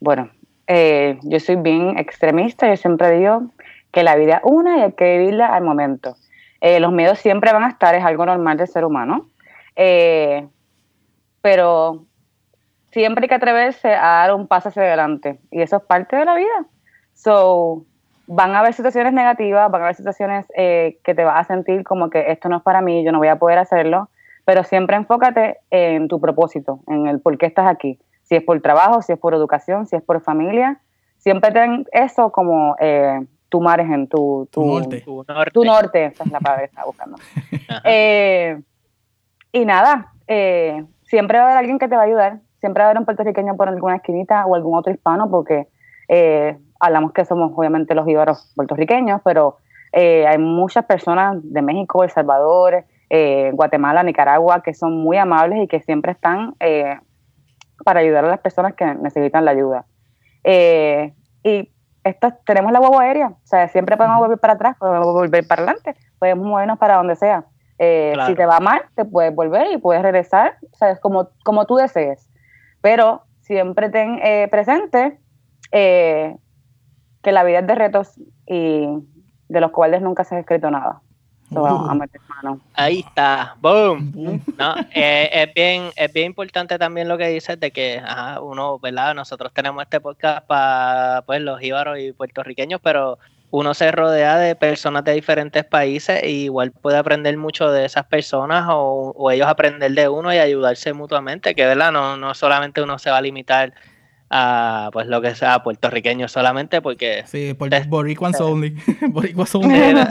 Bueno, 0.00 0.30
eh, 0.66 1.18
yo 1.22 1.40
soy 1.40 1.56
bien 1.56 1.98
extremista, 1.98 2.68
yo 2.68 2.76
siempre 2.76 3.18
digo 3.18 3.50
que 3.90 4.02
la 4.02 4.16
vida 4.16 4.36
es 4.36 4.40
una 4.44 4.78
y 4.78 4.80
hay 4.82 4.92
que 4.92 5.18
vivirla 5.18 5.54
al 5.54 5.64
momento. 5.64 6.16
Eh, 6.60 6.80
los 6.80 6.92
miedos 6.92 7.18
siempre 7.18 7.52
van 7.52 7.64
a 7.64 7.68
estar, 7.68 7.94
es 7.94 8.04
algo 8.04 8.26
normal 8.26 8.56
del 8.56 8.68
ser 8.68 8.84
humano, 8.84 9.28
eh, 9.78 10.46
pero 11.40 12.04
siempre 12.90 13.24
hay 13.24 13.28
que 13.28 13.34
atreverse 13.36 13.94
a 13.94 14.26
dar 14.26 14.34
un 14.34 14.46
paso 14.46 14.68
hacia 14.68 14.82
adelante 14.82 15.40
y 15.50 15.62
eso 15.62 15.76
es 15.76 15.82
parte 15.82 16.16
de 16.16 16.26
la 16.26 16.34
vida. 16.34 16.66
So, 17.14 17.84
van 18.26 18.54
a 18.54 18.58
haber 18.58 18.74
situaciones 18.74 19.12
negativas, 19.12 19.70
van 19.70 19.80
a 19.80 19.84
haber 19.84 19.96
situaciones 19.96 20.46
que 20.54 21.14
te 21.14 21.24
vas 21.24 21.40
a 21.40 21.44
sentir 21.44 21.84
como 21.84 22.10
que 22.10 22.30
esto 22.30 22.48
no 22.48 22.58
es 22.58 22.62
para 22.62 22.82
mí, 22.82 23.02
yo 23.04 23.12
no 23.12 23.18
voy 23.18 23.28
a 23.28 23.38
poder 23.38 23.58
hacerlo, 23.58 24.10
pero 24.44 24.64
siempre 24.64 24.96
enfócate 24.96 25.58
en 25.70 26.08
tu 26.08 26.20
propósito, 26.20 26.80
en 26.86 27.06
el 27.06 27.20
por 27.20 27.38
qué 27.38 27.46
estás 27.46 27.66
aquí. 27.66 27.98
Si 28.24 28.34
es 28.34 28.42
por 28.42 28.60
trabajo, 28.60 29.00
si 29.00 29.12
es 29.12 29.18
por 29.18 29.32
educación, 29.32 29.86
si 29.86 29.96
es 29.96 30.02
por 30.02 30.20
familia, 30.20 30.80
siempre 31.18 31.50
ten 31.52 31.86
eso 31.92 32.30
como 32.30 32.76
eh, 32.78 33.20
tu 33.48 33.60
margen, 33.60 34.08
tu, 34.08 34.48
tu, 34.50 34.64
norte. 34.64 35.04
Tu 35.52 35.64
norte. 35.64 36.04
esa 36.06 36.24
es 36.24 36.30
la 36.30 36.40
palabra 36.40 36.62
que 36.62 36.66
estaba 36.66 36.86
buscando. 36.86 37.16
Eh, 37.84 38.60
y 39.62 39.66
nada, 39.66 40.12
eh, 40.26 40.84
siempre 41.02 41.38
va 41.38 41.44
a 41.44 41.46
haber 41.46 41.58
alguien 41.58 41.78
que 41.78 41.88
te 41.88 41.96
va 41.96 42.02
a 42.02 42.06
ayudar, 42.06 42.40
siempre 42.60 42.82
va 42.82 42.86
a 42.86 42.90
haber 42.90 43.00
un 43.00 43.04
puertorriqueño 43.04 43.56
por 43.56 43.68
alguna 43.68 43.96
esquinita 43.96 44.46
o 44.46 44.54
algún 44.54 44.76
otro 44.76 44.92
hispano, 44.92 45.30
porque 45.30 45.68
hablamos 46.80 47.12
que 47.12 47.24
somos 47.24 47.52
obviamente 47.54 47.94
los 47.94 48.08
íbaros 48.08 48.52
puertorriqueños, 48.56 49.20
pero 49.24 49.56
hay 49.92 50.38
muchas 50.38 50.84
personas 50.86 51.36
de 51.42 51.60
México, 51.62 52.02
El 52.02 52.10
Salvador, 52.10 52.84
eh, 53.10 53.52
Guatemala, 53.54 54.02
Nicaragua, 54.02 54.62
que 54.62 54.74
son 54.74 54.98
muy 54.98 55.16
amables 55.16 55.60
y 55.62 55.66
que 55.68 55.80
siempre 55.80 56.12
están 56.12 56.54
eh, 56.60 56.98
para 57.82 58.00
ayudar 58.00 58.26
a 58.26 58.28
las 58.28 58.40
personas 58.40 58.74
que 58.74 58.84
necesitan 58.84 59.46
la 59.46 59.52
ayuda. 59.52 59.86
Eh, 60.44 61.14
y 61.42 61.70
tenemos 62.44 62.72
la 62.72 62.78
guagua 62.78 63.02
aérea, 63.02 63.28
o 63.28 63.46
sea, 63.46 63.68
siempre 63.68 63.96
podemos 63.96 64.18
volver 64.18 64.38
para 64.38 64.54
atrás, 64.54 64.76
podemos 64.78 65.12
volver 65.12 65.46
para 65.46 65.62
adelante, 65.62 65.94
podemos 66.18 66.46
movernos 66.46 66.78
para 66.78 66.96
donde 66.96 67.16
sea. 67.16 67.44
Si 67.78 68.34
te 68.34 68.46
va 68.46 68.60
mal, 68.60 68.82
te 68.94 69.04
puedes 69.04 69.34
volver 69.34 69.70
y 69.72 69.78
puedes 69.78 70.02
regresar, 70.02 70.56
o 70.72 70.76
sea, 70.76 70.90
es 70.90 71.00
como, 71.00 71.30
como 71.44 71.64
tú 71.66 71.76
desees. 71.76 72.28
Pero 72.80 73.22
siempre 73.40 73.88
ten 73.88 74.20
presente 74.50 75.18
que 75.70 77.32
la 77.32 77.44
vida 77.44 77.60
es 77.60 77.66
de 77.66 77.74
retos 77.74 78.20
y 78.46 78.86
de 79.48 79.60
los 79.60 79.70
cuales 79.70 80.02
nunca 80.02 80.24
se 80.24 80.36
ha 80.36 80.40
escrito 80.40 80.70
nada. 80.70 81.00
Ahí 82.74 83.00
está, 83.00 83.56
boom. 83.60 84.42
No, 84.58 84.74
eh, 84.94 85.30
es 85.32 85.54
bien, 85.54 85.90
es 85.96 86.12
bien 86.12 86.26
importante 86.26 86.78
también 86.78 87.08
lo 87.08 87.16
que 87.16 87.28
dices 87.28 87.58
de 87.58 87.70
que 87.70 88.02
uno, 88.42 88.78
¿verdad? 88.78 89.14
Nosotros 89.14 89.52
tenemos 89.54 89.82
este 89.82 90.00
podcast 90.00 90.46
para 90.46 91.22
pues 91.26 91.40
los 91.40 91.62
íbaros 91.62 91.98
y 91.98 92.12
puertorriqueños, 92.12 92.80
pero 92.82 93.18
uno 93.50 93.74
se 93.74 93.90
rodea 93.90 94.36
de 94.38 94.54
personas 94.54 95.04
de 95.04 95.14
diferentes 95.14 95.64
países 95.64 96.22
y 96.22 96.44
igual 96.44 96.72
puede 96.72 96.98
aprender 96.98 97.36
mucho 97.36 97.70
de 97.70 97.84
esas 97.84 98.04
personas 98.06 98.66
o, 98.68 99.30
ellos 99.30 99.46
aprender 99.46 99.92
de 99.92 100.08
uno 100.08 100.32
y 100.32 100.38
ayudarse 100.38 100.92
mutuamente, 100.92 101.54
que 101.54 101.64
verdad, 101.64 101.92
no, 101.92 102.16
no 102.16 102.34
solamente 102.34 102.82
uno 102.82 102.98
se 102.98 103.10
va 103.10 103.18
a 103.18 103.22
limitar 103.22 103.72
a 104.30 104.90
pues 104.92 105.06
lo 105.06 105.22
que 105.22 105.34
sea 105.34 105.62
puertorriqueño 105.62 106.28
solamente 106.28 106.82
porque 106.82 107.22
sí 107.26 107.54
por, 107.54 107.70
boricuans 107.86 108.38
only. 108.40 108.76
Boricuans 109.08 109.54
only. 109.54 109.94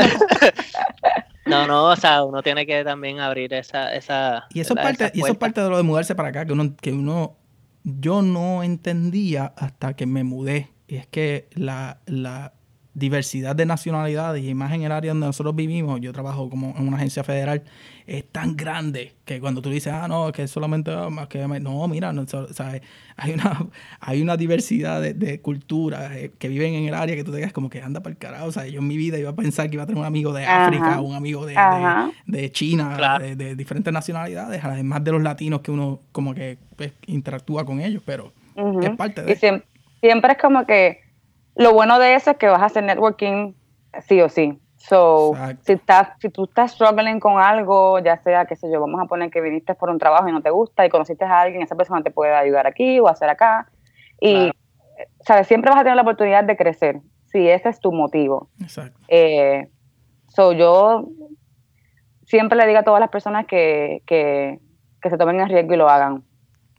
No, 1.47 1.65
no, 1.65 1.85
o 1.85 1.95
sea, 1.95 2.23
uno 2.23 2.43
tiene 2.43 2.65
que 2.65 2.83
también 2.83 3.21
abrir 3.21 3.53
esa... 3.53 3.93
esa 3.93 4.47
y 4.53 4.59
eso, 4.59 4.73
es 4.75 4.83
parte, 4.83 5.11
y 5.13 5.21
eso 5.21 5.31
es 5.31 5.37
parte 5.37 5.61
de 5.61 5.69
lo 5.69 5.77
de 5.77 5.83
mudarse 5.83 6.13
para 6.13 6.27
acá, 6.27 6.45
que 6.45 6.51
uno, 6.51 6.75
que 6.75 6.91
uno... 6.91 7.37
Yo 7.85 8.21
no 8.21 8.63
entendía 8.63 9.53
hasta 9.55 9.93
que 9.95 10.05
me 10.05 10.25
mudé. 10.25 10.71
Y 10.89 10.97
es 10.97 11.07
que 11.07 11.47
la, 11.53 11.99
la 12.05 12.51
diversidad 12.97 13.55
de 13.55 13.67
nacionalidades 13.67 14.43
y 14.43 14.55
más 14.55 14.73
en 14.73 14.81
el 14.81 14.91
área 14.91 15.11
donde 15.11 15.27
nosotros 15.27 15.55
vivimos, 15.55 16.01
yo 16.01 16.11
trabajo 16.11 16.49
como 16.49 16.73
en 16.75 16.87
una 16.87 16.97
agencia 16.97 17.23
federal, 17.23 17.61
es 18.07 18.25
tan 18.31 18.57
grande 18.57 19.13
que 19.23 19.39
cuando 19.39 19.61
tú 19.61 19.69
dices, 19.69 19.93
ah, 19.93 20.07
no, 20.07 20.31
que 20.31 20.47
solamente 20.47 20.91
más 21.11 21.27
que... 21.27 21.47
No, 21.47 21.87
mira, 21.87 22.11
no, 22.11 22.23
o 22.23 22.53
sea, 22.53 22.81
hay, 23.15 23.31
una, 23.33 23.67
hay 23.99 24.21
una 24.23 24.35
diversidad 24.35 24.99
de, 24.99 25.41
culturas 25.41 26.11
eh, 26.13 26.31
que 26.39 26.47
viven 26.47 26.73
en 26.73 26.85
el 26.85 26.95
área 26.95 27.15
que 27.15 27.23
tú 27.23 27.31
te 27.31 27.51
como 27.51 27.69
que 27.69 27.83
anda 27.83 28.01
para 28.01 28.13
el 28.13 28.17
carajo. 28.17 28.47
O 28.47 28.51
sea, 28.51 28.65
yo 28.65 28.79
en 28.79 28.87
mi 28.87 28.97
vida 28.97 29.19
iba 29.19 29.29
a 29.29 29.35
pensar 29.35 29.69
que 29.69 29.75
iba 29.75 29.83
a 29.83 29.85
tener 29.85 29.99
un 29.99 30.07
amigo 30.07 30.33
de 30.33 30.45
África, 30.47 30.99
un 30.99 31.15
amigo 31.15 31.45
de, 31.45 31.55
de, 32.25 32.51
China, 32.51 33.19
de, 33.19 33.55
diferentes 33.55 33.93
nacionalidades, 33.93 34.63
además 34.63 35.03
de 35.03 35.11
los 35.11 35.21
latinos 35.21 35.61
que 35.61 35.69
uno 35.69 35.99
como 36.11 36.33
que 36.33 36.57
pues, 36.75 36.93
interactúa 37.05 37.63
con 37.63 37.79
ellos, 37.79 38.01
pero 38.03 38.33
es 38.81 38.89
parte 38.97 39.21
de... 39.21 39.35
siempre, 39.35 39.67
siempre 40.01 40.31
es 40.31 40.37
como 40.39 40.65
que 40.65 41.06
lo 41.57 41.73
bueno 41.73 41.97
de 41.99 42.15
eso 42.15 42.31
es 42.31 42.37
que 42.37 42.47
vas 42.47 42.61
a 42.61 42.65
hacer 42.65 42.83
networking 42.83 43.53
sí 44.07 44.21
o 44.21 44.29
sí. 44.29 44.59
So, 44.77 45.33
si, 45.63 45.73
estás, 45.73 46.09
si 46.19 46.29
tú 46.29 46.43
estás 46.45 46.71
struggling 46.71 47.19
con 47.19 47.41
algo, 47.41 47.97
ya 47.99 48.17
sea, 48.17 48.45
qué 48.45 48.55
sé 48.55 48.71
yo, 48.71 48.79
vamos 48.79 49.01
a 49.01 49.05
poner 49.05 49.31
que 49.31 49.41
viniste 49.41 49.73
por 49.73 49.89
un 49.89 49.97
trabajo 49.97 50.29
y 50.29 50.31
no 50.31 50.41
te 50.41 50.51
gusta 50.51 50.85
y 50.85 50.89
conociste 50.89 51.25
a 51.25 51.41
alguien, 51.41 51.63
esa 51.63 51.75
persona 51.75 52.03
te 52.03 52.11
puede 52.11 52.33
ayudar 52.33 52.67
aquí 52.67 52.99
o 52.99 53.07
hacer 53.07 53.29
acá. 53.29 53.67
Y, 54.21 54.51
¿sabes? 55.21 55.47
Siempre 55.47 55.71
vas 55.71 55.79
a 55.79 55.83
tener 55.83 55.95
la 55.95 56.03
oportunidad 56.03 56.43
de 56.43 56.55
crecer, 56.55 57.01
si 57.25 57.49
ese 57.49 57.69
es 57.69 57.79
tu 57.79 57.91
motivo. 57.91 58.49
Exacto. 58.61 58.99
Eh, 59.07 59.67
so, 60.27 60.53
yo 60.53 61.07
siempre 62.25 62.57
le 62.57 62.67
digo 62.67 62.79
a 62.79 62.83
todas 62.83 62.99
las 62.99 63.09
personas 63.09 63.47
que, 63.47 64.03
que, 64.05 64.59
que 65.01 65.09
se 65.09 65.17
tomen 65.17 65.39
el 65.39 65.49
riesgo 65.49 65.73
y 65.73 65.77
lo 65.77 65.89
hagan 65.89 66.23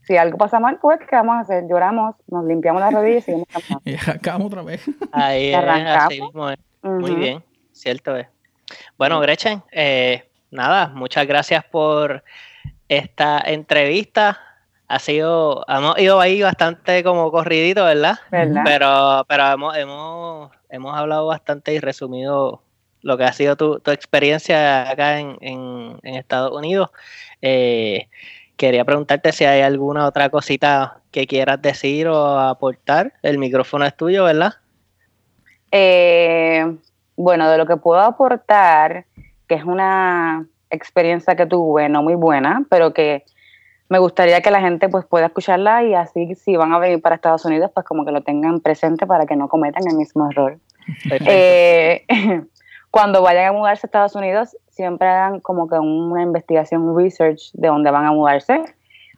si 0.08 0.16
algo 0.16 0.38
pasa 0.38 0.58
mal, 0.58 0.78
pues, 0.80 0.98
¿qué 1.00 1.16
vamos 1.16 1.36
a 1.36 1.40
hacer? 1.40 1.64
Lloramos, 1.68 2.16
nos 2.28 2.42
limpiamos 2.46 2.80
las 2.80 2.94
rodillas 2.94 3.24
y 3.24 3.26
seguimos 3.26 3.46
caminando. 3.52 3.82
y 3.84 3.94
arrancamos 3.94 4.46
otra 4.46 4.62
vez. 4.62 4.90
Ahí 5.12 5.52
así 5.52 6.22
mismo 6.22 6.48
Muy 6.80 7.14
bien, 7.14 7.44
cierto 7.72 8.16
es. 8.16 8.26
Bueno, 8.96 9.20
Gretchen, 9.20 9.62
eh, 9.70 10.26
nada, 10.50 10.88
muchas 10.88 11.26
gracias 11.26 11.62
por 11.62 12.24
esta 12.88 13.38
entrevista. 13.44 14.40
Ha 14.88 14.98
sido, 14.98 15.66
hemos 15.68 15.98
ido 15.98 16.18
ahí 16.20 16.40
bastante 16.40 17.04
como 17.04 17.30
corridito, 17.30 17.84
¿verdad? 17.84 18.18
Pero, 18.30 19.26
pero 19.28 19.52
hemos, 19.52 19.76
hemos, 19.76 20.50
hemos 20.70 20.96
hablado 20.96 21.26
bastante 21.26 21.74
y 21.74 21.80
resumido 21.80 22.62
lo 23.02 23.18
que 23.18 23.24
ha 23.24 23.32
sido 23.34 23.56
tu, 23.56 23.78
tu 23.80 23.90
experiencia 23.90 24.88
acá 24.88 25.20
en, 25.20 25.36
en, 25.42 25.98
en 26.02 26.14
Estados 26.14 26.56
Unidos. 26.56 26.88
Eh, 27.42 28.08
quería 28.58 28.84
preguntarte 28.84 29.32
si 29.32 29.44
hay 29.44 29.62
alguna 29.62 30.06
otra 30.06 30.28
cosita 30.28 31.00
que 31.10 31.26
quieras 31.26 31.62
decir 31.62 32.08
o 32.08 32.38
aportar. 32.38 33.14
El 33.22 33.38
micrófono 33.38 33.86
es 33.86 33.96
tuyo, 33.96 34.24
¿verdad? 34.24 34.54
Eh, 35.70 36.76
bueno, 37.16 37.48
de 37.50 37.56
lo 37.56 37.66
que 37.66 37.76
puedo 37.76 38.00
aportar, 38.00 39.06
que 39.48 39.54
es 39.54 39.64
una 39.64 40.46
experiencia 40.70 41.36
que 41.36 41.46
tuve, 41.46 41.88
no 41.88 42.02
muy 42.02 42.14
buena, 42.14 42.64
pero 42.68 42.92
que 42.92 43.24
me 43.88 43.98
gustaría 43.98 44.42
que 44.42 44.50
la 44.50 44.60
gente 44.60 44.88
pues 44.88 45.06
pueda 45.06 45.26
escucharla 45.26 45.84
y 45.84 45.94
así 45.94 46.34
si 46.34 46.56
van 46.56 46.72
a 46.72 46.78
venir 46.78 47.00
para 47.00 47.14
Estados 47.14 47.44
Unidos, 47.44 47.70
pues 47.72 47.86
como 47.86 48.04
que 48.04 48.12
lo 48.12 48.22
tengan 48.22 48.60
presente 48.60 49.06
para 49.06 49.24
que 49.24 49.36
no 49.36 49.48
cometan 49.48 49.84
el 49.88 49.96
mismo 49.96 50.30
error. 50.30 50.58
Eh, 51.10 52.04
cuando 52.90 53.22
vayan 53.22 53.46
a 53.46 53.52
mudarse 53.52 53.86
a 53.86 53.88
Estados 53.88 54.14
Unidos, 54.14 54.56
siempre 54.68 55.08
hagan 55.08 55.40
como 55.40 55.68
que 55.68 55.78
una 55.78 56.22
investigación, 56.22 56.82
un 56.82 56.96
research 56.96 57.50
de 57.52 57.68
dónde 57.68 57.90
van 57.90 58.06
a 58.06 58.12
mudarse, 58.12 58.62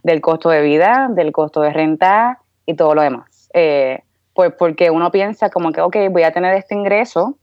del 0.02 0.20
costo 0.20 0.48
de 0.48 0.62
vida, 0.62 1.08
del 1.10 1.32
costo 1.32 1.60
de 1.60 1.72
renta 1.72 2.40
y 2.66 2.74
todo 2.74 2.94
lo 2.94 3.02
demás. 3.02 3.48
Eh, 3.54 4.02
pues 4.34 4.52
porque 4.58 4.90
uno 4.90 5.10
piensa 5.10 5.50
como 5.50 5.72
que, 5.72 5.80
ok, 5.80 5.96
voy 6.10 6.22
a 6.22 6.32
tener 6.32 6.54
este 6.54 6.74
ingreso 6.74 7.36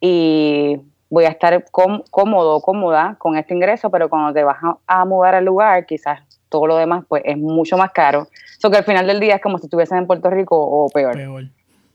y 0.00 0.80
voy 1.08 1.24
a 1.24 1.28
estar 1.28 1.64
cómodo 1.70 2.56
o 2.56 2.60
cómoda 2.62 3.16
con 3.18 3.36
este 3.36 3.54
ingreso, 3.54 3.90
pero 3.90 4.08
cuando 4.08 4.32
te 4.32 4.42
vas 4.42 4.56
a, 4.86 5.04
mudar 5.04 5.34
al 5.34 5.44
lugar, 5.44 5.86
quizás 5.86 6.20
todo 6.48 6.66
lo 6.66 6.76
demás 6.76 7.04
pues 7.06 7.22
es 7.24 7.36
mucho 7.36 7.76
más 7.76 7.92
caro. 7.92 8.28
So 8.58 8.70
que 8.70 8.78
al 8.78 8.84
final 8.84 9.06
del 9.06 9.20
día 9.20 9.36
es 9.36 9.42
como 9.42 9.58
si 9.58 9.66
estuviesen 9.66 9.98
en 9.98 10.06
Puerto 10.06 10.30
Rico 10.30 10.56
o 10.58 10.88
peor. 10.88 11.16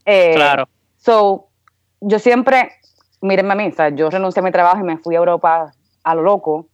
Eh, 0.05 0.33
claro. 0.35 0.69
So, 0.97 1.47
yo 1.99 2.19
siempre 2.19 2.71
mírenme 3.21 3.53
a 3.53 3.55
mí, 3.55 3.67
o 3.67 3.71
sea, 3.71 3.89
yo 3.89 4.09
renuncié 4.09 4.41
a 4.41 4.43
mi 4.43 4.51
trabajo 4.51 4.79
y 4.79 4.83
me 4.83 4.97
fui 4.97 5.15
a 5.15 5.19
Europa 5.19 5.71
a 6.03 6.15
lo 6.15 6.21
loco. 6.21 6.67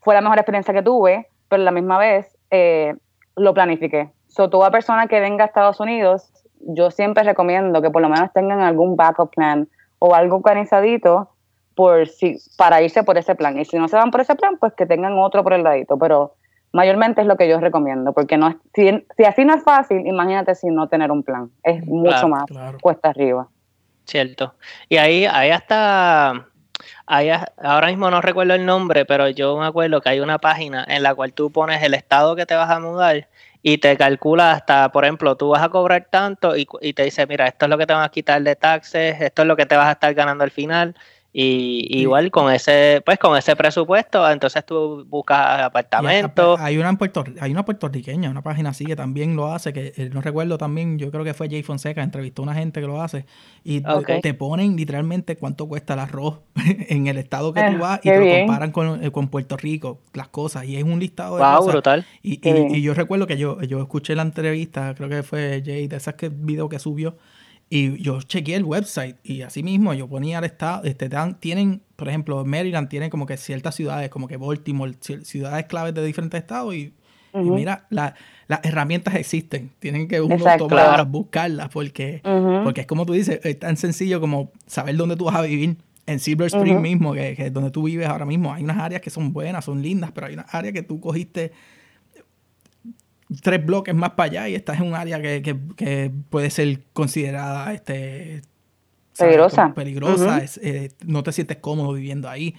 Fue 0.00 0.14
la 0.14 0.20
mejor 0.20 0.38
experiencia 0.38 0.72
que 0.72 0.82
tuve, 0.82 1.28
pero 1.48 1.62
a 1.62 1.64
la 1.64 1.70
misma 1.70 1.98
vez 1.98 2.36
eh, 2.50 2.94
lo 3.36 3.54
planifiqué. 3.54 4.10
So, 4.28 4.50
toda 4.50 4.70
persona 4.70 5.06
que 5.06 5.20
venga 5.20 5.44
a 5.44 5.46
Estados 5.46 5.80
Unidos, 5.80 6.30
yo 6.60 6.90
siempre 6.90 7.24
recomiendo 7.24 7.82
que 7.82 7.90
por 7.90 8.02
lo 8.02 8.08
menos 8.08 8.32
tengan 8.32 8.60
algún 8.60 8.96
backup 8.96 9.30
plan 9.34 9.68
o 9.98 10.14
algo 10.14 10.36
organizadito 10.36 11.30
por 11.74 12.08
si, 12.08 12.38
para 12.56 12.82
irse 12.82 13.02
por 13.02 13.18
ese 13.18 13.34
plan. 13.34 13.58
Y 13.58 13.64
si 13.64 13.78
no 13.78 13.88
se 13.88 13.96
van 13.96 14.10
por 14.10 14.20
ese 14.20 14.34
plan, 14.34 14.58
pues 14.58 14.72
que 14.74 14.86
tengan 14.86 15.18
otro 15.18 15.42
por 15.42 15.52
el 15.52 15.62
ladito. 15.62 15.96
Pero 15.98 16.34
mayormente 16.72 17.20
es 17.20 17.26
lo 17.26 17.36
que 17.36 17.48
yo 17.48 17.60
recomiendo, 17.60 18.12
porque 18.12 18.36
no 18.36 18.56
si, 18.74 19.04
si 19.16 19.24
así 19.24 19.44
no 19.44 19.54
es 19.54 19.62
fácil, 19.62 20.06
imagínate 20.06 20.54
si 20.54 20.68
no 20.68 20.88
tener 20.88 21.10
un 21.10 21.22
plan. 21.22 21.50
Es 21.62 21.86
mucho 21.86 22.28
más 22.28 22.44
cuesta 22.80 23.10
arriba. 23.10 23.48
Cierto. 24.08 24.54
Y 24.88 24.96
ahí, 24.96 25.26
ahí 25.26 25.50
hasta, 25.50 26.48
ahí, 27.06 27.30
ahora 27.58 27.88
mismo 27.88 28.10
no 28.10 28.22
recuerdo 28.22 28.54
el 28.54 28.64
nombre, 28.64 29.04
pero 29.04 29.28
yo 29.28 29.58
me 29.58 29.66
acuerdo 29.66 30.00
que 30.00 30.08
hay 30.08 30.20
una 30.20 30.38
página 30.38 30.82
en 30.88 31.02
la 31.02 31.14
cual 31.14 31.34
tú 31.34 31.52
pones 31.52 31.82
el 31.82 31.92
estado 31.92 32.34
que 32.34 32.46
te 32.46 32.54
vas 32.54 32.70
a 32.70 32.80
mudar 32.80 33.28
y 33.62 33.76
te 33.78 33.98
calcula 33.98 34.52
hasta, 34.52 34.90
por 34.92 35.04
ejemplo, 35.04 35.36
tú 35.36 35.50
vas 35.50 35.62
a 35.62 35.68
cobrar 35.68 36.08
tanto 36.10 36.54
y, 36.56 36.64
te 36.94 37.04
dice, 37.04 37.26
mira, 37.26 37.48
esto 37.48 37.66
es 37.66 37.70
lo 37.70 37.76
que 37.76 37.86
te 37.86 37.92
van 37.92 38.02
a 38.04 38.08
quitar 38.08 38.40
de 38.42 38.56
taxes, 38.56 39.20
esto 39.20 39.42
es 39.42 39.48
lo 39.48 39.56
que 39.56 39.66
te 39.66 39.76
vas 39.76 39.88
a 39.88 39.92
estar 39.92 40.14
ganando 40.14 40.42
al 40.42 40.50
final. 40.52 40.94
Y 41.30 42.00
igual 42.00 42.30
con 42.30 42.50
ese, 42.50 43.02
pues 43.04 43.18
con 43.18 43.36
ese 43.36 43.54
presupuesto, 43.54 44.28
entonces 44.30 44.64
tú 44.64 45.04
buscas 45.08 45.60
apartamentos. 45.60 46.58
Hay 46.58 46.78
una, 46.78 46.96
Puerto, 46.96 47.24
hay 47.38 47.52
una 47.52 47.66
puertorriqueña, 47.66 48.30
una 48.30 48.40
página 48.40 48.70
así 48.70 48.86
que 48.86 48.96
también 48.96 49.36
lo 49.36 49.52
hace, 49.52 49.74
que 49.74 49.92
eh, 49.94 50.10
no 50.10 50.22
recuerdo 50.22 50.56
también, 50.56 50.98
yo 50.98 51.10
creo 51.10 51.24
que 51.24 51.34
fue 51.34 51.50
Jay 51.50 51.62
Fonseca, 51.62 52.02
entrevistó 52.02 52.42
a 52.42 52.44
una 52.44 52.54
gente 52.54 52.80
que 52.80 52.86
lo 52.86 53.02
hace, 53.02 53.26
y 53.62 53.82
te, 54.22 54.32
ponen 54.32 54.74
literalmente 54.74 55.36
cuánto 55.36 55.68
cuesta 55.68 55.92
el 55.92 56.00
arroz 56.00 56.40
en 56.88 57.08
el 57.08 57.18
estado 57.18 57.52
que 57.52 57.60
tú 57.60 57.76
ah, 57.76 57.78
vas 57.78 58.00
y 58.02 58.08
te 58.08 58.18
lo 58.18 58.38
comparan 58.38 58.72
con, 58.72 59.04
eh, 59.04 59.10
con, 59.10 59.28
Puerto 59.28 59.58
Rico, 59.58 60.00
las 60.14 60.28
cosas, 60.28 60.64
y 60.64 60.76
es 60.76 60.84
un 60.84 60.98
listado 60.98 61.36
de 61.36 61.44
wow, 61.44 61.66
brutal. 61.66 62.06
Y, 62.22 62.40
y, 62.42 62.80
yo 62.80 62.94
recuerdo 62.94 63.26
que 63.26 63.36
yo, 63.36 63.60
yo 63.62 63.82
escuché 63.82 64.14
la 64.14 64.22
entrevista, 64.22 64.94
creo 64.94 65.10
que 65.10 65.22
fue 65.22 65.62
Jay, 65.64 65.88
de 65.88 65.96
esas 65.96 66.14
que 66.14 66.30
video 66.30 66.70
que 66.70 66.78
subió, 66.78 67.18
y 67.70 68.00
yo 68.02 68.22
chequeé 68.22 68.56
el 68.56 68.64
website 68.64 69.16
y 69.22 69.42
así 69.42 69.62
mismo 69.62 69.92
yo 69.92 70.08
ponía 70.08 70.38
el 70.38 70.44
estado, 70.44 70.84
este, 70.84 71.10
tienen, 71.38 71.82
por 71.96 72.08
ejemplo, 72.08 72.44
Maryland 72.44 72.88
tiene 72.88 73.10
como 73.10 73.26
que 73.26 73.36
ciertas 73.36 73.74
ciudades, 73.74 74.08
como 74.08 74.26
que 74.26 74.36
Baltimore, 74.38 74.94
ciudades 75.00 75.66
claves 75.66 75.94
de 75.94 76.04
diferentes 76.04 76.40
estados 76.40 76.74
y, 76.74 76.94
mira, 77.34 77.86
las 77.90 78.14
herramientas 78.62 79.14
existen, 79.16 79.70
tienen 79.78 80.08
que 80.08 80.20
uno 80.20 80.36
tomar, 80.56 81.06
buscarlas 81.06 81.68
porque, 81.68 82.22
porque 82.64 82.82
es 82.82 82.86
como 82.86 83.04
tú 83.04 83.12
dices, 83.12 83.40
es 83.44 83.58
tan 83.58 83.76
sencillo 83.76 84.20
como 84.20 84.50
saber 84.66 84.96
dónde 84.96 85.16
tú 85.16 85.24
vas 85.24 85.36
a 85.36 85.42
vivir. 85.42 85.76
En 86.06 86.20
Silver 86.20 86.46
Spring 86.46 86.80
mismo, 86.80 87.12
que, 87.12 87.36
que 87.36 87.48
es 87.48 87.52
donde 87.52 87.70
tú 87.70 87.82
vives 87.82 88.08
ahora 88.08 88.24
mismo, 88.24 88.54
hay 88.54 88.64
unas 88.64 88.78
áreas 88.78 89.02
que 89.02 89.10
son 89.10 89.34
buenas, 89.34 89.66
son 89.66 89.82
lindas, 89.82 90.10
pero 90.14 90.26
hay 90.26 90.32
unas 90.32 90.54
áreas 90.54 90.72
que 90.72 90.82
tú 90.82 91.00
cogiste 91.00 91.52
tres 93.42 93.64
bloques 93.64 93.94
más 93.94 94.10
para 94.10 94.30
allá 94.30 94.48
y 94.48 94.54
estás 94.54 94.80
en 94.80 94.86
un 94.86 94.94
área 94.94 95.20
que, 95.20 96.10
puede 96.30 96.50
ser 96.50 96.80
considerada 96.92 97.72
este, 97.72 98.42
peligrosa. 99.18 99.72
peligrosa 99.74 100.42
eh, 100.62 100.90
no 101.04 101.22
te 101.22 101.32
sientes 101.32 101.58
cómodo 101.58 101.92
viviendo 101.92 102.28
ahí. 102.28 102.54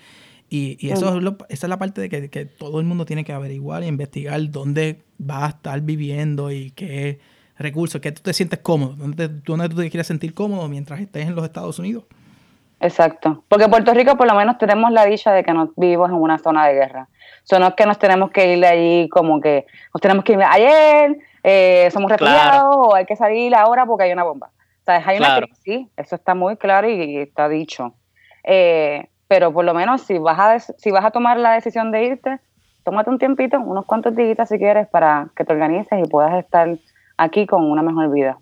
Y, 0.52 0.90
eso 0.90 1.16
es 1.16 1.26
esa 1.50 1.68
es 1.68 1.70
la 1.70 1.78
parte 1.78 2.02
de 2.02 2.30
que, 2.30 2.46
todo 2.46 2.80
el 2.80 2.86
mundo 2.86 3.06
tiene 3.06 3.24
que 3.24 3.34
averiguar 3.34 3.84
e 3.84 3.88
investigar 3.88 4.50
dónde 4.50 5.04
vas 5.18 5.44
a 5.44 5.48
estar 5.50 5.82
viviendo 5.82 6.52
y 6.52 6.72
qué 6.72 7.20
recursos, 7.58 8.02
que 8.02 8.12
tú 8.12 8.22
te 8.22 8.34
sientes 8.34 8.60
cómodo, 8.60 8.96
dónde, 8.96 9.28
dónde 9.28 9.70
tú 9.70 9.76
te 9.76 9.90
quieres 9.90 10.08
sentir 10.08 10.34
cómodo 10.34 10.68
mientras 10.70 11.00
estés 11.02 11.28
en 11.28 11.36
los 11.36 11.44
Estados 11.44 11.78
Unidos. 11.78 12.06
Exacto, 12.80 13.44
porque 13.50 13.68
Puerto 13.68 13.94
Rico 13.94 14.16
por 14.18 14.26
lo 14.26 14.36
menos 14.36 14.58
tenemos 14.58 14.92
la 14.92 15.06
dicha 15.06 15.34
de 15.34 15.44
que 15.44 15.54
no 15.54 15.72
vivimos 15.76 16.10
en 16.10 16.16
una 16.16 16.38
zona 16.38 16.66
de 16.68 16.74
guerra. 16.74 17.10
Eso 17.50 17.58
no 17.58 17.70
es 17.70 17.74
que 17.74 17.88
nos 17.88 17.98
tenemos 17.98 18.30
que 18.30 18.54
ir 18.54 18.60
de 18.60 18.68
allí 18.68 19.10
como 19.10 19.42
que 19.42 19.66
nos 19.92 20.00
tenemos 20.00 20.24
que 20.24 20.34
ir 20.34 20.44
ayer, 20.44 21.18
eh, 21.44 21.90
somos 21.92 22.12
refugiados 22.12 22.76
o 22.78 22.94
hay 22.94 23.08
que 23.08 23.16
salir 23.16 23.56
ahora 23.56 23.88
porque 23.88 24.04
hay 24.04 24.12
una 24.12 24.24
bomba. 24.24 24.52
O 24.82 24.86
sea, 24.86 25.02
hay 25.04 25.18
una 25.18 25.42
crisis, 25.42 25.88
eso 25.98 26.16
está 26.16 26.36
muy 26.36 26.58
claro 26.58 26.88
y, 26.88 27.18
está 27.18 27.50
dicho. 27.50 27.96
Eh, 28.44 29.10
pero 29.28 29.52
por 29.52 29.66
lo 29.66 29.74
menos 29.74 30.02
si 30.02 30.20
vas, 30.20 30.40
a, 30.40 30.60
si 30.60 30.92
vas 30.92 31.04
a 31.04 31.10
tomar 31.10 31.38
la 31.38 31.54
decisión 31.54 31.92
de 31.92 32.04
irte, 32.04 32.40
tómate 32.84 33.10
un 33.10 33.18
tiempito, 33.18 33.60
unos 33.60 33.86
cuantos 33.86 34.16
días 34.16 34.48
si 34.48 34.60
quieres, 34.60 34.88
para 34.88 35.30
que 35.36 35.44
te 35.44 35.52
organices 35.52 36.00
y 36.06 36.08
puedas 36.08 36.36
estar 36.36 36.78
aquí 37.18 37.48
con 37.48 37.64
una 37.64 37.82
mejor 37.82 38.12
vida. 38.12 38.38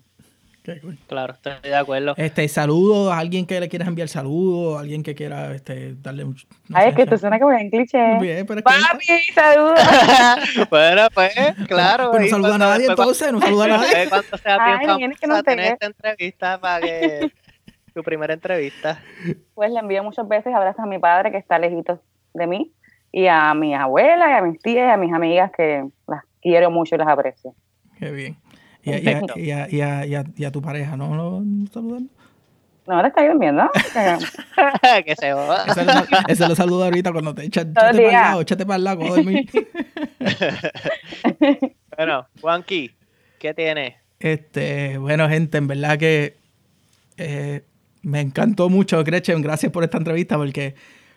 Claro, 1.06 1.34
estoy 1.34 1.52
de 1.62 1.74
acuerdo. 1.74 2.14
Este, 2.16 2.46
saludo 2.48 3.12
a 3.12 3.18
alguien 3.18 3.46
que 3.46 3.60
le 3.60 3.68
quieras 3.68 3.88
enviar 3.88 4.08
saludos, 4.08 4.76
a 4.78 4.80
alguien 4.80 5.02
que 5.02 5.14
quiera 5.14 5.54
este, 5.54 5.94
darle 5.96 6.24
un. 6.24 6.36
Ay, 6.72 6.90
es 6.90 6.94
que 6.94 7.02
esto 7.02 7.18
suena 7.18 7.38
como 7.38 7.52
en 7.52 7.70
cliché. 7.70 8.18
Bien, 8.20 8.46
pero 8.46 8.62
Papi, 8.62 9.06
saludos. 9.34 9.80
bueno, 10.70 11.08
pues, 11.14 11.34
claro. 11.66 12.10
Pero 12.12 12.24
no 12.24 12.30
saluda 12.30 12.54
a 12.54 12.58
nadie 12.58 12.86
entonces, 12.86 13.32
no 13.32 13.40
saluda 13.40 13.64
a 13.64 13.68
nadie. 13.78 14.08
¿Cuánto 14.08 14.36
sea 14.38 14.78
tiempo 14.78 14.96
Ay, 15.00 15.14
que 15.20 15.26
no 15.26 15.42
tener 15.42 15.72
esta 15.72 15.86
entrevista 15.86 16.58
para 16.60 16.80
que. 16.80 17.32
tu 17.94 18.02
primera 18.02 18.34
entrevista? 18.34 19.00
Pues 19.54 19.72
le 19.72 19.80
envío 19.80 20.04
muchas 20.04 20.26
veces 20.28 20.54
abrazos 20.54 20.84
a 20.84 20.86
mi 20.86 20.98
padre 20.98 21.32
que 21.32 21.38
está 21.38 21.58
lejito 21.58 22.00
de 22.34 22.46
mí, 22.46 22.72
y 23.10 23.26
a 23.26 23.52
mi 23.54 23.74
abuela, 23.74 24.30
y 24.30 24.32
a 24.34 24.42
mis 24.42 24.60
tías, 24.60 24.88
y 24.88 24.90
a 24.92 24.96
mis 24.96 25.12
amigas 25.12 25.50
que 25.56 25.84
las 26.06 26.22
quiero 26.40 26.70
mucho 26.70 26.94
y 26.94 26.98
las 26.98 27.08
aprecio. 27.08 27.54
Qué 27.98 28.10
bien. 28.10 28.36
Y 28.88 29.08
a, 29.08 29.24
y, 29.36 29.50
a, 29.50 29.68
y, 30.06 30.14
a, 30.14 30.24
y, 30.36 30.44
a, 30.44 30.52
tu 30.52 30.62
pareja, 30.62 30.96
¿no 30.96 31.14
lo 31.14 31.42
saludan? 31.72 32.08
No, 32.86 32.94
ahora 32.94 33.08
está 33.08 33.26
durmiendo. 33.26 33.70
que 35.04 35.14
se 35.16 35.32
va. 35.34 35.66
Ese, 36.26 36.48
lo 36.48 36.54
saluda 36.54 36.86
ahorita 36.86 37.12
cuando 37.12 37.34
te 37.34 37.44
echan. 37.44 37.70
Échate 37.70 37.74
para 37.74 37.90
el 37.90 38.12
lado, 38.12 38.40
échate 38.40 38.66
para 38.66 38.76
el 38.76 38.84
lado, 38.84 39.04
dormir. 39.06 39.50
bueno, 41.96 42.26
Juanqui, 42.40 42.92
¿qué 43.38 43.52
tiene? 43.52 43.98
Este, 44.18 44.96
bueno, 44.98 45.28
gente, 45.28 45.58
en 45.58 45.66
verdad 45.66 45.98
que 45.98 46.36
eh, 47.18 47.62
me 48.02 48.20
encantó 48.20 48.70
mucho, 48.70 49.04
Gretchen. 49.04 49.42
Gracias 49.42 49.70
por 49.70 49.84
esta 49.84 49.98
entrevista, 49.98 50.36
porque 50.36 50.74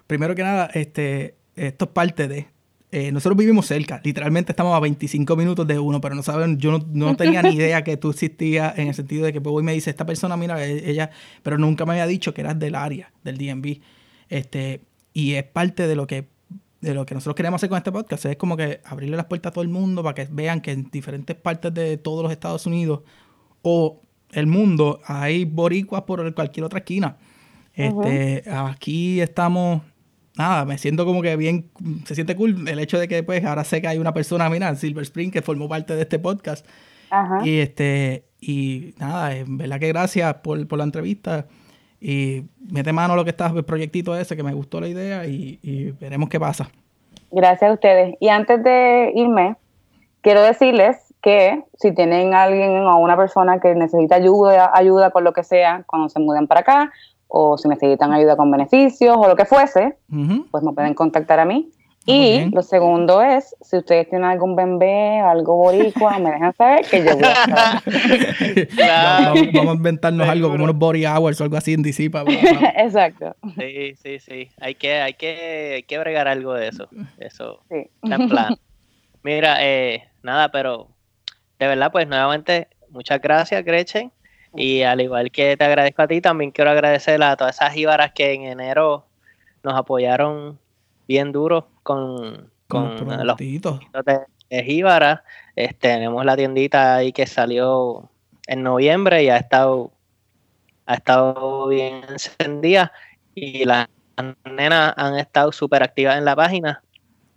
primero 0.07 0.35
que 0.35 0.43
nada, 0.43 0.69
este, 0.73 1.35
esto 1.55 1.85
es 1.85 1.91
parte 1.91 2.27
de 2.27 2.47
eh, 2.91 3.11
nosotros 3.11 3.37
vivimos 3.37 3.67
cerca, 3.67 4.01
literalmente 4.03 4.51
estamos 4.51 4.75
a 4.75 4.79
25 4.81 5.37
minutos 5.37 5.65
de 5.65 5.79
uno, 5.79 6.01
pero 6.01 6.13
no 6.13 6.23
saben, 6.23 6.57
yo 6.57 6.77
no, 6.91 7.15
tenía 7.17 7.41
ni 7.41 7.55
idea 7.55 7.83
que 7.83 7.95
tú 7.95 8.09
existías 8.09 8.77
en 8.77 8.89
el 8.89 8.93
sentido 8.93 9.25
de 9.25 9.31
que 9.31 9.39
pues, 9.39 9.55
hoy 9.55 9.63
me 9.63 9.73
dice, 9.73 9.89
esta 9.89 10.05
persona, 10.05 10.35
mira, 10.35 10.65
e, 10.65 10.89
ella, 10.89 11.09
pero 11.41 11.57
nunca 11.57 11.85
me 11.85 11.93
había 11.93 12.07
dicho 12.07 12.33
que 12.33 12.41
eras 12.41 12.59
del 12.59 12.75
área, 12.75 13.13
del 13.23 13.37
DMV. 13.37 13.79
Este, 14.27 14.81
y 15.13 15.33
es 15.33 15.43
parte 15.43 15.87
de 15.87 15.95
lo 15.95 16.05
que 16.05 16.27
de 16.81 16.95
lo 16.95 17.05
que 17.05 17.13
nosotros 17.13 17.35
queremos 17.35 17.59
hacer 17.59 17.69
con 17.69 17.77
este 17.77 17.91
podcast, 17.91 18.25
es 18.25 18.37
como 18.37 18.57
que 18.57 18.81
abrirle 18.83 19.15
las 19.15 19.27
puertas 19.27 19.51
a 19.51 19.53
todo 19.53 19.61
el 19.61 19.69
mundo 19.69 20.01
para 20.01 20.15
que 20.15 20.27
vean 20.31 20.61
que 20.61 20.71
en 20.71 20.89
diferentes 20.89 21.35
partes 21.35 21.71
de 21.73 21.97
todos 21.97 22.23
los 22.23 22.31
Estados 22.31 22.65
Unidos 22.65 23.01
o 23.61 24.01
el 24.31 24.47
mundo 24.47 24.99
hay 25.05 25.45
boricuas 25.45 26.01
por 26.03 26.33
cualquier 26.33 26.65
otra 26.65 26.79
esquina. 26.79 27.17
Este, 27.73 28.43
Aquí 28.49 29.21
estamos 29.21 29.83
nada, 30.37 30.65
me 30.65 30.77
siento 30.77 31.05
como 31.05 31.21
que 31.21 31.35
bien, 31.35 31.69
se 32.05 32.15
siente 32.15 32.35
cool 32.35 32.67
el 32.67 32.79
hecho 32.79 32.99
de 32.99 33.07
que 33.07 33.23
pues 33.23 33.43
ahora 33.45 33.63
sé 33.63 33.81
que 33.81 33.87
hay 33.87 33.97
una 33.97 34.13
persona, 34.13 34.49
mira, 34.49 34.73
Silver 34.75 35.03
Spring, 35.03 35.31
que 35.31 35.41
formó 35.41 35.67
parte 35.67 35.95
de 35.95 36.01
este 36.01 36.19
podcast. 36.19 36.65
Ajá. 37.09 37.45
Y 37.45 37.59
este, 37.59 38.25
y 38.39 38.93
nada, 38.97 39.35
en 39.35 39.57
verdad 39.57 39.79
que 39.79 39.87
gracias 39.89 40.33
por, 40.35 40.67
por 40.67 40.77
la 40.77 40.85
entrevista. 40.85 41.45
Y 41.99 42.43
mete 42.71 42.93
mano 42.93 43.15
lo 43.15 43.23
que 43.23 43.29
está 43.29 43.47
el 43.47 43.63
proyectito 43.63 44.17
ese, 44.17 44.35
que 44.35 44.43
me 44.43 44.53
gustó 44.53 44.81
la 44.81 44.87
idea 44.87 45.27
y, 45.27 45.59
y 45.61 45.91
veremos 45.91 46.29
qué 46.29 46.39
pasa. 46.39 46.69
Gracias 47.29 47.69
a 47.69 47.73
ustedes. 47.73 48.15
Y 48.19 48.29
antes 48.29 48.63
de 48.63 49.11
irme, 49.15 49.55
quiero 50.21 50.41
decirles 50.41 50.97
que 51.21 51.63
si 51.77 51.93
tienen 51.93 52.33
alguien 52.33 52.77
o 52.77 52.97
una 52.97 53.15
persona 53.15 53.59
que 53.59 53.75
necesita 53.75 54.15
ayuda, 54.15 54.71
ayuda 54.73 55.11
con 55.11 55.23
lo 55.23 55.33
que 55.33 55.43
sea, 55.43 55.83
cuando 55.85 56.09
se 56.09 56.19
muden 56.19 56.47
para 56.47 56.61
acá, 56.61 56.91
o 57.33 57.57
si 57.57 57.69
necesitan 57.69 58.11
ayuda 58.11 58.35
con 58.35 58.51
beneficios 58.51 59.15
o 59.17 59.27
lo 59.27 59.37
que 59.37 59.45
fuese, 59.45 59.97
pues 60.51 60.63
me 60.63 60.73
pueden 60.73 60.93
contactar 60.93 61.39
a 61.39 61.45
mí. 61.45 61.69
y 62.05 62.49
lo 62.49 62.61
segundo 62.61 63.21
es, 63.21 63.55
si 63.61 63.77
ustedes 63.77 64.09
tienen 64.09 64.27
algún 64.27 64.55
bebé, 64.55 65.19
algo 65.19 65.55
boricua, 65.55 66.19
me 66.19 66.31
dejan 66.31 66.53
saber 66.53 66.85
que 66.85 67.05
yo 67.05 67.15
voy 67.15 67.23
a 67.23 67.81
claro. 68.75 69.35
vamos, 69.53 69.73
a 69.73 69.77
inventarnos 69.77 70.27
algo 70.27 70.49
como 70.49 70.65
unos 70.65 70.77
body 70.77 71.05
hours 71.05 71.39
o 71.39 71.45
algo 71.45 71.55
así 71.55 71.73
en 71.73 71.83
Disipa. 71.83 72.25
Exacto. 72.75 73.35
Sí, 73.57 73.95
sí, 73.95 74.19
sí. 74.19 74.49
Hay 74.59 74.75
que, 74.75 74.99
hay 74.99 75.13
que, 75.13 75.73
hay 75.75 75.83
que 75.83 75.99
bregar 75.99 76.27
algo 76.27 76.53
de 76.53 76.67
eso. 76.67 76.89
Eso 77.17 77.61
sí. 77.69 77.89
en 78.03 78.27
plan. 78.27 78.55
Mira, 79.23 79.57
eh, 79.61 80.03
nada, 80.21 80.49
pero 80.51 80.89
de 81.59 81.67
verdad, 81.67 81.91
pues 81.93 82.07
nuevamente, 82.09 82.67
muchas 82.89 83.21
gracias, 83.21 83.63
Gretchen. 83.63 84.11
Y 84.55 84.81
al 84.83 85.01
igual 85.01 85.31
que 85.31 85.55
te 85.55 85.63
agradezco 85.63 86.01
a 86.01 86.07
ti, 86.07 86.21
también 86.21 86.51
quiero 86.51 86.71
agradecer 86.71 87.21
a 87.23 87.35
todas 87.37 87.55
esas 87.55 87.73
jíbaras 87.73 88.11
que 88.13 88.33
en 88.33 88.43
enero 88.43 89.05
nos 89.63 89.75
apoyaron 89.75 90.59
bien 91.07 91.31
duro 91.31 91.67
con, 91.83 92.51
con 92.67 92.97
los 93.25 93.37
de, 93.37 94.19
de 94.49 94.63
jíbaras. 94.63 95.21
Este, 95.55 95.89
tenemos 95.89 96.25
la 96.25 96.35
tiendita 96.35 96.95
ahí 96.95 97.11
que 97.13 97.27
salió 97.27 98.09
en 98.47 98.63
noviembre 98.63 99.23
y 99.23 99.29
ha 99.29 99.37
estado, 99.37 99.91
ha 100.85 100.95
estado 100.95 101.67
bien 101.67 102.01
encendida. 102.09 102.91
Y 103.33 103.63
las 103.65 103.87
nenas 104.43 104.93
han 104.97 105.17
estado 105.17 105.51
súper 105.51 105.83
activas 105.83 106.17
en 106.17 106.25
la 106.25 106.35
página 106.35 106.83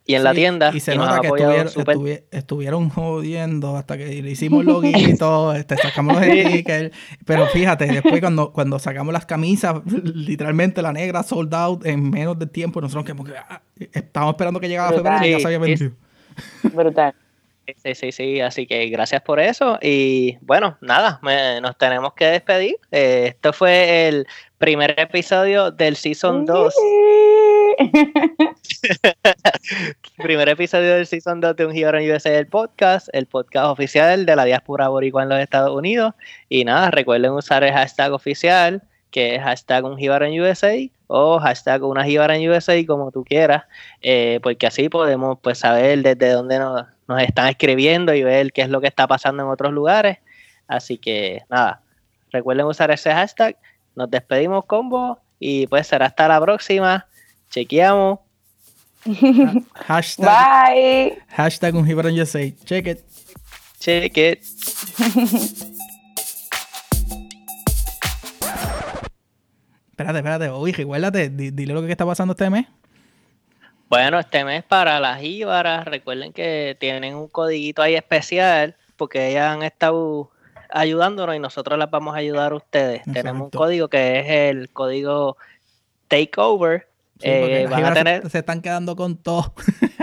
y 0.06 0.14
en 0.14 0.24
la 0.24 0.34
tienda. 0.34 0.70
Y 0.74 0.80
se 0.80 0.96
nota 0.96 1.20
que 1.20 1.28
estuvieron, 1.28 2.20
estuvieron, 2.30 2.90
jodiendo 2.90 3.76
hasta 3.76 3.96
que 3.96 4.22
le 4.22 4.30
hicimos 4.30 4.64
loguitos, 4.64 5.56
este, 5.56 5.76
sacamos 5.76 6.16
los 6.16 6.24
stickers. 6.24 6.94
Pero 7.24 7.46
fíjate, 7.46 7.86
después 7.86 8.20
cuando, 8.20 8.52
cuando 8.52 8.78
sacamos 8.78 9.12
las 9.12 9.24
camisas, 9.26 9.76
literalmente 9.86 10.82
la 10.82 10.92
negra 10.92 11.22
sold 11.22 11.54
out 11.54 11.86
en 11.86 12.10
menos 12.10 12.38
de 12.38 12.46
tiempo, 12.46 12.80
nosotros 12.80 13.04
que 13.04 13.32
ah, 13.36 13.62
estábamos 13.92 14.34
esperando 14.34 14.60
que 14.60 14.68
llegara 14.68 14.94
febrero 14.94 15.26
y 15.26 15.30
ya 15.30 15.40
se 15.40 15.46
había 15.46 15.58
vendido. 15.58 15.92
Brutal. 16.62 17.14
Sí, 17.82 17.94
sí, 17.94 18.12
sí, 18.12 18.40
así 18.40 18.66
que 18.66 18.86
gracias 18.88 19.22
por 19.22 19.40
eso. 19.40 19.78
Y 19.80 20.36
bueno, 20.42 20.76
nada, 20.82 21.18
nos 21.62 21.78
tenemos 21.78 22.12
que 22.12 22.26
despedir. 22.26 22.76
Eh, 22.90 23.28
esto 23.28 23.54
fue 23.54 24.08
el 24.08 24.26
primer 24.64 24.98
episodio 24.98 25.70
del 25.70 25.94
Season 25.94 26.46
2 26.46 26.74
Primer 30.16 30.48
episodio 30.48 30.94
del 30.94 31.06
Season 31.06 31.38
2 31.38 31.54
de 31.54 31.66
Un 31.66 31.74
Giro 31.74 31.98
en 31.98 32.10
USA, 32.10 32.38
el 32.38 32.46
podcast, 32.46 33.08
el 33.12 33.26
podcast 33.26 33.66
oficial 33.66 34.24
de 34.24 34.34
la 34.34 34.46
diáspora 34.46 34.88
boricua 34.88 35.24
en 35.24 35.28
los 35.28 35.38
Estados 35.38 35.76
Unidos. 35.76 36.14
Y 36.48 36.64
nada, 36.64 36.90
recuerden 36.90 37.32
usar 37.32 37.62
el 37.62 37.74
hashtag 37.74 38.14
oficial, 38.14 38.82
que 39.10 39.34
es 39.34 39.42
hashtag 39.42 39.84
Un 39.84 39.98
Giro 39.98 40.24
en 40.24 40.40
USA 40.40 40.74
o 41.08 41.38
hashtag 41.38 41.84
Una 41.84 42.02
Jíbara 42.02 42.34
en 42.34 42.48
USA, 42.48 42.74
como 42.86 43.10
tú 43.10 43.22
quieras, 43.22 43.64
eh, 44.00 44.40
porque 44.42 44.66
así 44.66 44.88
podemos 44.88 45.38
pues 45.42 45.58
saber 45.58 46.00
desde 46.00 46.30
dónde 46.30 46.58
nos, 46.58 46.86
nos 47.06 47.22
están 47.22 47.48
escribiendo 47.48 48.14
y 48.14 48.22
ver 48.22 48.50
qué 48.50 48.62
es 48.62 48.70
lo 48.70 48.80
que 48.80 48.86
está 48.86 49.06
pasando 49.06 49.42
en 49.42 49.50
otros 49.50 49.74
lugares. 49.74 50.20
Así 50.68 50.96
que 50.96 51.42
nada, 51.50 51.82
recuerden 52.32 52.64
usar 52.64 52.90
ese 52.90 53.12
hashtag. 53.12 53.58
Nos 53.94 54.10
despedimos 54.10 54.64
con 54.66 54.88
vos 54.88 55.18
y 55.38 55.66
pues 55.66 55.86
será 55.86 56.06
hasta 56.06 56.28
la 56.28 56.40
próxima. 56.40 57.06
Chequeamos. 57.50 58.18
Hashtag, 59.74 60.26
Bye. 60.74 61.18
hashtag 61.28 61.74
un 61.74 61.84
Gibran 61.86 62.18
USA. 62.18 62.40
Check 62.64 62.86
it. 62.86 63.00
Check 63.78 64.16
it. 64.16 64.42
Espérate, 69.90 70.18
espérate. 70.18 70.48
Oye, 70.48 70.72
recuérdate, 70.72 71.30
di- 71.30 71.50
dile 71.50 71.72
lo 71.74 71.82
que 71.82 71.92
está 71.92 72.04
pasando 72.04 72.32
este 72.32 72.50
mes. 72.50 72.66
Bueno, 73.88 74.18
este 74.18 74.44
mes 74.44 74.64
para 74.64 74.98
las 74.98 75.20
jíbaras, 75.20 75.84
recuerden 75.84 76.32
que 76.32 76.76
tienen 76.80 77.14
un 77.14 77.28
codiguito 77.28 77.80
ahí 77.82 77.94
especial 77.94 78.76
porque 78.96 79.28
ellas 79.30 79.54
han 79.54 79.62
estado 79.62 80.30
ayudándonos 80.74 81.34
y 81.36 81.38
nosotros 81.38 81.78
las 81.78 81.90
vamos 81.90 82.14
a 82.14 82.18
ayudar 82.18 82.52
a 82.52 82.56
ustedes. 82.56 83.02
Tenemos 83.12 83.42
un 83.44 83.50
código 83.50 83.88
que 83.88 84.20
es 84.20 84.26
el 84.50 84.70
código 84.70 85.36
Takeover. 86.08 86.88
Sí, 87.20 87.28
Eh, 87.30 87.66
van 87.70 87.84
a 87.84 87.88
se- 87.88 87.94
tener, 87.94 88.28
se, 88.30 88.38
están 88.40 88.60
quedando 88.60 88.96
con 88.96 89.16
todo. 89.16 89.54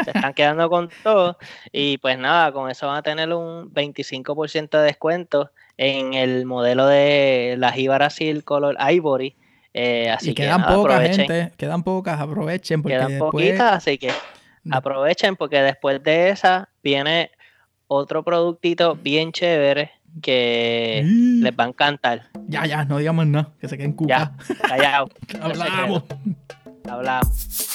se 0.04 0.12
están 0.12 0.34
quedando 0.34 0.70
con 0.70 0.90
todo 1.04 1.38
y 1.72 1.98
pues 1.98 2.18
nada, 2.18 2.52
con 2.54 2.70
eso 2.72 2.88
van 2.88 2.98
a 2.98 3.02
tener 3.04 3.34
un 3.34 3.72
25% 3.74 4.78
de 4.80 4.84
descuento 4.86 5.52
en 5.78 6.14
el 6.14 6.46
modelo 6.46 6.88
de 6.88 7.56
la 7.58 7.72
jíbara 7.74 8.10
Seal 8.10 8.44
Color 8.44 8.78
Ivory. 8.92 9.36
Eh, 9.74 10.10
así 10.10 10.32
y 10.32 10.34
que 10.34 10.44
quedan 10.44 10.62
nada, 10.62 10.76
pocas, 10.76 10.96
aprovechen. 10.96 11.28
gente. 11.28 11.52
Quedan 11.58 11.84
pocas, 11.84 12.20
aprovechen. 12.20 12.82
Porque 12.82 12.96
Quedan 12.96 13.10
después, 13.10 13.32
poquitas, 13.32 13.74
así 13.74 13.98
que 13.98 14.12
aprovechen 14.72 15.36
porque 15.36 15.62
después 15.62 16.02
de 16.04 16.30
esa 16.30 16.70
viene 16.84 17.32
otro 17.88 18.24
productito 18.24 18.96
bien 18.96 19.32
chévere 19.32 19.92
que 20.22 21.02
Mm. 21.06 21.44
les 21.44 21.54
va 21.54 21.64
a 21.66 21.68
encantar. 21.68 22.30
Ya, 22.48 22.66
ya, 22.66 22.86
no 22.86 22.98
digamos 22.98 23.26
nada. 23.28 23.54
Que 23.60 23.68
se 23.68 23.78
queden 23.78 23.94
cucas. 23.94 24.30
Ya, 24.48 24.56
callado. 24.68 25.10
Hablamos. 25.42 26.04
Hablamos. 26.90 27.71